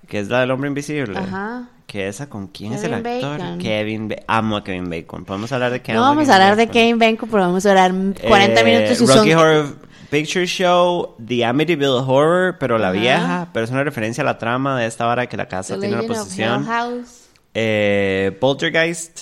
Que 0.07 0.19
es 0.19 0.29
la 0.29 0.39
del 0.39 0.51
hombre 0.51 0.69
invisible. 0.69 1.19
Ajá. 1.19 1.67
Que 1.85 2.07
esa 2.07 2.29
con 2.29 2.47
quién 2.47 2.73
es 2.73 2.83
el 2.83 2.91
Kevin 2.91 3.07
actor? 3.25 3.39
Bacon. 3.39 3.57
Kevin 3.59 4.07
Ba- 4.09 4.15
Amo 4.27 4.57
a 4.57 4.63
Kevin 4.63 4.89
Bacon. 4.89 5.25
Podemos 5.25 5.51
hablar 5.51 5.71
de 5.71 5.81
que 5.81 5.91
No 5.93 5.99
amo 6.05 6.09
vamos 6.15 6.23
a 6.29 6.33
Kevin 6.33 6.41
hablar 6.41 6.55
de 6.55 6.65
Bacon. 6.65 6.73
Kevin 6.73 6.99
Bacon, 6.99 7.29
pero 7.29 7.43
vamos 7.43 7.65
a 7.65 7.69
hablar 7.69 7.91
40 8.27 8.61
Eh, 8.61 8.63
minutos 8.63 9.01
y 9.01 9.05
Rocky 9.05 9.31
son. 9.31 9.39
Horror 9.39 9.75
Picture 10.09 10.45
Show, 10.47 11.15
The 11.27 11.45
Amityville 11.45 12.03
Horror, 12.07 12.57
pero 12.59 12.77
la 12.77 12.89
Ajá. 12.89 12.99
vieja, 12.99 13.47
pero 13.53 13.65
es 13.65 13.71
una 13.71 13.83
referencia 13.83 14.21
a 14.21 14.25
la 14.25 14.37
trama 14.37 14.79
de 14.79 14.85
esta 14.87 15.05
vara 15.05 15.27
que 15.27 15.35
la 15.37 15.45
The 15.45 15.49
casa 15.49 15.79
tiene 15.79 15.95
una 15.95 16.01
Legend 16.03 16.17
Hill 16.17 16.23
posesión. 16.23 16.65
House. 16.65 17.25
Eh, 17.53 18.37
Poltergeist, 18.39 19.21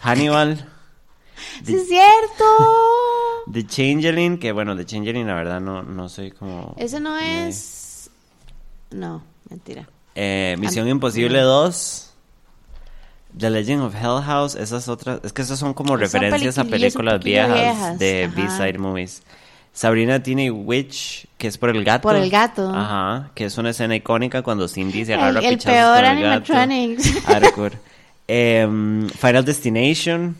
Hannibal, 0.00 0.66
¡Sí 1.64 1.74
es 1.74 1.88
cierto! 1.88 2.44
The 3.52 3.66
Changeling, 3.66 4.38
que 4.38 4.52
bueno, 4.52 4.76
The 4.76 4.84
Changeling 4.84 5.26
la 5.26 5.34
verdad 5.34 5.60
no, 5.60 5.82
no 5.82 6.08
soy 6.08 6.30
como... 6.32 6.74
Ese 6.78 6.98
no 7.00 7.16
es. 7.16 8.10
No, 8.90 9.22
mentira. 9.48 9.88
eh, 10.14 10.56
Misión 10.58 10.86
Ah, 10.86 10.90
Imposible 10.90 11.40
no. 11.40 11.46
2. 11.46 12.02
The 13.38 13.50
Legend 13.50 13.82
of 13.82 13.94
Hell 13.94 14.22
House, 14.24 14.54
esas 14.54 14.88
otras, 14.88 15.20
es 15.22 15.32
que 15.32 15.42
esas 15.42 15.58
son 15.58 15.74
como 15.74 15.90
Son 15.90 16.00
referencias 16.00 16.56
a 16.58 16.64
películas 16.64 17.22
viejas, 17.22 17.52
viejas, 17.54 17.98
de. 17.98 18.30
B-side 18.34 18.78
movies. 18.78 19.22
Sabrina 19.74 20.22
Teenage 20.22 20.50
Witch, 20.52 21.26
que 21.36 21.48
es 21.48 21.58
por 21.58 21.68
el 21.68 21.84
gato. 21.84 22.02
Por 22.02 22.16
el 22.16 22.30
gato. 22.30 22.70
Ajá, 22.74 23.30
que 23.34 23.44
es 23.44 23.58
una 23.58 23.70
escena 23.70 23.94
icónica 23.94 24.40
cuando 24.42 24.66
Cindy 24.68 25.04
se 25.04 25.12
agarra 25.14 25.40
a 25.40 25.42
el 25.48 25.58
peor 25.58 26.02
con 26.02 26.18
el 26.18 26.22
gato. 26.22 26.52
Hardcore. 27.26 27.78
Em, 28.26 29.06
Final 29.10 29.44
Destination. 29.44 30.36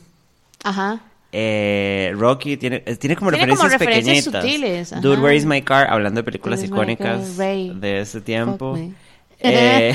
Ajá. 0.64 1.00
eh, 1.32 2.12
Rocky 2.16 2.56
tiene, 2.56 2.82
eh, 2.86 2.96
tiene 2.96 3.14
como 3.16 3.30
Tiene 3.30 3.48
como 3.48 3.62
referencias 3.68 3.80
referencias 3.80 4.24
pequeñitas. 4.34 4.42
sutiles, 4.42 4.92
ajá. 4.92 5.00
Dude, 5.02 5.20
Where 5.20 5.36
is 5.36 5.44
my 5.44 5.60
car? 5.62 5.86
Hablando 5.90 6.20
de 6.20 6.24
películas 6.24 6.60
Where 6.60 6.70
my 6.72 6.76
icónicas 6.94 7.36
de 7.36 8.00
ese 8.00 8.20
tiempo. 8.20 8.78
Eh, 9.40 9.92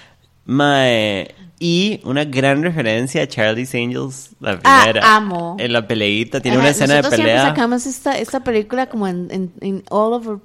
mae, 0.46 1.34
y 1.58 2.00
una 2.04 2.24
gran 2.24 2.62
referencia 2.62 3.22
a 3.22 3.26
Charlie's 3.26 3.74
Angels, 3.74 4.30
la 4.40 4.58
Ah, 4.64 4.80
primera. 4.84 5.16
amo. 5.16 5.56
En 5.58 5.72
la 5.72 5.86
peleita, 5.86 6.40
tiene 6.40 6.56
Ajá, 6.56 6.62
una 6.64 6.70
escena 6.70 6.94
de 6.94 7.00
nosotros 7.02 7.20
pelea. 7.20 7.40
siempre 7.42 7.50
sacamos 7.60 7.86
esta, 7.86 8.18
esta 8.18 8.40
película 8.40 8.86
como 8.86 9.06
en, 9.08 9.28
en, 9.30 9.52
en 9.60 9.84
all 9.90 10.12
over. 10.14 10.38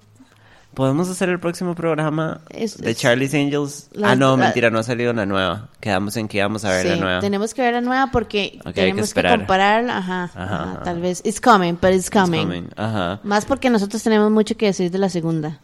¿Podemos 0.74 1.10
hacer 1.10 1.30
el 1.30 1.40
próximo 1.40 1.76
programa 1.76 2.42
Es- 2.50 2.78
de 2.78 2.92
es- 2.92 2.98
Charlie's 2.98 3.34
Angels? 3.34 3.90
ah, 4.04 4.16
no, 4.16 4.36
la- 4.36 4.46
mentira, 4.46 4.70
no 4.70 4.80
ha 4.80 4.84
salido 4.84 5.14
la 5.14 5.26
nueva. 5.26 5.70
Quedamos 5.80 6.18
en 6.18 6.28
que 6.28 6.38
íbamos 6.40 6.66
a 6.66 6.70
ver 6.72 6.86
la 6.88 6.96
nueva. 6.96 7.20
tenemos 7.20 7.54
que 7.54 7.62
ver 7.62 7.74
la 7.74 7.82
nueva 7.82 8.10
porque 8.12 8.60
que 8.66 8.74
tenemos 8.74 9.14
que, 9.14 9.22
compararla. 9.24 9.98
Ajá, 9.98 10.24
Ajá, 10.24 10.44
ajá, 10.44 10.64
ajá. 10.74 10.84
tal 10.84 11.00
vez. 11.02 11.22
It's 11.24 11.40
coming, 11.40 11.74
but 11.74 11.92
it's 11.92 12.08
It's 12.08 12.10
coming. 12.10 12.70
Ajá. 12.76 13.20
Más 13.24 13.46
porque 13.46 13.70
nosotros 13.70 14.02
tenemos 14.02 14.32
mucho 14.32 14.58
que 14.58 14.66
decir 14.68 14.90
de 14.90 14.98
la 14.98 15.10
segunda. 15.10 15.60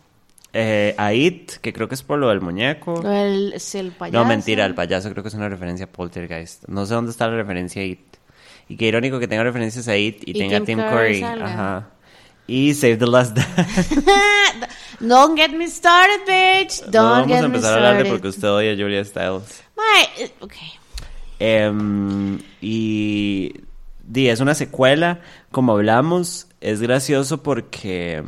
Eh, 0.53 0.95
a 0.97 1.13
It, 1.13 1.53
que 1.61 1.73
creo 1.73 1.87
que 1.87 1.95
es 1.95 2.01
por 2.03 2.17
lo 2.19 2.29
del 2.29 2.41
muñeco. 2.41 3.01
Lo 3.03 3.09
del- 3.09 3.53
es 3.53 3.75
el 3.75 3.91
payaso. 3.91 4.17
No, 4.17 4.25
mentira, 4.27 4.65
el 4.65 4.73
payaso 4.75 5.09
creo 5.11 5.23
que 5.23 5.29
es 5.29 5.35
una 5.35 5.47
referencia 5.49 5.85
a 5.85 5.89
Poltergeist. 5.89 6.67
No 6.67 6.85
sé 6.85 6.93
dónde 6.95 7.11
está 7.11 7.27
la 7.27 7.35
referencia 7.35 7.81
a 7.81 7.85
It. 7.85 7.99
Y 8.67 8.75
qué 8.77 8.87
irónico 8.87 9.19
que 9.19 9.27
tenga 9.27 9.43
referencias 9.43 9.87
a 9.87 9.95
It 9.97 10.23
y, 10.27 10.31
Y 10.31 10.33
tenga 10.39 10.61
Tim 10.61 10.79
Curry. 10.79 11.23
Ajá. 11.23 11.87
Y 12.47 12.73
Save 12.73 12.97
the 12.97 13.05
Last 13.05 13.37
Dance. 13.37 13.95
Don't 14.99 15.37
get 15.37 15.51
me 15.55 15.67
started, 15.67 16.25
bitch. 16.27 16.81
Don't 16.91 16.93
no 16.93 17.09
vamos 17.09 17.27
get 17.27 17.37
a 17.39 17.41
me 17.41 17.45
empezar 17.55 17.73
a 17.73 17.75
hablar 17.77 17.93
de 17.93 17.99
started. 18.01 18.11
porque 18.11 18.27
usted 18.27 18.47
odia 18.49 18.71
a 18.73 18.75
Julia 18.75 19.03
Stiles. 19.05 19.63
Mae, 19.77 20.25
eh, 20.25 20.31
ok. 20.41 20.53
Em, 21.39 22.39
y, 22.61 23.53
di, 24.03 24.27
es 24.29 24.39
una 24.41 24.55
secuela, 24.55 25.21
como 25.51 25.71
hablamos, 25.73 26.47
es 26.59 26.81
gracioso 26.81 27.41
porque 27.41 28.23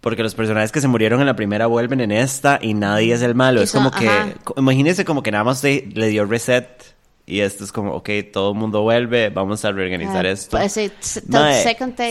porque 0.00 0.22
los 0.22 0.34
personajes 0.34 0.72
que 0.72 0.80
se 0.80 0.88
murieron 0.88 1.20
en 1.20 1.26
la 1.26 1.36
primera 1.36 1.66
vuelven 1.66 2.00
en 2.00 2.10
esta 2.10 2.58
y 2.62 2.72
nadie 2.72 3.12
es 3.12 3.20
el 3.20 3.34
malo. 3.34 3.60
Y 3.60 3.64
Es 3.64 3.72
como 3.72 3.90
que, 3.90 4.08
ajá. 4.08 4.28
imagínense 4.56 5.04
como 5.04 5.22
que 5.22 5.30
nada 5.30 5.44
más 5.44 5.62
le 5.62 6.08
dio 6.08 6.24
reset 6.24 6.66
y 7.26 7.40
esto 7.40 7.64
es 7.64 7.72
como, 7.72 7.94
ok, 7.94 8.08
todo 8.32 8.52
el 8.52 8.58
mundo 8.58 8.82
vuelve, 8.82 9.30
vamos 9.30 9.64
a 9.64 9.72
reorganizar 9.72 10.26
Ah, 10.26 10.30
esto. 10.30 10.56
pues, 10.58 11.22
Mae. 11.28 11.62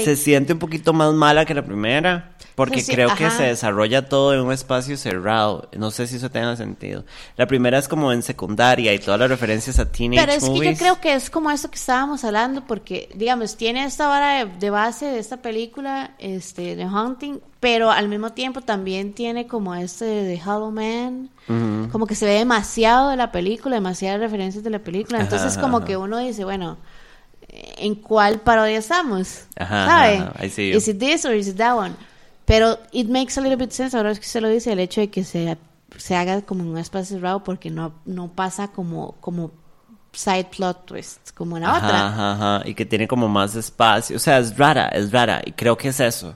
Se 0.06 0.16
siente 0.16 0.54
un 0.54 0.60
poquito 0.60 0.94
más 0.94 1.14
mala 1.14 1.46
que 1.46 1.54
la 1.54 1.64
primera. 1.66 2.36
Porque 2.56 2.82
Sí, 2.82 2.88
sí, 2.88 2.92
creo 2.94 3.16
que 3.16 3.30
se 3.30 3.44
desarrolla 3.44 4.10
todo 4.10 4.34
en 4.34 4.42
un 4.42 4.52
espacio 4.52 4.98
cerrado. 4.98 5.70
No 5.78 5.92
sé 5.92 6.08
si 6.08 6.18
eso 6.18 6.30
tenga 6.30 6.58
sentido. 6.58 7.06
La 7.38 7.48
primera 7.48 7.78
es 7.78 7.88
como 7.88 8.12
en 8.12 8.22
secundaria 8.22 8.94
y 8.94 9.00
todas 9.00 9.18
las 9.18 9.30
referencias 9.30 9.80
a 9.80 9.90
teenage 9.90 10.20
Pero 10.26 10.34
es 10.38 10.44
que 10.44 10.66
yo 10.74 10.78
creo 10.78 11.00
que 11.00 11.14
es 11.14 11.30
como 11.30 11.52
eso 11.52 11.70
que 11.72 11.78
estábamos 11.78 12.26
hablando, 12.26 12.68
porque, 12.68 13.08
digamos, 13.16 13.56
tiene 13.56 13.86
esta 13.86 14.08
vara 14.08 14.44
de, 14.44 14.52
de 14.58 14.70
base 14.72 15.06
de 15.06 15.20
esta 15.20 15.38
película, 15.38 16.16
este, 16.20 16.76
de 16.76 16.86
Hunting, 16.86 17.40
pero 17.60 17.92
al 17.92 18.08
mismo 18.08 18.32
tiempo 18.32 18.62
también 18.62 19.14
tiene 19.14 19.48
como 19.48 19.76
este 19.76 20.06
de 20.06 20.42
Hollow 20.44 20.72
Man, 20.72 21.30
como 21.92 22.06
que 22.08 22.16
se 22.16 22.26
ve 22.26 22.34
demasiado 22.34 23.10
de 23.10 23.18
la 23.18 23.32
película, 23.32 23.76
demasiadas 23.76 24.20
referencias 24.20 24.64
de 24.64 24.70
la 24.70 24.80
película, 24.80 25.20
entonces 25.20 25.54
Ajá, 25.54 25.62
como 25.62 25.78
ajá. 25.78 25.86
que 25.86 25.98
uno 25.98 26.18
dice, 26.20 26.44
bueno, 26.46 26.78
¿en 27.50 27.96
cuál 27.96 28.40
parodia 28.42 28.78
estamos? 28.78 29.46
Ajá, 29.58 29.86
¿Sabe? 29.86 30.46
¿Is 30.46 30.88
it 30.88 31.00
this 31.00 31.26
or 31.26 31.34
is 31.34 31.48
it 31.48 31.58
that 31.58 31.76
one? 31.76 31.96
Pero 32.46 32.80
it 32.92 33.08
makes 33.10 33.38
a 33.38 33.42
little 33.42 33.58
bit 33.58 33.72
sense, 33.72 33.96
ahora 33.96 34.12
es 34.12 34.20
que 34.20 34.26
se 34.26 34.42
lo 34.42 34.48
dice, 34.50 34.72
el 34.72 34.80
hecho 34.80 35.02
de 35.02 35.10
que 35.10 35.24
se, 35.24 35.58
se 35.98 36.16
haga 36.16 36.42
como 36.42 36.64
en 36.64 36.70
un 36.70 36.78
espacio 36.78 37.18
cerrado 37.18 37.44
porque 37.44 37.70
no, 37.70 37.94
no 38.06 38.30
pasa 38.30 38.70
como, 38.70 39.14
como 39.20 39.52
side 40.12 40.46
plot 40.56 40.86
twist, 40.86 41.32
como 41.36 41.58
en 41.58 41.64
la 41.64 41.76
Ajá, 41.76 41.86
otra. 41.86 42.08
ajá, 42.08 42.32
ajá, 42.58 42.68
Y 42.68 42.74
que 42.74 42.86
tiene 42.86 43.08
como 43.08 43.28
más 43.28 43.56
espacio. 43.56 44.16
O 44.16 44.20
sea, 44.20 44.40
es 44.40 44.58
rara, 44.58 44.88
es 44.90 45.12
rara. 45.12 45.42
Y 45.46 45.52
creo 45.52 45.78
que 45.78 45.90
es 45.90 46.00
eso. 46.00 46.36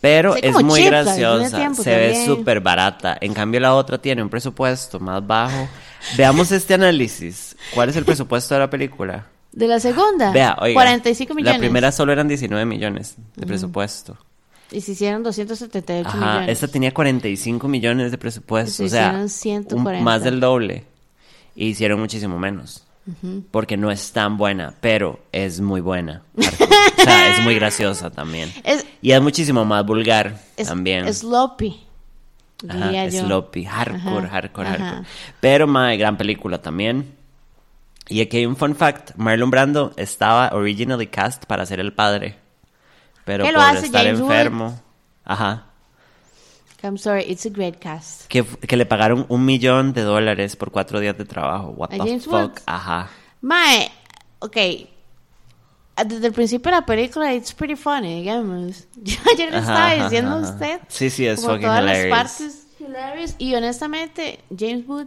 Pero 0.00 0.36
es 0.36 0.52
muy 0.54 0.64
mismo 0.64 0.86
graciosa. 0.90 1.56
tiempo 1.56 1.82
se 1.82 1.90
ve 1.96 2.06
también. 2.12 2.26
súper 2.26 2.60
barata. 2.60 3.18
En 3.20 3.34
cambio, 3.34 3.58
la 3.60 3.74
otra 3.74 3.98
tiene 3.98 4.22
un 4.22 4.28
presupuesto 4.28 5.00
más 5.00 5.26
bajo. 5.26 5.68
Veamos 6.16 6.52
este 6.52 6.74
análisis. 6.74 7.56
¿Cuál 7.74 7.88
es 7.88 7.96
el 7.96 8.04
presupuesto 8.04 8.54
de 8.54 8.60
la 8.60 8.70
película? 8.70 9.26
De 9.50 9.66
la 9.66 9.80
segunda, 9.80 10.30
Vea, 10.30 10.56
oiga. 10.60 10.74
45 10.74 11.34
millones. 11.34 11.54
La 11.54 11.58
primera 11.58 11.90
solo 11.90 12.12
eran 12.12 12.28
19 12.28 12.64
millones 12.64 13.16
de 13.34 13.46
presupuesto. 13.46 14.16
Y 14.70 14.82
se 14.82 14.92
hicieron 14.92 15.22
278 15.22 16.08
Ajá, 16.08 16.16
millones. 16.18 16.48
esta 16.50 16.68
tenía 16.68 16.92
45 16.94 17.66
millones 17.66 18.10
de 18.12 18.18
presupuesto, 18.18 18.70
Se 18.72 18.84
o 18.84 18.88
sea, 18.88 19.06
hicieron 19.08 19.22
un- 19.22 19.28
140. 19.30 20.04
más 20.04 20.22
del 20.22 20.38
doble. 20.38 20.84
Y 21.56 21.68
hicieron 21.70 21.98
muchísimo 21.98 22.38
menos. 22.38 22.84
Porque 23.50 23.78
no 23.78 23.90
es 23.90 24.12
tan 24.12 24.36
buena, 24.36 24.74
pero 24.82 25.18
es 25.32 25.60
muy 25.60 25.80
buena. 25.80 26.22
sea, 27.08 27.30
es 27.30 27.40
muy 27.42 27.54
graciosa 27.54 28.10
también. 28.10 28.52
Es- 28.64 28.86
y 29.02 29.12
es 29.12 29.20
muchísimo 29.20 29.64
más 29.64 29.84
vulgar 29.84 30.38
Es, 30.56 30.68
también. 30.68 31.12
sloppy, 31.12 31.80
Ajá, 32.68 32.84
diría 32.86 33.08
yo. 33.08 33.24
sloppy, 33.26 33.64
hardcore, 33.64 34.26
Ajá, 34.26 34.28
hardcore, 34.28 34.68
ajá. 34.68 34.78
hardcore. 34.78 35.08
Pero, 35.40 35.66
mae, 35.66 35.96
gran 35.96 36.16
película 36.16 36.60
también. 36.60 37.14
Y 38.08 38.20
aquí 38.22 38.38
hay 38.38 38.46
un 38.46 38.56
fun 38.56 38.74
fact. 38.74 39.10
Marlon 39.16 39.50
Brando 39.50 39.92
estaba 39.96 40.48
originally 40.54 41.06
cast 41.08 41.44
para 41.44 41.66
ser 41.66 41.78
el 41.80 41.92
padre. 41.92 42.36
Pero 43.24 43.44
¿Qué 43.44 43.52
por 43.52 43.60
hace 43.62 43.86
estar 43.86 44.04
James 44.04 44.20
Wood? 44.20 44.30
enfermo... 44.30 44.80
Ajá. 45.24 45.64
I'm 46.82 46.96
sorry, 46.96 47.24
it's 47.28 47.44
a 47.44 47.50
great 47.50 47.78
cast. 47.78 48.26
Que, 48.28 48.44
que 48.44 48.76
le 48.76 48.86
pagaron 48.86 49.26
un 49.28 49.44
millón 49.44 49.92
de 49.92 50.02
dólares 50.02 50.56
por 50.56 50.70
cuatro 50.70 51.00
días 51.00 51.18
de 51.18 51.24
trabajo. 51.26 51.74
What 51.76 51.92
¿A 51.92 52.04
the 52.04 52.20
fuck? 52.20 52.60
Ajá. 52.66 53.10
Mae, 53.42 53.90
ok. 54.38 54.56
Ah, 56.00 56.04
Desde 56.04 56.28
el 56.28 56.32
principio 56.32 56.70
de 56.70 56.76
la 56.78 56.86
película, 56.86 57.34
it's 57.34 57.52
pretty 57.52 57.74
funny, 57.74 58.20
digamos. 58.20 58.86
Yo 59.02 59.16
ayer 59.34 59.50
le 59.50 59.58
estaba 59.58 59.90
ajá, 59.90 60.04
diciendo 60.04 60.30
a 60.30 60.40
usted. 60.40 60.80
Sí, 60.86 61.10
sí, 61.10 61.26
es 61.26 61.40
como 61.40 61.54
fucking 61.54 61.66
todas 61.66 61.82
hilarious. 61.82 62.08
las 62.08 62.18
partes 62.18 62.66
hilarious. 62.78 63.34
Y 63.38 63.54
honestamente, 63.56 64.38
James 64.56 64.86
Wood, 64.86 65.06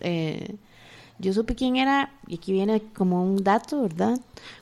eh, 0.00 0.56
yo 1.18 1.32
supe 1.32 1.54
quién 1.54 1.76
era, 1.76 2.12
y 2.26 2.36
aquí 2.36 2.52
viene 2.52 2.80
como 2.94 3.22
un 3.22 3.42
dato, 3.42 3.82
¿verdad? 3.82 4.18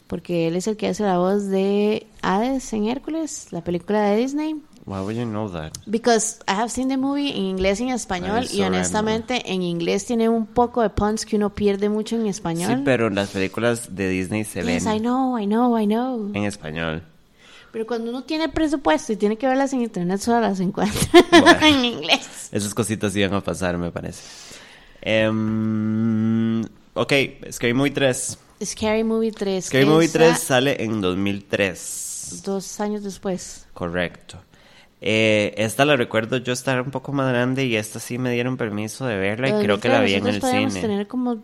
Porque 0.07 0.49
él 0.49 0.57
es 0.57 0.66
el 0.66 0.76
que 0.76 0.88
hace 0.88 1.03
la 1.05 1.18
voz 1.18 1.47
de 1.49 2.07
Hades 2.22 2.72
en 2.72 2.86
Hércules, 2.88 3.49
la 3.53 3.62
película 3.62 4.03
de 4.03 4.16
Disney. 4.16 4.57
Why 4.87 5.01
would 5.01 5.16
you 5.16 5.24
know 5.24 5.49
that? 5.51 5.72
Because 5.87 6.39
I 6.47 6.53
have 6.53 6.70
seen 6.70 6.89
the 6.89 6.97
movie 6.97 7.30
en 7.30 7.43
inglés 7.43 7.80
y 7.80 7.84
en 7.84 7.89
español, 7.91 8.45
y 8.45 8.59
so 8.59 8.66
honestamente 8.66 9.43
en 9.53 9.62
inglés 9.62 10.07
tiene 10.07 10.28
un 10.28 10.47
poco 10.47 10.80
de 10.80 10.91
puns 10.91 11.26
que 11.26 11.34
uno 11.34 11.51
pierde 11.53 11.89
mucho 11.89 12.14
en 12.14 12.26
español. 12.28 12.76
Sí, 12.76 12.82
pero 12.84 13.09
en 13.09 13.16
las 13.16 13.30
películas 13.30 13.97
de 13.97 14.09
Disney 14.09 14.45
se 14.45 14.62
Yes, 14.62 14.84
I 14.84 14.89
ven 14.91 15.03
know, 15.03 15.37
I 15.37 15.45
know, 15.47 15.76
I 15.76 15.87
know. 15.87 16.30
en 16.34 16.45
español. 16.45 17.03
Pero 17.72 17.84
cuando 17.84 18.11
uno 18.11 18.22
tiene 18.22 18.49
presupuesto 18.49 19.12
y 19.12 19.16
tiene 19.16 19.37
que 19.37 19.49
verlas 19.49 19.72
en 19.72 19.82
internet, 19.82 20.20
solo 20.20 20.41
las 20.41 20.61
encuentra 20.61 21.01
en 21.68 21.84
inglés. 21.84 22.49
Esas 22.53 22.72
cositas 22.72 23.14
iban 23.16 23.34
a 23.34 23.41
pasar, 23.43 23.76
me 23.78 23.91
parece. 23.91 24.22
Um, 25.05 26.62
ok, 26.95 27.12
Scary 27.51 27.74
Movie 27.74 27.91
3. 27.91 28.39
Scary 28.64 29.05
Movie 29.05 29.32
3. 29.32 29.64
Scary 29.64 29.84
Movie 29.84 30.09
3 30.09 30.39
sale 30.39 30.82
en 30.82 31.01
2003. 31.01 32.43
Dos 32.45 32.80
años 32.80 33.03
después. 33.03 33.66
Correcto. 33.74 34.39
Eh, 35.01 35.55
esta 35.59 35.84
la 35.84 35.97
recuerdo 35.97 36.38
yo 36.38 36.53
estar 36.53 36.80
un 36.80 36.90
poco 36.90 37.12
más 37.12 37.28
grande 37.28 37.66
y 37.66 37.76
esta 37.76 38.01
sí 38.01 38.16
me 38.18 38.32
dieron 38.32 38.57
permiso 38.57 39.07
de 39.07 39.16
verla 39.16 39.49
y 39.49 39.62
creo 39.62 39.78
que 39.78 39.88
la 39.88 40.01
vi 40.01 40.14
en 40.14 40.26
el 40.26 40.40
cine. 40.40 40.80
tener 40.80 41.07
como 41.07 41.38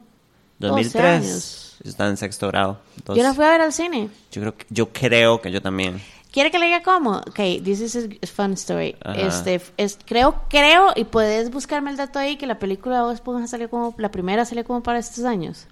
2003. 0.58 1.04
Años. 1.04 1.76
Está 1.84 2.08
en 2.08 2.16
sexto 2.16 2.48
grado. 2.48 2.78
Yo 3.08 3.22
la 3.22 3.34
fui 3.34 3.44
a 3.44 3.50
ver 3.50 3.60
al 3.60 3.72
cine. 3.72 4.08
Yo 4.30 4.40
creo 4.40 4.56
que, 4.56 4.66
yo 4.70 4.88
creo 4.92 5.40
que 5.40 5.50
yo 5.50 5.60
también. 5.60 6.00
¿Quiere 6.30 6.50
que 6.50 6.58
le 6.58 6.66
diga 6.66 6.82
cómo? 6.82 7.18
Ok, 7.18 7.62
this 7.62 7.80
is 7.80 7.96
a 7.96 8.26
fun 8.26 8.54
story. 8.54 8.96
Este, 9.16 9.60
es, 9.76 9.98
creo, 10.06 10.42
creo, 10.48 10.92
y 10.96 11.04
puedes 11.04 11.50
buscarme 11.50 11.90
el 11.90 11.96
dato 11.98 12.18
ahí, 12.18 12.36
que 12.36 12.46
la 12.46 12.58
película 12.58 12.96
de 12.96 13.02
Bob 13.02 13.12
Esponja 13.12 13.46
salió 13.48 13.68
como, 13.68 13.94
la 13.98 14.10
primera 14.10 14.46
salió 14.46 14.64
como 14.64 14.82
para 14.82 14.98
estos 14.98 15.24
años. 15.24 15.66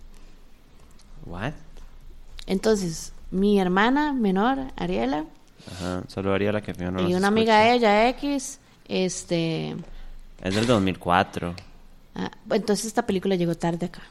What? 1.24 1.52
Entonces, 2.46 3.14
mi 3.30 3.58
hermana 3.58 4.12
menor, 4.12 4.58
Ariela. 4.76 5.24
Ajá, 5.72 6.02
solo 6.08 6.32
Ariela 6.32 6.60
que 6.60 6.72
no 6.72 7.08
Y 7.08 7.14
una 7.14 7.28
amiga 7.28 7.60
de 7.60 7.74
ella, 7.74 8.08
X, 8.10 8.58
este... 8.88 9.76
Es 10.42 10.54
del 10.54 10.66
2004. 10.66 11.54
Ah, 12.14 12.30
entonces 12.50 12.86
esta 12.86 13.06
película 13.06 13.34
llegó 13.34 13.54
tarde 13.54 13.86
acá. 13.86 14.02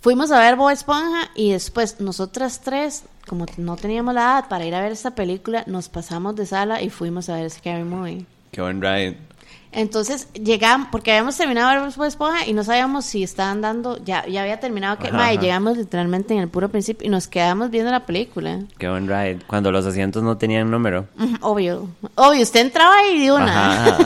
Fuimos 0.00 0.30
a 0.32 0.38
ver 0.40 0.56
Bob 0.56 0.70
Esponja 0.70 1.30
y 1.34 1.52
después 1.52 2.00
nosotras 2.00 2.62
tres, 2.62 3.04
como 3.26 3.44
no 3.58 3.76
teníamos 3.76 4.14
la 4.14 4.22
edad 4.22 4.48
para 4.48 4.64
ir 4.64 4.74
a 4.74 4.80
ver 4.80 4.92
esta 4.92 5.14
película, 5.14 5.62
nos 5.66 5.90
pasamos 5.90 6.34
de 6.36 6.46
sala 6.46 6.80
y 6.80 6.88
fuimos 6.88 7.28
a 7.28 7.36
ver 7.36 7.50
Scary 7.50 7.84
Movie. 7.84 8.24
Qué 8.50 8.62
buen 8.62 8.80
ride. 8.80 9.18
Entonces 9.72 10.28
llegamos, 10.32 10.88
porque 10.90 11.12
habíamos 11.12 11.36
terminado 11.36 11.70
de 11.70 11.86
ver 11.86 11.96
Bob 11.96 12.06
Esponja 12.06 12.46
y 12.46 12.52
no 12.52 12.64
sabíamos 12.64 13.04
si 13.04 13.22
estaban 13.22 13.60
dando, 13.60 14.02
ya, 14.04 14.26
ya 14.26 14.42
había 14.42 14.58
terminado 14.58 14.98
que, 14.98 15.08
y 15.08 15.38
llegamos 15.38 15.76
literalmente 15.78 16.34
en 16.34 16.40
el 16.40 16.48
puro 16.48 16.68
principio 16.68 17.06
y 17.06 17.10
nos 17.10 17.28
quedamos 17.28 17.70
viendo 17.70 17.90
la 17.90 18.04
película. 18.04 18.60
Qué 18.78 18.88
buen 18.88 19.06
ride. 19.06 19.38
Cuando 19.46 19.70
los 19.70 19.86
asientos 19.86 20.24
no 20.24 20.36
tenían 20.36 20.70
número. 20.70 21.06
Obvio, 21.40 21.88
obvio, 22.16 22.42
usted 22.42 22.60
entraba 22.60 23.06
y 23.06 23.20
de 23.20 23.32
una. 23.32 23.96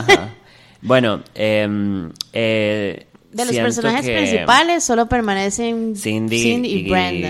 bueno, 0.83 1.21
em, 1.33 2.11
eh, 2.31 3.07
de 3.31 3.45
los 3.45 3.55
personajes 3.55 4.05
principales 4.05 4.83
solo 4.83 5.07
permanecen 5.07 5.95
Cindy, 5.95 6.63
y, 6.63 6.89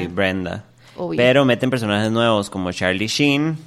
Brenda. 0.09 0.65
Pero 1.15 1.45
meten 1.45 1.69
personajes 1.69 2.11
nuevos 2.11 2.49
como 2.49 2.71
Charlie 2.73 3.07
Sheen. 3.07 3.57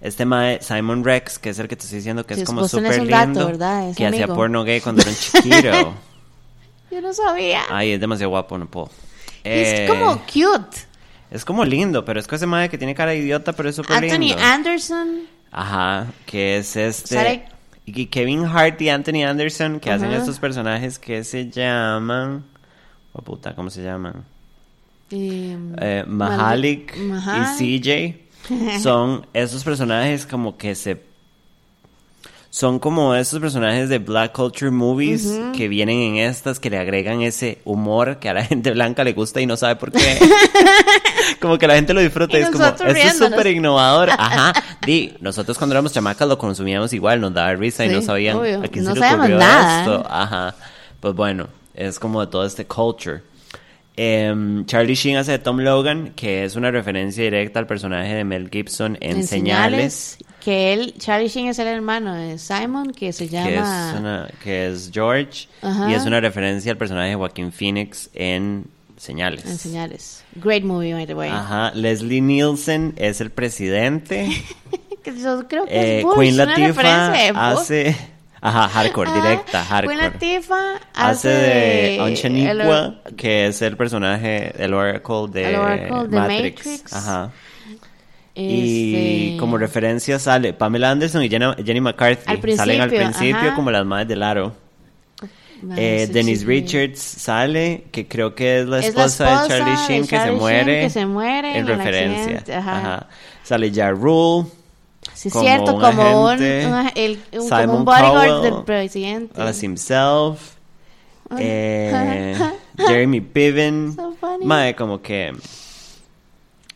Este 0.00 0.24
mae 0.24 0.60
Simon 0.62 1.04
Rex, 1.04 1.38
que 1.38 1.50
es 1.50 1.58
el 1.58 1.68
que 1.68 1.76
te 1.76 1.84
estoy 1.84 1.98
diciendo 1.98 2.24
que 2.24 2.34
es 2.34 2.44
como 2.44 2.66
súper 2.66 3.02
lindo. 3.02 3.52
que 3.96 4.06
hacía 4.06 4.26
porno 4.26 4.64
gay 4.64 4.80
cuando 4.80 5.02
era 5.02 5.10
un 5.10 5.16
chiquito. 5.16 5.94
Yo 6.90 7.00
no 7.00 7.12
sabía. 7.12 7.62
Ay, 7.68 7.92
es 7.92 8.00
demasiado 8.00 8.30
guapo, 8.30 8.58
no 8.58 8.66
puedo. 8.66 8.90
es 9.44 9.88
como 9.88 10.14
eh, 10.14 10.20
cute. 10.26 10.76
Es 11.30 11.44
como 11.44 11.64
lindo, 11.64 12.04
pero 12.04 12.18
es 12.18 12.26
que 12.26 12.34
ese 12.34 12.46
mae 12.46 12.68
que 12.68 12.78
tiene 12.78 12.94
cara 12.94 13.12
de 13.12 13.18
idiota, 13.18 13.52
pero 13.52 13.68
es 13.68 13.76
súper 13.76 14.00
lindo. 14.02 14.16
Anthony 14.16 14.42
Anderson. 14.42 15.20
Ajá, 15.52 16.06
que 16.26 16.56
es 16.56 16.74
este... 16.76 17.44
Y 17.86 18.06
Kevin 18.06 18.44
Hart 18.44 18.80
y 18.82 18.88
Anthony 18.88 19.24
Anderson, 19.26 19.80
que 19.80 19.90
hacen 19.90 20.12
estos 20.12 20.38
personajes 20.38 20.98
que 20.98 21.24
se 21.24 21.50
llaman. 21.50 22.44
Oh, 23.12 23.22
puta, 23.22 23.54
¿cómo 23.54 23.70
se 23.70 23.82
llaman? 23.82 24.24
Em, 25.10 25.74
eh, 25.80 26.04
Mahalik 26.06 26.96
y 26.96 27.80
CJ. 27.80 28.29
Son 28.82 29.26
esos 29.32 29.64
personajes 29.64 30.26
como 30.26 30.56
que 30.56 30.74
se 30.74 31.10
son 32.52 32.80
como 32.80 33.14
esos 33.14 33.38
personajes 33.38 33.88
de 33.88 33.98
black 33.98 34.32
culture 34.32 34.72
movies 34.72 35.38
que 35.56 35.68
vienen 35.68 36.00
en 36.00 36.16
estas 36.16 36.58
que 36.58 36.68
le 36.68 36.78
agregan 36.78 37.22
ese 37.22 37.60
humor 37.64 38.18
que 38.18 38.28
a 38.28 38.34
la 38.34 38.44
gente 38.46 38.72
blanca 38.72 39.04
le 39.04 39.12
gusta 39.12 39.40
y 39.40 39.46
no 39.46 39.56
sabe 39.56 39.76
por 39.76 39.92
qué. 39.92 40.18
como 41.40 41.58
que 41.58 41.68
la 41.68 41.76
gente 41.76 41.94
lo 41.94 42.00
disfruta 42.00 42.36
y, 42.36 42.42
es 42.42 42.50
como, 42.50 42.66
esto 42.66 42.86
es 42.86 43.18
súper 43.18 43.46
innovador. 43.46 44.10
Ajá. 44.10 44.52
Di, 44.84 45.14
nosotros 45.20 45.56
cuando 45.58 45.74
éramos 45.74 45.92
chamacas 45.92 46.26
lo 46.26 46.38
consumíamos 46.38 46.92
igual, 46.92 47.20
nos 47.20 47.32
daba 47.32 47.54
risa 47.54 47.86
y 47.86 47.88
no 47.88 48.02
sabían 48.02 48.38
a 48.64 48.66
quién 48.66 48.84
se 48.84 48.94
le 48.94 49.14
ocurrió 49.14 49.38
esto. 49.38 50.04
Ajá. 50.10 50.56
Pues 50.98 51.14
bueno, 51.14 51.46
es 51.72 52.00
como 52.00 52.20
de 52.20 52.26
todo 52.26 52.44
este 52.44 52.66
culture. 52.66 53.22
Em, 54.02 54.64
Charlie 54.64 54.94
Sheen 54.94 55.18
hace 55.18 55.32
de 55.32 55.38
Tom 55.38 55.58
Logan, 55.58 56.14
que 56.16 56.44
es 56.44 56.56
una 56.56 56.70
referencia 56.70 57.22
directa 57.22 57.58
al 57.58 57.66
personaje 57.66 58.14
de 58.14 58.24
Mel 58.24 58.48
Gibson 58.50 58.96
en, 58.98 59.26
señales. 59.26 60.16
Que 60.42 60.72
él, 60.72 60.94
Charlie 60.96 61.28
Sheen 61.28 61.48
es 61.48 61.58
el 61.58 61.66
hermano 61.66 62.14
de 62.14 62.38
Simon, 62.38 62.92
que 62.92 63.12
se 63.12 63.28
llama... 63.28 64.26
Que 64.42 64.68
es, 64.68 64.90
George, 64.90 65.48
y 65.86 65.92
es 65.92 66.06
una 66.06 66.18
referencia 66.18 66.72
al 66.72 66.78
personaje 66.78 67.10
de 67.10 67.16
Joaquín 67.16 67.52
Phoenix 67.52 68.08
en 68.14 68.64
Señales. 68.96 69.44
En 69.44 69.58
Señales. 69.58 70.24
Great 70.36 70.62
movie, 70.62 70.94
by 70.94 71.06
the 71.06 71.14
way. 71.14 71.28
Ajá. 71.28 71.70
Leslie 71.74 72.22
Nielsen 72.22 72.94
es 72.96 73.20
el 73.20 73.28
presidente. 73.28 74.30
yo 75.04 75.46
creo 75.46 75.66
que 75.66 75.98
es 75.98 76.04
eh, 76.04 76.08
Queen 76.16 76.38
Latifah 76.38 77.50
hace... 77.50 77.94
Ajá, 78.42 78.68
hardcore, 78.68 79.12
directa, 79.12 79.64
hardcore. 79.64 80.10
Hace, 80.94 81.28
de 81.28 81.98
Unchaniqua, 82.02 82.94
que 83.16 83.46
es 83.46 83.60
el 83.62 83.76
personaje, 83.76 84.52
el 84.62 84.72
Oracle 84.72 85.28
de, 85.30 86.08
Matrix. 86.10 86.92
Ajá. 86.92 87.30
Y 88.34 89.32
este, 89.32 89.40
como 89.40 89.58
referencia 89.58 90.18
sale 90.18 90.52
Pamela 90.54 90.90
Anderson 90.90 91.22
y 91.22 91.28
Jenny, 91.28 91.80
McCarthy. 91.80 92.56
Salen 92.56 92.80
al 92.80 92.90
principio 92.90 93.54
como 93.54 93.70
las 93.70 93.84
madres 93.84 94.08
del 94.08 94.22
aro. 94.22 94.54
Eh, 95.76 96.08
Denise 96.10 96.46
Richards 96.46 96.98
sale, 96.98 97.84
que 97.92 98.08
creo 98.08 98.34
que 98.34 98.60
es 98.60 98.66
la 98.66 98.78
esposa, 98.78 99.42
de 99.42 99.48
Charlie 99.48 99.76
Sheen, 99.86 100.06
que, 100.06 100.18
se 100.18 100.32
muere, 100.32 100.80
que 100.80 100.90
se 100.90 101.04
muere. 101.04 101.58
En, 101.58 101.66
referencia. 101.66 102.58
Ajá. 102.58 103.08
Sale 103.42 103.70
Ja 103.70 103.90
Rule. 103.90 104.48
Sí, 105.14 105.28
es 105.28 105.34
cierto, 105.34 105.78
como 105.78 106.24
un, 106.26 106.42
el, 106.42 107.22
como 107.32 107.78
un 107.78 107.84
bodyguard 107.84 108.42
del 108.42 108.64
presidente. 108.64 109.40
As 109.40 109.62
himself. 109.62 110.56
Eh, 111.38 112.36
Jeremy 112.76 113.20
Piven. 113.20 113.94
So 113.94 114.16
Mae, 114.42 114.74
como 114.74 115.00
que. 115.00 115.32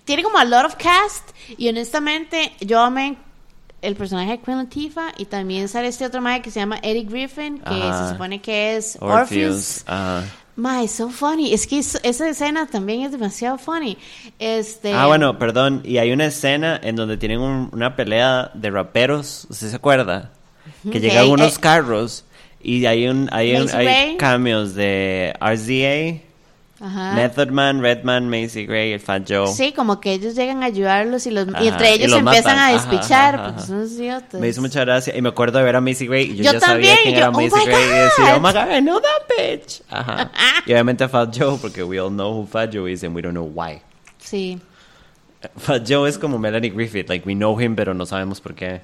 Tiene 0.04 0.22
como 0.22 0.38
a 0.38 0.44
lot 0.44 0.64
of 0.64 0.76
cast. 0.76 1.30
Y 1.56 1.68
honestamente, 1.68 2.52
yo 2.60 2.80
amé 2.80 3.16
el 3.82 3.96
personaje 3.96 4.32
de 4.32 4.40
Queen 4.40 4.58
Latifah. 4.58 5.12
Y 5.18 5.26
también 5.26 5.68
sale 5.68 5.88
este 5.88 6.06
otro 6.06 6.20
mae 6.20 6.40
que 6.40 6.50
se 6.50 6.60
llama 6.60 6.78
Eddie 6.82 7.04
Griffin. 7.04 7.58
Que 7.58 7.74
se 7.74 8.08
supone 8.10 8.40
que 8.40 8.76
es 8.76 8.96
Orpheus. 9.00 9.84
Orpheus. 9.86 10.34
My, 10.56 10.86
so 10.86 11.10
funny. 11.10 11.52
Es 11.52 11.66
que 11.66 11.78
esa 11.78 12.28
escena 12.28 12.66
también 12.66 13.02
es 13.02 13.12
demasiado 13.12 13.58
funny. 13.58 13.98
Este... 14.38 14.92
Ah, 14.92 15.06
bueno, 15.06 15.38
perdón. 15.38 15.82
Y 15.84 15.98
hay 15.98 16.12
una 16.12 16.26
escena 16.26 16.80
en 16.82 16.96
donde 16.96 17.16
tienen 17.16 17.40
una 17.40 17.96
pelea 17.96 18.50
de 18.54 18.70
raperos. 18.70 19.46
¿Usted 19.50 19.70
se 19.70 19.76
acuerda? 19.76 20.30
Que 20.90 21.00
llegan 21.00 21.28
unos 21.28 21.58
carros 21.58 22.24
y 22.62 22.86
hay 22.86 23.06
un 23.06 23.28
hay, 23.30 23.54
un, 23.54 23.68
hay 23.70 24.16
cambios 24.16 24.74
de 24.74 25.34
RZA 25.40 26.22
Method 26.84 27.48
Man, 27.48 27.80
Redman, 27.80 28.28
Macy 28.28 28.66
Gray, 28.66 28.92
el 28.92 29.00
Fat 29.00 29.24
Joe. 29.28 29.46
Sí, 29.48 29.72
como 29.72 30.00
que 30.00 30.12
ellos 30.12 30.34
llegan 30.34 30.62
a 30.62 30.66
ayudarlos 30.66 31.26
y, 31.26 31.30
los, 31.30 31.46
y 31.60 31.68
entre 31.68 31.94
ellos 31.94 32.12
se 32.12 32.18
empiezan 32.18 32.58
a 32.58 32.72
despichar. 32.72 33.42
porque 33.42 33.62
son 33.62 33.86
idiotas. 33.86 34.40
Me 34.40 34.48
hizo 34.48 34.60
mucha 34.60 34.80
gracia. 34.80 35.16
Y 35.16 35.22
me 35.22 35.30
acuerdo 35.30 35.58
de 35.58 35.64
ver 35.64 35.76
a 35.76 35.80
Macy 35.80 36.06
Gray 36.06 36.32
y 36.32 36.36
yo, 36.36 36.52
ya 36.52 36.60
sabía 36.60 36.96
quién 37.02 37.14
era 37.16 37.30
oh 37.30 37.32
Macy 37.32 37.64
Gray. 37.64 37.84
Y 37.84 37.88
decía, 37.88 38.36
oh 38.36 38.40
my 38.40 38.52
god, 38.52 38.76
I 38.76 38.80
know 38.80 39.00
that 39.00 39.36
bitch. 39.36 39.82
Ajá. 39.88 40.30
y 40.66 40.72
obviamente 40.72 41.08
Fat 41.08 41.34
Joe, 41.36 41.58
porque 41.60 41.82
we 41.82 41.98
all 41.98 42.10
know 42.10 42.38
who 42.38 42.46
Fat 42.46 42.70
Joe 42.72 42.90
is 42.90 43.02
and 43.02 43.14
we 43.14 43.22
don't 43.22 43.34
know 43.34 43.50
why. 43.52 43.80
Sí. 44.18 44.60
Fat 45.56 45.82
Joe 45.88 46.08
es 46.08 46.18
como 46.18 46.38
Melanie 46.38 46.70
Griffith. 46.70 47.08
Like, 47.08 47.26
we 47.26 47.34
know 47.34 47.58
him, 47.60 47.76
pero 47.76 47.94
no 47.94 48.04
sabemos 48.06 48.40
por 48.40 48.54
qué. 48.54 48.80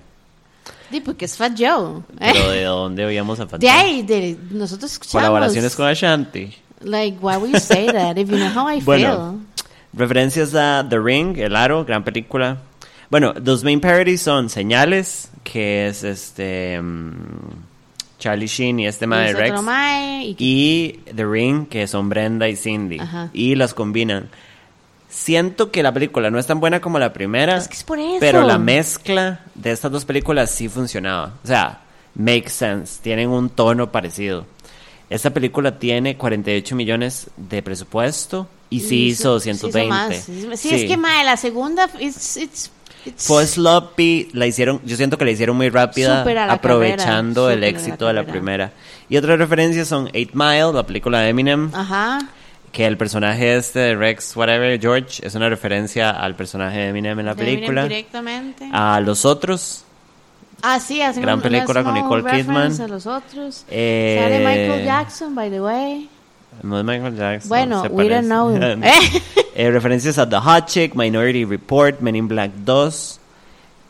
Sí, 0.90 1.00
porque 1.00 1.26
es 1.26 1.36
Fat 1.36 1.52
Joe. 1.56 2.02
Pero 2.18 2.50
¿de 2.50 2.64
dónde 2.64 3.04
oíamos 3.04 3.38
a 3.40 3.46
Fat 3.46 3.60
Joe? 3.60 3.70
De 3.70 3.70
ahí, 3.70 4.02
de, 4.02 4.36
nosotros 4.50 4.92
escuchamos. 4.92 5.22
Colaboraciones 5.22 5.76
con 5.76 5.86
Ashanti. 5.86 6.54
Like, 6.82 7.18
why 7.20 7.36
would 7.36 7.50
you 7.52 7.60
say 7.60 7.86
that 7.86 8.16
if 8.18 8.30
you 8.30 8.36
know 8.38 8.48
how 8.48 8.66
I 8.66 8.80
feel? 8.80 9.40
Referencias 9.92 10.54
a 10.54 10.86
The 10.88 11.00
Ring, 11.00 11.36
El 11.38 11.56
Aro, 11.56 11.84
gran 11.84 12.04
película. 12.04 12.58
Bueno, 13.10 13.34
los 13.44 13.64
main 13.64 13.80
parodies 13.80 14.22
son 14.22 14.48
Señales, 14.48 15.30
que 15.42 15.88
es 15.88 16.04
este 16.04 16.80
mm, 16.80 17.64
Charlie 18.20 18.46
Sheen 18.46 18.78
y 18.80 18.86
este 18.86 19.06
Mae 19.08 19.32
Rex. 19.32 19.60
y... 20.38 21.00
The 21.14 21.26
Ring, 21.26 21.66
que 21.66 21.88
son 21.88 22.08
Brenda 22.08 22.48
y 22.48 22.54
Cindy. 22.54 23.00
Y 23.32 23.56
las 23.56 23.74
combinan. 23.74 24.28
Siento 25.08 25.72
que 25.72 25.82
la 25.82 25.92
película 25.92 26.30
no 26.30 26.38
es 26.38 26.46
tan 26.46 26.60
buena 26.60 26.80
como 26.80 27.00
la 27.00 27.12
primera. 27.12 27.56
Es 27.56 27.66
que 27.66 27.74
es 27.74 27.82
por 27.82 27.98
eso. 27.98 28.18
Pero 28.20 28.42
la 28.42 28.58
mezcla 28.58 29.40
de 29.56 29.72
estas 29.72 29.90
dos 29.90 30.04
películas 30.04 30.52
sí 30.52 30.68
funcionaba. 30.68 31.32
O 31.42 31.46
sea, 31.48 31.80
makes 32.14 32.50
sense. 32.50 33.02
Tienen 33.02 33.28
un 33.28 33.50
tono 33.50 33.90
parecido. 33.90 34.46
Esta 35.10 35.30
película 35.30 35.76
tiene 35.76 36.16
48 36.16 36.76
millones 36.76 37.30
de 37.36 37.62
presupuesto 37.62 38.48
y 38.70 38.78
sí 38.80 39.06
hizo 39.08 39.32
220. 39.32 40.56
Sí, 40.56 40.70
es 40.70 40.84
que 40.84 40.96
mae, 40.96 41.24
la 41.24 41.36
segunda 41.36 41.90
Fue 43.16 43.46
sloppy, 43.46 44.28
la 44.32 44.46
hicieron, 44.46 44.80
yo 44.84 44.96
siento 44.96 45.18
que 45.18 45.24
la 45.24 45.32
hicieron 45.32 45.56
muy 45.56 45.68
rápida, 45.68 46.22
aprovechando 46.48 47.46
carrera, 47.46 47.52
el 47.54 47.58
a 47.58 47.60
la 47.60 47.66
éxito 47.66 48.06
de 48.06 48.12
la 48.12 48.24
primera. 48.24 48.72
Y 49.08 49.16
otras 49.16 49.36
referencias 49.36 49.88
son 49.88 50.08
Eight 50.12 50.30
Mile, 50.32 50.72
la 50.72 50.86
película 50.86 51.18
de 51.18 51.30
Eminem, 51.30 51.70
Ajá. 51.74 52.20
que 52.70 52.86
el 52.86 52.96
personaje 52.96 53.56
este 53.56 53.80
de 53.80 53.96
Rex, 53.96 54.36
whatever, 54.36 54.78
George, 54.80 55.26
es 55.26 55.34
una 55.34 55.48
referencia 55.48 56.10
al 56.10 56.36
personaje 56.36 56.78
de 56.78 56.88
Eminem 56.90 57.18
en 57.18 57.26
la 57.26 57.34
De 57.34 57.42
Eminem 57.42 57.58
película. 57.58 57.82
Directamente. 57.82 58.68
A 58.72 59.00
los 59.00 59.24
otros, 59.24 59.84
Ah, 60.62 60.78
sí, 60.80 61.00
hacen 61.02 61.22
Gran 61.22 61.40
película 61.40 61.82
con 61.84 61.94
Nicole 61.94 62.24
Kidman. 62.30 62.80
a 62.80 62.86
los 62.88 63.06
otros. 63.06 63.64
Eh, 63.70 64.18
Sale 64.22 64.38
Michael 64.38 64.84
Jackson, 64.84 65.34
by 65.34 65.50
the 65.50 65.60
way. 65.60 66.08
no 66.62 66.78
es 66.78 66.84
Michael 66.84 67.16
Jackson. 67.16 67.48
Bueno, 67.48 67.82
se 67.82 67.88
we 67.88 68.08
don't 68.08 68.26
know. 68.26 68.50
Eh. 68.82 68.92
Eh, 69.54 69.70
referencias 69.70 70.16
a 70.16 70.28
The 70.28 70.36
Hot 70.36 70.66
Chick, 70.66 70.94
Minority 70.94 71.44
Report, 71.44 72.00
Men 72.00 72.14
in 72.16 72.28
Black 72.28 72.52
2, 72.64 73.20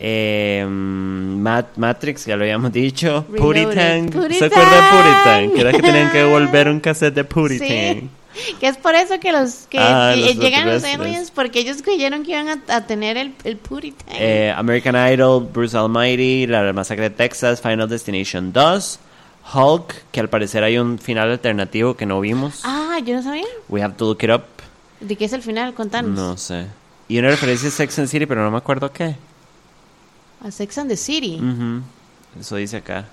eh, 0.01 0.67
Mat- 0.67 1.77
Matrix, 1.77 2.25
ya 2.27 2.37
lo 2.37 2.43
habíamos 2.45 2.73
dicho. 2.73 3.25
Puritan. 3.37 4.11
¿Se 4.11 4.47
acuerda 4.47 4.75
de 4.77 4.91
Puritan? 4.91 5.51
Que 5.55 5.61
era 5.61 5.73
que 5.73 5.83
tenían 5.83 6.11
que 6.11 6.19
devolver 6.25 6.69
un 6.69 6.81
cassette 6.81 7.15
de 7.15 7.25
Puritan. 7.25 7.69
Sí. 7.69 8.09
Que 8.61 8.69
es 8.69 8.77
por 8.77 8.95
eso 8.95 9.19
que 9.19 9.33
los 9.33 9.67
que, 9.69 9.79
Ah, 9.81 10.13
que 10.15 10.21
los 10.21 10.37
llegan 10.37 10.67
los 10.69 10.85
aliens, 10.85 11.31
porque 11.31 11.61
ellos 11.61 11.83
creyeron 11.83 12.23
que 12.23 12.31
iban 12.33 12.49
a, 12.49 12.77
a 12.77 12.87
tener 12.87 13.17
el, 13.17 13.35
el 13.45 13.57
Puritan. 13.57 14.07
Eh, 14.13 14.55
American 14.57 14.95
Idol, 15.13 15.49
Bruce 15.53 15.77
Almighty, 15.77 16.47
La 16.47 16.73
Masacre 16.73 17.11
de 17.11 17.17
Texas, 17.17 17.61
Final 17.61 17.89
Destination 17.89 18.53
2, 18.53 18.99
Hulk, 19.53 19.95
que 20.13 20.21
al 20.21 20.29
parecer 20.29 20.63
hay 20.63 20.79
un 20.79 20.99
final 20.99 21.31
alternativo 21.31 21.97
que 21.97 22.07
no 22.07 22.21
vimos. 22.21 22.61
ah, 22.65 22.99
yo 23.05 23.15
no 23.17 23.23
sabía. 23.23 23.47
We 23.69 23.83
have 23.83 23.95
to 23.97 24.05
look 24.07 24.23
it 24.23 24.31
up. 24.31 24.43
¿De 25.01 25.17
qué 25.17 25.25
es 25.25 25.33
el 25.33 25.43
final? 25.43 25.75
Contanos. 25.75 26.11
No 26.11 26.37
sé. 26.37 26.67
Y 27.09 27.19
una 27.19 27.29
referencia 27.31 27.69
a 27.69 27.73
Sex 27.73 27.99
and 27.99 28.09
City, 28.09 28.27
pero 28.27 28.45
no 28.45 28.51
me 28.53 28.59
acuerdo 28.59 28.93
qué. 28.93 29.17
A 30.45 30.51
Sex 30.51 30.79
and 30.79 30.89
the 30.89 30.97
City. 30.97 31.37
Ujú. 31.41 31.83
Eso 32.39 32.57
dice 32.57 32.77
acá. 32.77 33.07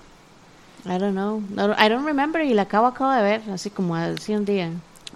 I 0.86 0.96
don't 0.98 1.12
know. 1.12 1.42
No, 1.50 1.72
I 1.76 1.88
don't 1.88 2.06
remember 2.06 2.42
y 2.44 2.54
la 2.54 2.62
acabo, 2.62 2.86
acabo 2.86 3.10
de 3.10 3.22
ver, 3.22 3.40
así 3.52 3.68
como 3.70 3.96
hace 3.96 4.36
un 4.36 4.44
día. 4.44 4.70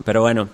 Pero 0.04 0.20
bueno, 0.22 0.48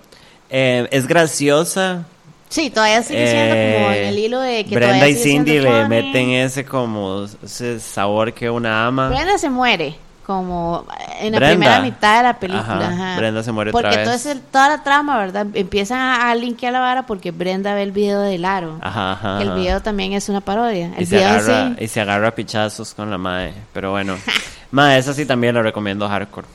eh, 0.49 0.87
es 0.91 1.07
graciosa. 1.07 2.03
Sí, 2.49 2.69
todavía 2.71 3.03
sigue 3.03 3.29
siendo 3.29 3.53
como 3.55 3.91
en 3.91 3.97
Eh, 3.97 4.09
el 4.09 4.17
hilo 4.17 4.39
de 4.39 4.65
que 4.65 4.75
Brenda 4.75 5.07
y 5.07 5.15
Cindy 5.15 5.59
le 5.59 5.87
meten 5.87 6.31
ese 6.31 6.65
como 6.65 7.25
ese 7.43 7.79
sabor 7.79 8.33
que 8.33 8.49
una 8.49 8.87
ama. 8.87 9.09
Brenda 9.09 9.37
se 9.37 9.49
muere 9.51 9.95
como 10.25 10.85
en 11.19 11.31
la 11.31 11.37
Brenda. 11.39 11.55
primera 11.55 11.81
mitad 11.81 12.17
de 12.17 12.23
la 12.23 12.39
película. 12.39 12.87
Ajá, 12.87 12.87
ajá. 12.93 13.17
Brenda 13.19 13.43
se 13.43 13.51
muere 13.51 13.71
porque 13.71 13.87
otra 13.87 14.01
vez. 14.11 14.25
ese- 14.25 14.39
toda 14.51 14.67
la 14.69 14.83
trama, 14.83 15.17
¿verdad? 15.19 15.45
Empiezan 15.53 15.99
a, 15.99 16.29
a 16.31 16.35
linkear 16.35 16.73
la 16.73 16.79
vara 16.79 17.05
porque 17.05 17.29
Brenda 17.31 17.73
ve 17.75 17.83
el 17.83 17.91
video 17.91 18.21
de 18.21 18.37
Laro. 18.39 18.77
Ajá, 18.81 19.11
ajá, 19.13 19.41
el 19.43 19.51
video 19.53 19.81
también 19.81 20.13
es 20.13 20.27
una 20.29 20.41
parodia. 20.41 20.91
y 20.97 21.01
El 21.01 21.07
se 21.07 21.15
video 21.17 21.29
agarra 21.29 21.69
sí. 21.77 21.83
y 21.83 21.87
se 21.87 22.01
agarra 22.01 22.27
a 22.29 22.35
pichazos 22.35 22.93
con 22.95 23.09
la 23.11 23.17
madre. 23.19 23.53
Pero 23.73 23.91
bueno, 23.91 24.17
madre, 24.71 24.97
esa 24.97 25.13
sí 25.13 25.25
también 25.25 25.53
la 25.53 25.61
recomiendo 25.61 26.07
hardcore. 26.09 26.47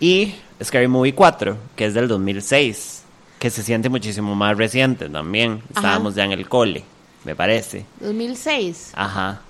Y 0.00 0.34
Scary 0.62 0.88
Movie 0.88 1.14
4, 1.14 1.56
que 1.76 1.86
es 1.86 1.94
del 1.94 2.08
2006, 2.08 3.02
que 3.38 3.50
se 3.50 3.62
siente 3.62 3.88
muchísimo 3.88 4.34
más 4.34 4.56
reciente 4.56 5.08
también. 5.08 5.62
Estábamos 5.74 6.14
ya 6.14 6.24
en 6.24 6.32
el 6.32 6.48
cole, 6.48 6.84
me 7.24 7.34
parece. 7.34 7.84
2006. 8.00 8.92
Ajá. 8.94 9.40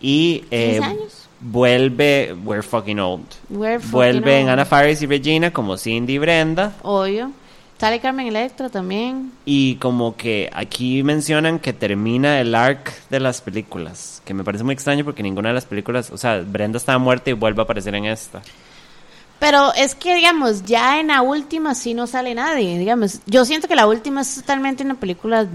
Y 0.00 0.44
eh, 0.50 0.78
15 0.80 0.84
años. 0.84 1.28
vuelve 1.40 2.34
We're 2.44 2.62
Fucking 2.62 2.98
Old. 2.98 3.26
We're 3.50 3.78
fucking 3.78 3.90
Vuelven 3.92 4.44
old. 4.44 4.52
Ana 4.52 4.64
Faris 4.64 5.02
y 5.02 5.06
Regina 5.06 5.52
como 5.52 5.76
Cindy 5.76 6.14
y 6.14 6.18
Brenda. 6.18 6.74
Obvio. 6.82 7.30
Sale 7.78 8.00
Carmen 8.00 8.26
Electra 8.28 8.70
también. 8.70 9.32
Y 9.44 9.74
como 9.76 10.16
que 10.16 10.48
aquí 10.54 11.02
mencionan 11.02 11.58
que 11.58 11.72
termina 11.72 12.40
el 12.40 12.54
arc 12.54 12.92
de 13.10 13.20
las 13.20 13.40
películas. 13.40 14.22
Que 14.24 14.32
me 14.32 14.44
parece 14.44 14.64
muy 14.64 14.72
extraño 14.72 15.04
porque 15.04 15.22
ninguna 15.22 15.48
de 15.50 15.54
las 15.54 15.66
películas, 15.66 16.10
o 16.10 16.16
sea, 16.16 16.38
Brenda 16.40 16.78
estaba 16.78 16.98
muerta 16.98 17.30
y 17.30 17.34
vuelve 17.34 17.60
a 17.60 17.64
aparecer 17.64 17.94
en 17.94 18.06
esta. 18.06 18.42
Pero 19.44 19.74
es 19.74 19.94
que, 19.94 20.14
digamos, 20.14 20.64
ya 20.64 20.98
en 21.00 21.08
la 21.08 21.20
última 21.20 21.74
sí 21.74 21.92
no 21.92 22.06
sale 22.06 22.34
nadie, 22.34 22.78
digamos. 22.78 23.20
Yo 23.26 23.44
siento 23.44 23.68
que 23.68 23.76
la 23.76 23.86
última 23.86 24.22
es 24.22 24.36
totalmente 24.36 24.82
una 24.82 24.94
película 24.94 25.46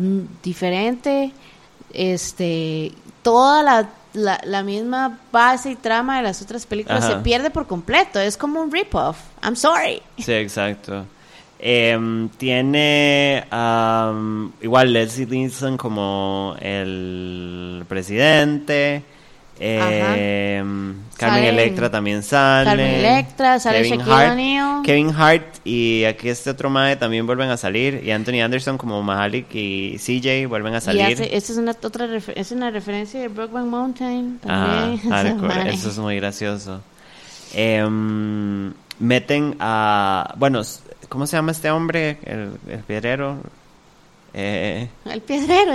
diferente. 0.43 1.31
Este, 1.91 2.91
toda 3.23 3.63
la, 3.63 3.89
la, 4.13 4.39
la 4.43 4.61
misma 4.61 5.17
base 5.31 5.71
y 5.71 5.75
trama 5.75 6.17
de 6.17 6.21
las 6.21 6.39
otras 6.43 6.67
películas 6.67 7.03
Ajá. 7.03 7.15
se 7.15 7.19
pierde 7.23 7.49
por 7.49 7.65
completo. 7.65 8.19
Es 8.19 8.37
como 8.37 8.61
un 8.61 8.71
rip-off. 8.71 9.17
I'm 9.41 9.55
sorry. 9.55 10.03
Sí, 10.19 10.33
exacto. 10.33 11.07
Em, 11.57 12.29
tiene 12.29 13.47
am, 13.49 14.51
igual 14.61 14.93
Leslie 14.93 15.25
Nielsen 15.25 15.77
como 15.77 16.55
el 16.61 17.83
presidente. 17.89 19.03
Em, 19.61 20.95
Carmen 21.17 21.43
Electra 21.43 21.91
también 21.91 22.23
sale. 22.23 22.65
Carmen 22.65 22.85
Electra, 22.95 23.59
sale 23.59 23.81
Kevin 23.83 23.99
Shaquille 23.99 24.31
O'Neal. 24.31 24.81
Kevin 24.83 25.09
Hart 25.15 25.57
y 25.65 26.05
aquí 26.05 26.29
este 26.29 26.49
otro 26.49 26.69
mae 26.69 26.95
también 26.95 27.25
vuelven 27.27 27.49
a 27.49 27.57
salir. 27.57 28.01
Y 28.05 28.11
Anthony 28.11 28.41
Anderson 28.41 28.77
como 28.77 29.03
Mahalik 29.03 29.47
y 29.53 29.97
CJ 29.99 30.45
vuelven 30.47 30.75
a 30.75 30.77
Y 30.77 30.81
salir. 30.81 31.01
hace- 31.13 31.35
esta 31.35 31.51
es 31.51 31.57
una 31.57 31.71
otra 31.71 32.07
es 32.35 32.51
una 32.51 32.71
referencia 32.71 33.19
de 33.19 33.27
Brokeback 33.27 33.65
Mountain 33.65 34.39
Ah, 34.47 34.91
también. 34.95 35.09
hardcore, 35.11 35.55
Mae. 35.63 35.73
eso 35.73 35.89
es 35.89 35.97
muy 35.97 36.15
gracioso. 36.15 36.81
Em, 37.53 38.71
meten 38.99 39.55
a. 39.59 40.33
Bueno, 40.37 40.61
¿cómo 41.09 41.27
se 41.27 41.35
llama 41.35 41.51
este 41.51 41.69
hombre? 41.71 42.17
El, 42.23 42.51
el 42.71 42.79
piedrero. 42.79 43.37
Eh, 44.33 44.87
El 45.05 45.21
piedrero. 45.21 45.73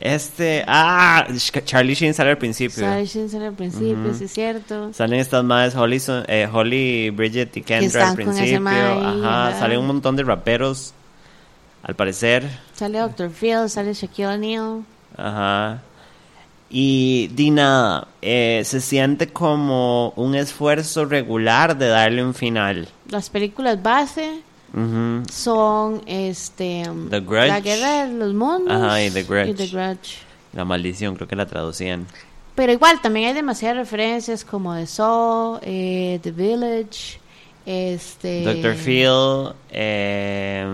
Este. 0.00 0.64
Ah, 0.66 1.26
Charlie 1.64 1.94
Sheen 1.94 2.14
sale 2.14 2.30
al 2.30 2.38
principio. 2.38 2.84
Sale 2.84 3.04
Shinson 3.06 3.42
al 3.42 3.52
principio, 3.54 4.14
sí 4.14 4.24
es 4.24 4.32
cierto. 4.32 4.92
Salen 4.92 5.20
estas 5.20 5.44
madres, 5.44 5.74
Holly, 5.74 6.00
son- 6.00 6.24
eh, 6.28 6.48
Holly, 6.52 7.10
Bridget 7.10 7.56
y 7.56 7.62
Kendra 7.62 8.10
al 8.10 8.14
principio. 8.16 8.68
ajá. 8.68 9.58
salen 9.58 9.78
un 9.80 9.86
montón 9.86 10.16
de 10.16 10.24
raperos. 10.24 10.94
Al 11.82 11.94
parecer. 11.94 12.44
Sale 12.74 12.98
Dr. 12.98 13.30
Phil, 13.30 13.68
sale 13.70 13.94
Shaquille 13.94 14.26
O'Neal. 14.28 14.82
Ajá. 15.16 15.80
Y 16.70 17.28
Dina, 17.28 18.06
eh, 18.20 18.62
se 18.64 18.80
siente 18.80 19.28
como 19.28 20.10
un 20.16 20.34
esfuerzo 20.34 21.06
regular 21.06 21.78
de 21.78 21.88
darle 21.88 22.22
un 22.24 22.34
final. 22.34 22.88
Las 23.08 23.30
películas 23.30 23.82
base 23.82 24.40
Son 25.30 26.02
este 26.06 26.82
The 27.10 27.20
Grudge. 27.20 27.48
La 27.48 27.60
Guerra 27.60 28.06
de 28.06 28.14
los 28.14 28.34
Mundos 28.34 28.70
Ajá, 28.70 29.02
y 29.02 29.10
The 29.10 29.22
Grudge. 29.24 29.50
y 29.50 29.54
The 29.54 29.66
Grudge. 29.68 30.18
La 30.52 30.64
maldición, 30.64 31.14
creo 31.16 31.28
que 31.28 31.36
la 31.36 31.46
traducían. 31.46 32.06
Pero 32.54 32.72
igual 32.72 33.00
también 33.00 33.28
hay 33.28 33.34
demasiadas 33.34 33.76
referencias 33.76 34.44
como 34.44 34.74
The 34.74 34.86
Saw, 34.86 35.60
eh, 35.62 36.18
The 36.22 36.32
Village, 36.32 37.20
este 37.64 38.42
Dr. 38.42 38.74
Phil, 38.74 39.54
eh, 39.70 40.66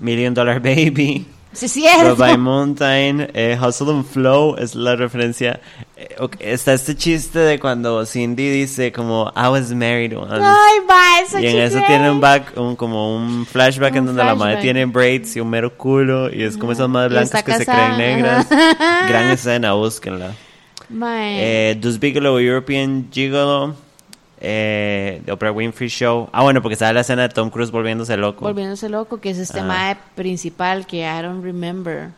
Million 0.00 0.34
Dollar 0.34 0.60
Baby, 0.60 1.26
Sí, 1.52 1.68
cierto. 1.68 2.14
By 2.16 2.38
Mountain, 2.38 3.30
eh, 3.34 3.58
Hustle 3.60 3.90
and 3.90 4.04
Flow 4.04 4.56
es 4.56 4.74
la 4.76 4.94
referencia. 4.94 5.60
Eh, 6.02 6.16
está 6.38 6.72
este 6.72 6.96
chiste 6.96 7.38
de 7.38 7.60
cuando 7.60 8.06
Cindy 8.06 8.48
dice 8.48 8.90
como 8.90 9.30
I 9.36 9.48
was 9.48 9.70
married 9.70 10.16
once. 10.16 10.34
Ay, 10.34 10.78
va, 10.88 11.20
eso 11.20 11.38
y 11.38 11.46
en 11.46 11.58
eso 11.58 11.78
tiene 11.86 12.10
un 12.10 12.22
back, 12.22 12.56
un, 12.56 12.74
como 12.74 13.14
un 13.14 13.44
flashback 13.44 13.92
Un 13.92 13.98
en 13.98 14.06
donde 14.06 14.24
la 14.24 14.34
madre 14.34 14.62
tiene 14.62 14.86
braids 14.86 15.36
y 15.36 15.40
un 15.40 15.50
mero 15.50 15.76
culo 15.76 16.32
y 16.32 16.42
es 16.42 16.56
como 16.56 16.72
esas 16.72 16.88
madres 16.88 17.12
blancas 17.12 17.42
que 17.42 17.52
se 17.52 17.66
creen 17.66 17.98
negras. 17.98 18.50
ajá. 18.50 19.06
Gran 19.08 19.30
escena, 19.30 19.74
búsquenla. 19.74 20.32
Eh, 20.90 21.78
Bigelow, 22.00 22.38
European 22.38 23.08
Gigolo, 23.12 23.74
eh, 24.40 25.20
The 25.26 25.32
Oprah 25.32 25.52
Winfrey 25.52 25.90
Show. 25.90 26.30
Ah, 26.32 26.42
bueno, 26.42 26.62
porque 26.62 26.76
sale 26.76 26.94
la 26.94 27.00
escena 27.02 27.22
de 27.22 27.28
Tom 27.28 27.50
Cruise 27.50 27.70
volviéndose 27.70 28.16
loco. 28.16 28.46
Volviéndose 28.46 28.88
loco, 28.88 29.20
que 29.20 29.30
es 29.30 29.38
este 29.38 29.60
mae 29.60 29.98
principal 30.14 30.86
que 30.86 31.00
I 31.00 31.22
don't 31.22 31.44
remember. 31.44 32.08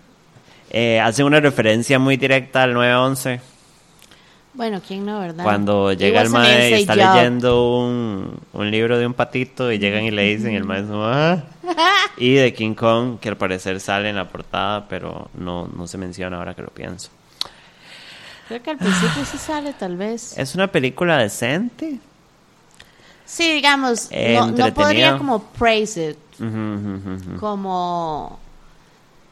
Eh, 0.70 1.00
hace 1.00 1.24
una 1.24 1.40
referencia 1.40 1.98
muy 1.98 2.16
directa 2.16 2.62
al 2.62 2.74
911. 2.74 3.51
Bueno, 4.54 4.82
¿quién 4.86 5.06
no, 5.06 5.18
verdad? 5.20 5.44
Cuando 5.44 5.92
llega 5.94 6.20
el 6.20 6.28
mae 6.28 6.70
y 6.70 6.82
está 6.82 6.94
job. 6.94 7.14
leyendo 7.16 7.78
un, 7.78 8.38
un 8.52 8.70
libro 8.70 8.98
de 8.98 9.06
un 9.06 9.14
patito 9.14 9.72
y 9.72 9.78
llegan 9.78 10.04
y 10.04 10.10
le 10.10 10.24
dicen, 10.36 10.54
el 10.54 10.64
mae 10.64 10.84
"Ah". 10.92 11.42
Y 12.18 12.34
de 12.34 12.52
King 12.52 12.74
Kong, 12.74 13.18
que 13.18 13.30
al 13.30 13.36
parecer 13.38 13.80
sale 13.80 14.10
en 14.10 14.16
la 14.16 14.28
portada, 14.28 14.86
pero 14.88 15.30
no, 15.34 15.66
no 15.68 15.86
se 15.86 15.96
menciona 15.96 16.36
ahora 16.36 16.54
que 16.54 16.60
lo 16.62 16.68
pienso. 16.68 17.08
Creo 18.48 18.62
que 18.62 18.70
al 18.72 18.76
principio 18.76 19.24
sí 19.24 19.38
sale, 19.38 19.72
tal 19.72 19.96
vez. 19.96 20.34
Es 20.36 20.54
una 20.54 20.66
película 20.70 21.16
decente. 21.16 21.98
Sí, 23.24 23.50
digamos, 23.54 24.08
Eh, 24.10 24.38
no, 24.54 24.74
podría 24.74 25.16
como 25.16 25.42
praise 25.44 26.10
it, 26.10 26.18
como... 27.40 28.38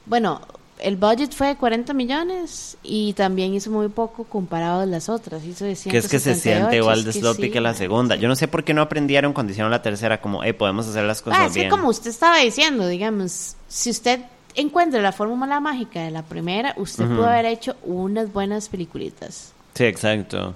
Bueno, 0.06 0.40
el 0.82 0.96
budget 0.96 1.32
fue 1.32 1.48
de 1.48 1.56
40 1.56 1.92
millones 1.94 2.76
y 2.82 3.12
también 3.14 3.54
hizo 3.54 3.70
muy 3.70 3.88
poco 3.88 4.24
comparado 4.24 4.80
a 4.80 4.86
las 4.86 5.08
otras. 5.08 5.44
Hizo 5.44 5.64
de 5.64 5.74
Que 5.76 5.98
es 5.98 6.08
que 6.08 6.18
se 6.18 6.34
178, 6.34 6.40
siente 6.42 6.76
igual 6.76 7.04
de 7.04 7.10
es 7.10 7.16
que 7.16 7.20
sloppy 7.20 7.42
sí, 7.44 7.50
que 7.50 7.60
la 7.60 7.74
segunda. 7.74 8.14
sí. 8.16 8.20
Yo 8.20 8.28
no 8.28 8.36
sé 8.36 8.48
por 8.48 8.64
qué 8.64 8.74
no 8.74 8.82
aprendieron 8.82 9.32
cuando 9.32 9.52
hicieron 9.52 9.70
la 9.70 9.82
tercera, 9.82 10.20
como, 10.20 10.42
hey, 10.42 10.52
podemos 10.52 10.86
hacer 10.88 11.04
las 11.04 11.22
cosas 11.22 11.40
Ah, 11.40 11.46
es 11.46 11.52
que 11.52 11.60
bien. 11.60 11.70
como 11.70 11.88
usted 11.88 12.10
estaba 12.10 12.38
diciendo, 12.38 12.86
digamos, 12.86 13.56
si 13.68 13.90
usted 13.90 14.20
encuentra 14.54 15.00
la 15.00 15.12
fórmula 15.12 15.60
mágica 15.60 16.02
de 16.02 16.10
la 16.10 16.22
primera, 16.22 16.74
usted 16.76 17.04
pudo 17.06 17.26
haber 17.26 17.46
hecho 17.46 17.76
unas 17.84 18.32
buenas 18.32 18.68
peliculitas. 18.68 19.52
Sí, 19.74 19.84
exacto. 19.84 20.54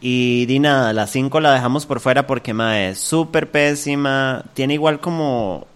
Y 0.00 0.44
di 0.46 0.58
nada, 0.58 0.92
la 0.92 1.06
5 1.06 1.40
la 1.40 1.52
dejamos 1.54 1.86
por 1.86 2.00
fuera 2.00 2.26
porque 2.26 2.52
mae, 2.52 2.90
es 2.90 2.98
súper 3.00 3.50
pésima. 3.50 4.44
Tiene 4.54 4.74
igual 4.74 5.00
como. 5.00 5.66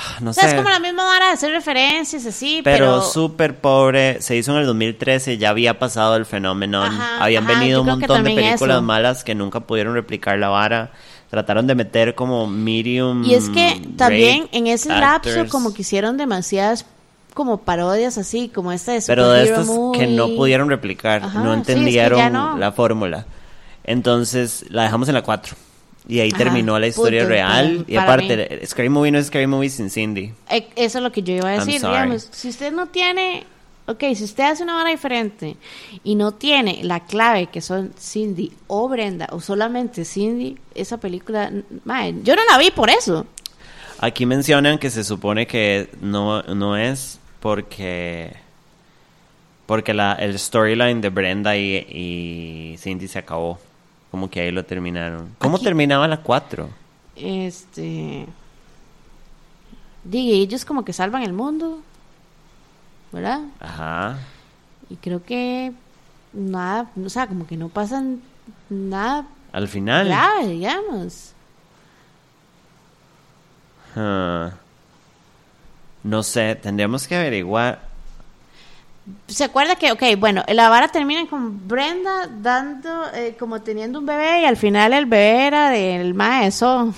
Ah, 0.00 0.18
no 0.20 0.30
O 0.30 0.32
sea, 0.32 0.44
sé. 0.44 0.50
es 0.50 0.54
como 0.54 0.68
la 0.68 0.78
misma 0.78 1.04
vara 1.04 1.26
de 1.26 1.32
hacer 1.32 1.50
referencias 1.50 2.24
así, 2.24 2.60
Pero 2.62 2.76
pero... 2.86 3.02
súper 3.02 3.56
pobre. 3.56 4.22
Se 4.22 4.36
hizo 4.36 4.52
en 4.52 4.58
el 4.58 4.66
2013, 4.66 5.38
ya 5.38 5.50
había 5.50 5.78
pasado 5.78 6.14
el 6.16 6.24
fenómeno. 6.24 6.82
Ajá, 6.84 7.24
Habían 7.24 7.44
ajá, 7.50 7.58
venido 7.58 7.80
un 7.80 7.88
montón 7.88 8.22
de 8.22 8.30
películas 8.34 8.76
eso. 8.76 8.82
malas 8.82 9.24
que 9.24 9.34
nunca 9.34 9.60
pudieron 9.60 9.94
replicar 9.94 10.38
la 10.38 10.48
vara. 10.48 10.92
Trataron 11.30 11.66
de 11.66 11.74
meter 11.74 12.14
como 12.14 12.46
medium. 12.46 13.24
Y 13.24 13.34
es 13.34 13.50
que 13.50 13.82
también 13.96 14.48
en 14.52 14.66
ese 14.68 14.92
actors. 14.92 15.36
lapso 15.36 15.50
como 15.52 15.74
que 15.74 15.82
hicieron 15.82 16.16
demasiadas 16.16 16.86
como 17.34 17.58
parodias 17.58 18.18
así, 18.18 18.48
como 18.48 18.72
esta 18.72 18.92
de 18.92 19.02
Pero 19.06 19.30
de 19.30 19.44
estos 19.44 19.66
que 19.94 20.06
no 20.06 20.24
Movie. 20.24 20.36
pudieron 20.36 20.68
replicar, 20.70 21.22
Ajá, 21.24 21.40
no 21.40 21.54
sí, 21.54 21.60
es 21.60 21.66
que 21.66 21.72
entendieron 21.72 22.32
no. 22.32 22.56
la 22.56 22.72
fórmula. 22.72 23.26
Entonces 23.84 24.64
la 24.70 24.82
dejamos 24.84 25.08
en 25.08 25.14
la 25.14 25.22
4. 25.22 25.56
Y 26.08 26.20
ahí 26.20 26.30
Ajá, 26.30 26.38
terminó 26.44 26.78
la 26.78 26.86
historia 26.86 27.20
punto, 27.20 27.34
real. 27.34 27.84
y 27.86 27.96
aparte, 27.96 28.66
Scary 28.66 28.88
Movie 28.88 29.10
no 29.10 29.18
es 29.18 29.26
Scary 29.26 29.46
Movie 29.46 29.68
sin 29.68 29.90
Cindy. 29.90 30.32
Eh, 30.48 30.66
Eso 30.74 30.98
es 30.98 31.04
lo 31.04 31.12
que 31.12 31.22
yo 31.22 31.34
iba 31.34 31.50
a 31.50 31.52
decir, 31.64 31.82
digamos, 31.82 32.28
si 32.32 32.48
usted 32.48 32.72
no 32.72 32.86
tiene, 32.86 33.44
ok, 33.86 34.02
si 34.14 34.24
usted 34.24 34.44
hace 34.44 34.62
una 34.62 34.80
hora 34.80 34.88
diferente 34.90 35.56
y 36.04 36.14
no 36.14 36.32
tiene 36.32 36.80
la 36.82 37.00
clave 37.00 37.48
que 37.48 37.60
son 37.60 37.92
Cindy 37.98 38.50
o 38.68 38.88
Brenda 38.88 39.28
o 39.32 39.40
solamente 39.42 40.06
Cindy, 40.06 40.56
esa 40.74 40.96
película, 40.98 41.52
mae, 41.84 42.14
yo 42.22 42.34
no 42.36 42.42
la 42.50 42.56
vi 42.56 42.70
por 42.70 42.88
eso. 42.88 43.26
Aquí 44.00 44.24
mencionan 44.24 44.78
que 44.78 44.88
se 44.90 45.04
supone 45.04 45.46
que 45.46 45.90
no, 46.00 46.42
no 46.42 46.76
es 46.76 47.18
porque 47.40 48.32
porque 49.66 49.92
la, 49.92 50.14
el 50.14 50.38
storyline 50.38 51.02
de 51.02 51.10
Brenda 51.10 51.54
y, 51.56 51.76
y 52.72 52.76
Cindy 52.78 53.06
se 53.08 53.18
acabó. 53.18 53.58
Como 54.10 54.30
que 54.30 54.40
ahí 54.40 54.50
lo 54.50 54.64
terminaron. 54.64 55.34
¿Cómo 55.38 55.56
Aquí- 55.56 55.64
terminaba 55.64 56.08
la 56.08 56.22
4? 56.22 56.68
Este, 57.16 58.26
diga, 60.04 60.36
ellos 60.36 60.64
como 60.64 60.84
que 60.84 60.92
salvan 60.92 61.22
el 61.22 61.32
mundo, 61.32 61.80
¿verdad? 63.12 63.40
Ajá. 63.60 64.18
Y 64.88 64.96
creo 64.96 65.22
que 65.24 65.72
nada, 66.32 66.90
o 67.04 67.08
sea, 67.08 67.26
como 67.26 67.46
que 67.46 67.56
no 67.56 67.68
pasan 67.68 68.22
nada 68.70 69.26
Al 69.52 69.68
final. 69.68 70.06
grave, 70.06 70.46
digamos. 70.48 71.32
Ah. 73.96 74.52
No 76.04 76.22
sé, 76.22 76.54
tendríamos 76.54 77.06
que 77.08 77.16
averiguar. 77.16 77.87
¿Se 79.26 79.44
acuerda 79.44 79.76
que, 79.76 79.92
ok, 79.92 80.02
bueno, 80.18 80.42
la 80.48 80.68
vara 80.68 80.88
termina 80.88 81.26
con 81.26 81.66
Brenda 81.68 82.28
dando, 82.40 83.04
eh, 83.14 83.36
como 83.38 83.60
teniendo 83.60 83.98
un 83.98 84.06
bebé 84.06 84.42
y 84.42 84.44
al 84.44 84.56
final 84.56 84.92
el 84.92 85.06
bebé 85.06 85.46
era 85.46 85.70
del 85.70 86.14
maestro. 86.14 86.92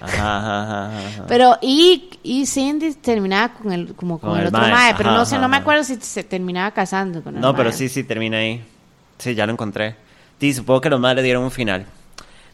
Ajá, 0.00 0.38
ajá, 0.38 0.62
ajá, 0.62 1.08
ajá. 1.08 1.24
Pero, 1.28 1.58
y, 1.62 2.10
y 2.22 2.46
Cindy 2.46 2.94
terminaba 2.94 3.54
con 3.54 3.72
el, 3.72 3.94
como 3.94 4.18
con, 4.18 4.30
Con 4.30 4.38
el, 4.38 4.46
el 4.46 4.48
otro 4.48 4.60
mae, 4.60 4.70
mae, 4.70 4.94
pero 4.96 5.12
no 5.12 5.24
sé, 5.24 5.38
no 5.38 5.48
me 5.48 5.56
acuerdo 5.56 5.84
si 5.84 5.96
se 5.96 6.24
terminaba 6.24 6.70
casando 6.72 7.22
con 7.22 7.36
el 7.36 7.40
No, 7.40 7.54
pero 7.54 7.72
sí, 7.72 7.88
sí, 7.88 8.04
termina 8.04 8.38
ahí. 8.38 8.64
Sí, 9.18 9.34
ya 9.34 9.46
lo 9.46 9.52
encontré. 9.52 9.96
Sí, 10.40 10.52
supongo 10.52 10.80
que 10.80 10.90
los 10.90 11.00
madres 11.00 11.16
le 11.16 11.22
dieron 11.22 11.44
un 11.44 11.50
final. 11.50 11.86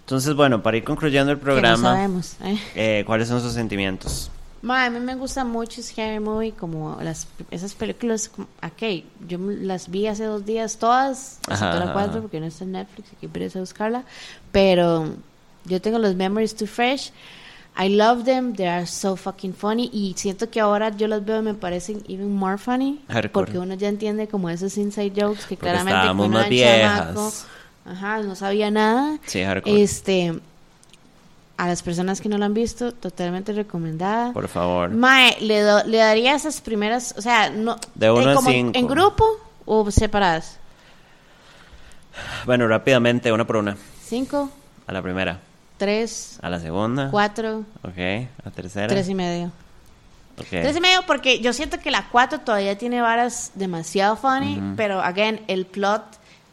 Entonces, 0.00 0.34
bueno, 0.34 0.62
para 0.62 0.76
ir 0.76 0.84
concluyendo 0.84 1.32
el 1.32 1.38
no 1.38 1.44
programa, 1.44 1.94
sabemos, 1.94 2.36
eh. 2.42 2.58
eh, 2.74 3.04
¿cuáles 3.06 3.28
son 3.28 3.40
sus 3.40 3.52
sentimientos? 3.52 4.30
Mae, 4.60 4.86
a 4.86 4.90
mí 4.90 4.98
me 4.98 5.14
gusta 5.14 5.44
mucho 5.44 5.80
Scary 5.82 6.18
Movie, 6.18 6.52
como 6.52 6.98
las, 7.00 7.28
esas 7.50 7.74
películas, 7.74 8.28
como- 8.28 8.48
ok, 8.62 9.04
yo 9.28 9.38
las 9.38 9.88
vi 9.88 10.08
hace 10.08 10.24
dos 10.24 10.44
días 10.44 10.78
todas, 10.78 11.38
excepto 11.48 11.78
la 11.78 11.92
cuatro 11.92 12.20
porque 12.22 12.40
no 12.40 12.46
está 12.46 12.64
en 12.64 12.72
Netflix, 12.72 13.08
hay 13.12 13.28
que 13.28 13.44
irse 13.44 13.58
a 13.58 13.60
buscarla, 13.62 14.02
pero 14.50 15.14
yo 15.64 15.80
tengo 15.80 15.98
los 16.00 16.16
memories 16.16 16.56
too 16.56 16.66
fresh, 16.66 17.12
I 17.80 17.88
love 17.90 18.24
them, 18.24 18.52
they 18.54 18.66
are 18.66 18.86
so 18.86 19.14
fucking 19.14 19.54
funny, 19.54 19.88
y 19.92 20.14
siento 20.16 20.50
que 20.50 20.58
ahora 20.58 20.88
yo 20.96 21.06
las 21.06 21.24
veo 21.24 21.38
y 21.38 21.42
me 21.42 21.54
parecen 21.54 22.02
even 22.08 22.34
more 22.34 22.58
funny, 22.58 23.00
Hardcore. 23.08 23.30
porque 23.46 23.58
uno 23.60 23.74
ya 23.74 23.88
entiende 23.88 24.26
como 24.26 24.50
esos 24.50 24.76
inside 24.76 25.10
jokes 25.14 25.42
que 25.46 25.56
Porque 25.56 25.70
claramente 25.70 26.28
más 26.28 26.48
chamaco, 26.48 26.50
viejas. 26.50 27.46
ajá, 27.84 28.22
no 28.22 28.34
sabía 28.34 28.72
nada, 28.72 29.18
Sí, 29.26 29.40
hardcore. 29.44 29.80
este... 29.82 30.40
A 31.58 31.66
las 31.68 31.82
personas 31.82 32.20
que 32.20 32.28
no 32.28 32.38
lo 32.38 32.44
han 32.44 32.54
visto, 32.54 32.92
totalmente 32.92 33.52
recomendada. 33.52 34.32
Por 34.32 34.48
favor. 34.48 34.90
Mae, 34.90 35.36
le, 35.40 35.60
do- 35.60 35.84
le 35.84 35.98
daría 35.98 36.34
esas 36.34 36.60
primeras, 36.60 37.14
o 37.18 37.20
sea, 37.20 37.50
no 37.50 37.76
De 37.94 38.10
uno 38.10 38.30
a 38.30 38.34
como 38.36 38.48
cinco. 38.50 38.78
en 38.78 38.86
grupo 38.86 39.24
o 39.66 39.90
separadas. 39.90 40.58
Bueno, 42.46 42.66
rápidamente, 42.68 43.32
una 43.32 43.46
por 43.46 43.56
una. 43.56 43.76
Cinco, 44.04 44.50
A 44.86 44.92
la 44.92 45.02
primera. 45.02 45.40
tres, 45.76 46.38
A 46.42 46.48
la 46.48 46.58
segunda. 46.60 47.10
cuatro, 47.10 47.64
Ok. 47.82 47.98
A 47.98 48.44
la 48.44 48.50
tercera. 48.50 48.86
tres 48.88 49.08
y 49.08 49.14
medio. 49.14 49.46
Ok. 50.38 50.46
Tres 50.50 50.76
y 50.76 50.80
medio 50.80 51.02
porque 51.06 51.40
yo 51.40 51.52
siento 51.52 51.78
que 51.80 51.90
la 51.90 52.08
cuatro 52.08 52.40
todavía 52.40 52.78
tiene 52.78 53.00
varas 53.00 53.50
demasiado 53.54 54.16
funny, 54.16 54.62
pero 54.76 55.00
again, 55.00 55.40
el 55.48 55.66
plot 55.66 56.02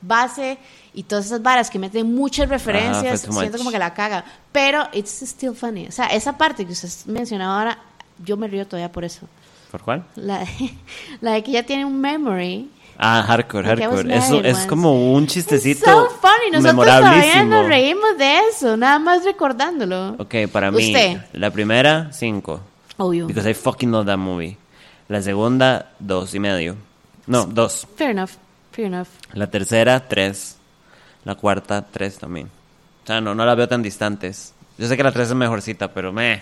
base 0.02 0.58
y 0.96 1.04
todas 1.04 1.26
esas 1.26 1.42
varas 1.44 1.70
que 1.70 1.78
meten 1.78 2.16
muchas 2.16 2.48
referencias, 2.48 3.24
too 3.24 3.34
siento 3.34 3.58
como 3.58 3.70
que 3.70 3.78
la 3.80 3.94
caga. 3.94 4.24
Pero 4.52 4.88
it's 4.94 5.22
still 5.24 5.54
funny. 5.54 5.88
O 5.88 5.92
sea, 5.92 6.08
esa 6.08 6.38
parte 6.38 6.66
que 6.66 6.72
usted 6.72 6.90
mencionaba 7.06 7.60
ahora, 7.60 7.80
yo 8.24 8.38
me 8.38 8.48
río 8.48 8.66
todavía 8.66 8.92
por 8.92 9.04
eso. 9.04 9.28
¿Por 9.72 9.82
cuál? 9.82 10.06
La 10.16 10.40
de, 10.40 10.48
la 11.22 11.32
de 11.34 11.44
que 11.44 11.52
ella 11.52 11.66
tiene 11.66 11.84
un 11.86 12.00
memory. 12.00 12.72
Ah, 12.98 13.22
hardcore, 13.28 13.68
hardcore. 13.68 14.16
Eso 14.16 14.40
es 14.42 14.56
once. 14.56 14.68
como 14.68 15.14
un 15.14 15.28
chistecito 15.28 15.86
so 15.86 16.10
funny. 16.22 16.52
Nosotros 16.54 16.86
todavía 16.86 17.44
nos 17.44 17.68
reímos 17.68 18.18
de 18.18 18.40
eso, 18.50 18.78
nada 18.78 18.98
más 19.00 19.26
recordándolo. 19.26 20.16
Ok, 20.18 20.36
para 20.50 20.72
mí, 20.72 20.88
Usted. 20.88 21.18
la 21.34 21.52
primera, 21.52 22.10
cinco. 22.14 22.62
Obvio. 22.96 23.28
Because 23.28 23.50
I 23.50 23.54
fucking 23.54 23.92
love 23.92 24.06
that 24.06 24.18
movie. 24.18 24.58
La 25.10 25.22
segunda, 25.22 25.92
dos 26.00 26.34
y 26.34 26.40
medio. 26.40 26.78
No, 27.28 27.46
dos. 27.46 27.86
Fair 27.98 28.12
enough. 28.12 28.32
Fair 28.72 28.88
enough. 28.88 29.10
La 29.34 29.48
tercera, 29.52 30.08
tres. 30.08 30.58
La 31.26 31.36
cuarta, 31.36 31.86
tres 31.86 32.18
también. 32.18 32.48
O 33.04 33.08
sea, 33.08 33.20
no, 33.20 33.36
no 33.36 33.46
la 33.46 33.56
veo 33.56 33.68
tan 33.68 33.84
distantes. 33.84 34.54
Yo 34.78 34.88
sé 34.88 34.96
que 34.96 35.04
la 35.04 35.12
tres 35.12 35.30
es 35.30 35.36
mejorcita, 35.36 35.90
pero 35.90 36.14
me. 36.14 36.42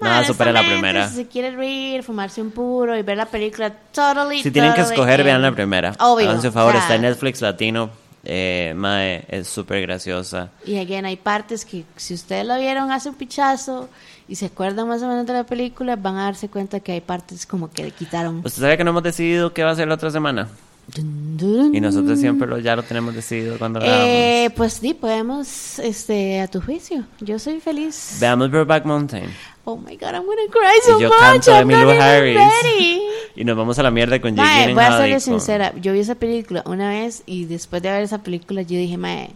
Nada 0.00 0.24
supera 0.24 0.52
la 0.52 0.62
primera. 0.62 1.08
Si 1.08 1.16
se 1.16 1.26
quiere 1.26 1.50
reír, 1.50 2.02
fumarse 2.02 2.40
un 2.40 2.50
puro 2.50 2.96
y 2.96 3.02
ver 3.02 3.16
la 3.16 3.26
película, 3.26 3.72
totally. 3.92 4.42
Si 4.42 4.50
tienen 4.50 4.74
que 4.74 4.82
escoger, 4.82 5.24
vean 5.24 5.42
la 5.42 5.52
primera. 5.52 5.94
Obvio. 5.98 6.28
Háganse 6.28 6.48
un 6.48 6.52
favor, 6.52 6.76
está 6.76 6.94
en 6.94 7.02
Netflix 7.02 7.40
latino. 7.40 7.90
Eh, 8.24 8.74
mae, 8.76 9.24
es 9.28 9.48
súper 9.48 9.80
graciosa. 9.82 10.50
Y 10.66 10.76
again, 10.78 11.06
hay 11.06 11.16
partes 11.16 11.64
que 11.64 11.84
si 11.96 12.14
ustedes 12.14 12.44
la 12.44 12.58
vieron 12.58 12.90
hace 12.90 13.08
un 13.08 13.14
pichazo 13.14 13.88
y 14.28 14.34
se 14.34 14.46
acuerdan 14.46 14.88
más 14.88 15.02
o 15.02 15.08
menos 15.08 15.24
de 15.24 15.32
la 15.32 15.44
película, 15.44 15.96
van 15.96 16.16
a 16.16 16.24
darse 16.24 16.48
cuenta 16.48 16.80
que 16.80 16.92
hay 16.92 17.00
partes 17.00 17.46
como 17.46 17.70
que 17.70 17.84
le 17.84 17.90
quitaron. 17.92 18.42
¿Usted 18.44 18.62
sabe 18.62 18.76
que 18.76 18.84
no 18.84 18.90
hemos 18.90 19.02
decidido 19.02 19.52
qué 19.54 19.62
va 19.64 19.70
a 19.70 19.76
ser 19.76 19.88
la 19.88 19.94
otra 19.94 20.10
semana? 20.10 20.48
Dun, 20.94 21.36
dun. 21.36 21.74
Y 21.74 21.80
nosotros 21.80 22.18
siempre 22.18 22.48
lo, 22.48 22.58
ya 22.58 22.74
lo 22.74 22.82
tenemos 22.82 23.14
decidido 23.14 23.58
cuando. 23.58 23.80
Eh, 23.82 24.50
pues 24.56 24.74
sí, 24.74 24.94
podemos, 24.94 25.78
este, 25.78 26.40
a 26.40 26.48
tu 26.48 26.60
juicio. 26.60 27.04
Yo 27.20 27.38
soy 27.38 27.60
feliz. 27.60 28.16
Veamos 28.20 28.50
Brokeback 28.50 28.84
Mountain. 28.86 29.30
Oh 29.64 29.76
my 29.76 29.96
god, 29.96 30.14
I'm 30.14 30.24
gonna 30.24 30.48
cry 30.50 30.80
so 30.82 30.98
y 30.98 31.02
yo 31.02 31.08
much. 31.10 31.18
canto 31.18 31.52
I'm 31.52 31.62
Emilio 31.70 31.84
not 31.84 31.94
even 31.94 32.02
Harris. 32.02 32.36
ready. 32.64 33.02
Y 33.36 33.44
nos 33.44 33.54
vamos 33.54 33.78
a 33.78 33.82
la 33.82 33.90
mierda 33.90 34.18
con 34.18 34.34
Mae, 34.34 34.60
Jake 34.62 34.74
voy 34.74 34.82
a 34.82 34.96
serle 34.96 35.20
sincera. 35.20 35.74
Yo 35.76 35.92
vi 35.92 36.00
esa 36.00 36.14
película 36.14 36.62
una 36.64 36.88
vez 36.88 37.22
y 37.26 37.44
después 37.44 37.82
de 37.82 37.90
ver 37.90 38.02
esa 38.02 38.18
película 38.22 38.62
yo 38.62 38.78
dije, 38.78 38.96
mae, 38.96 39.30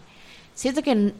siento 0.54 0.82
que 0.82 1.12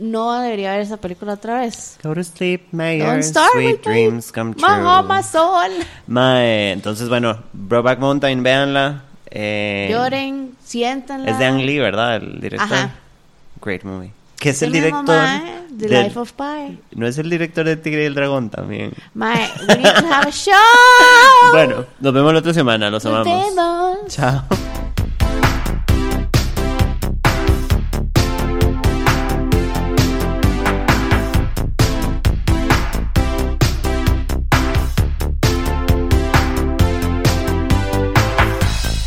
no 0.00 0.40
debería 0.40 0.72
ver 0.72 0.80
esa 0.80 0.96
película 0.96 1.34
otra 1.34 1.60
vez. 1.60 1.98
Go 2.02 2.14
to 2.14 2.24
sleep, 2.24 2.62
may 2.72 2.98
Don't 2.98 3.12
your 3.12 3.22
start 3.22 3.52
sweet 3.52 3.78
with 3.78 3.86
me. 3.86 3.92
dreams 4.08 4.32
come 4.32 4.54
true. 4.54 4.66
My 4.68 5.02
my 5.06 5.22
soul. 5.22 5.70
Mae, 6.08 6.72
entonces 6.72 7.08
bueno, 7.08 7.38
Brokeback 7.52 8.00
Mountain, 8.00 8.42
véanla. 8.42 9.04
Eh, 9.30 9.88
Lloren, 9.90 10.54
siéntanla. 10.64 11.30
Es 11.30 11.38
de 11.38 11.44
Ang 11.46 11.58
Lee, 11.60 11.78
¿verdad? 11.78 12.16
El 12.16 12.40
director. 12.40 12.72
Ajá. 12.72 12.90
Great 13.62 13.82
movie. 13.84 14.12
Que 14.38 14.50
es 14.50 14.62
el 14.62 14.70
director. 14.72 15.04
mae, 15.04 15.62
The 15.78 15.88
del- 15.88 16.04
Life 16.04 16.18
of 16.18 16.32
Pi. 16.32 16.78
No 16.92 17.06
es 17.06 17.18
el 17.18 17.28
director 17.28 17.64
de 17.64 17.76
Tigre 17.76 18.04
y 18.04 18.06
el 18.06 18.14
Dragón 18.14 18.50
también. 18.50 18.92
Mae, 19.14 19.48
we 19.68 19.76
need 19.76 19.92
to 19.94 20.06
have 20.06 20.28
a 20.28 20.30
show. 20.30 20.54
Bueno, 21.52 21.84
nos 21.98 22.12
vemos 22.12 22.32
la 22.32 22.38
otra 22.38 22.54
semana. 22.54 22.88
Los 22.90 23.04
Nos 23.04 23.14
amamos. 23.26 23.46
vemos. 23.54 23.98
Chao. 24.08 24.44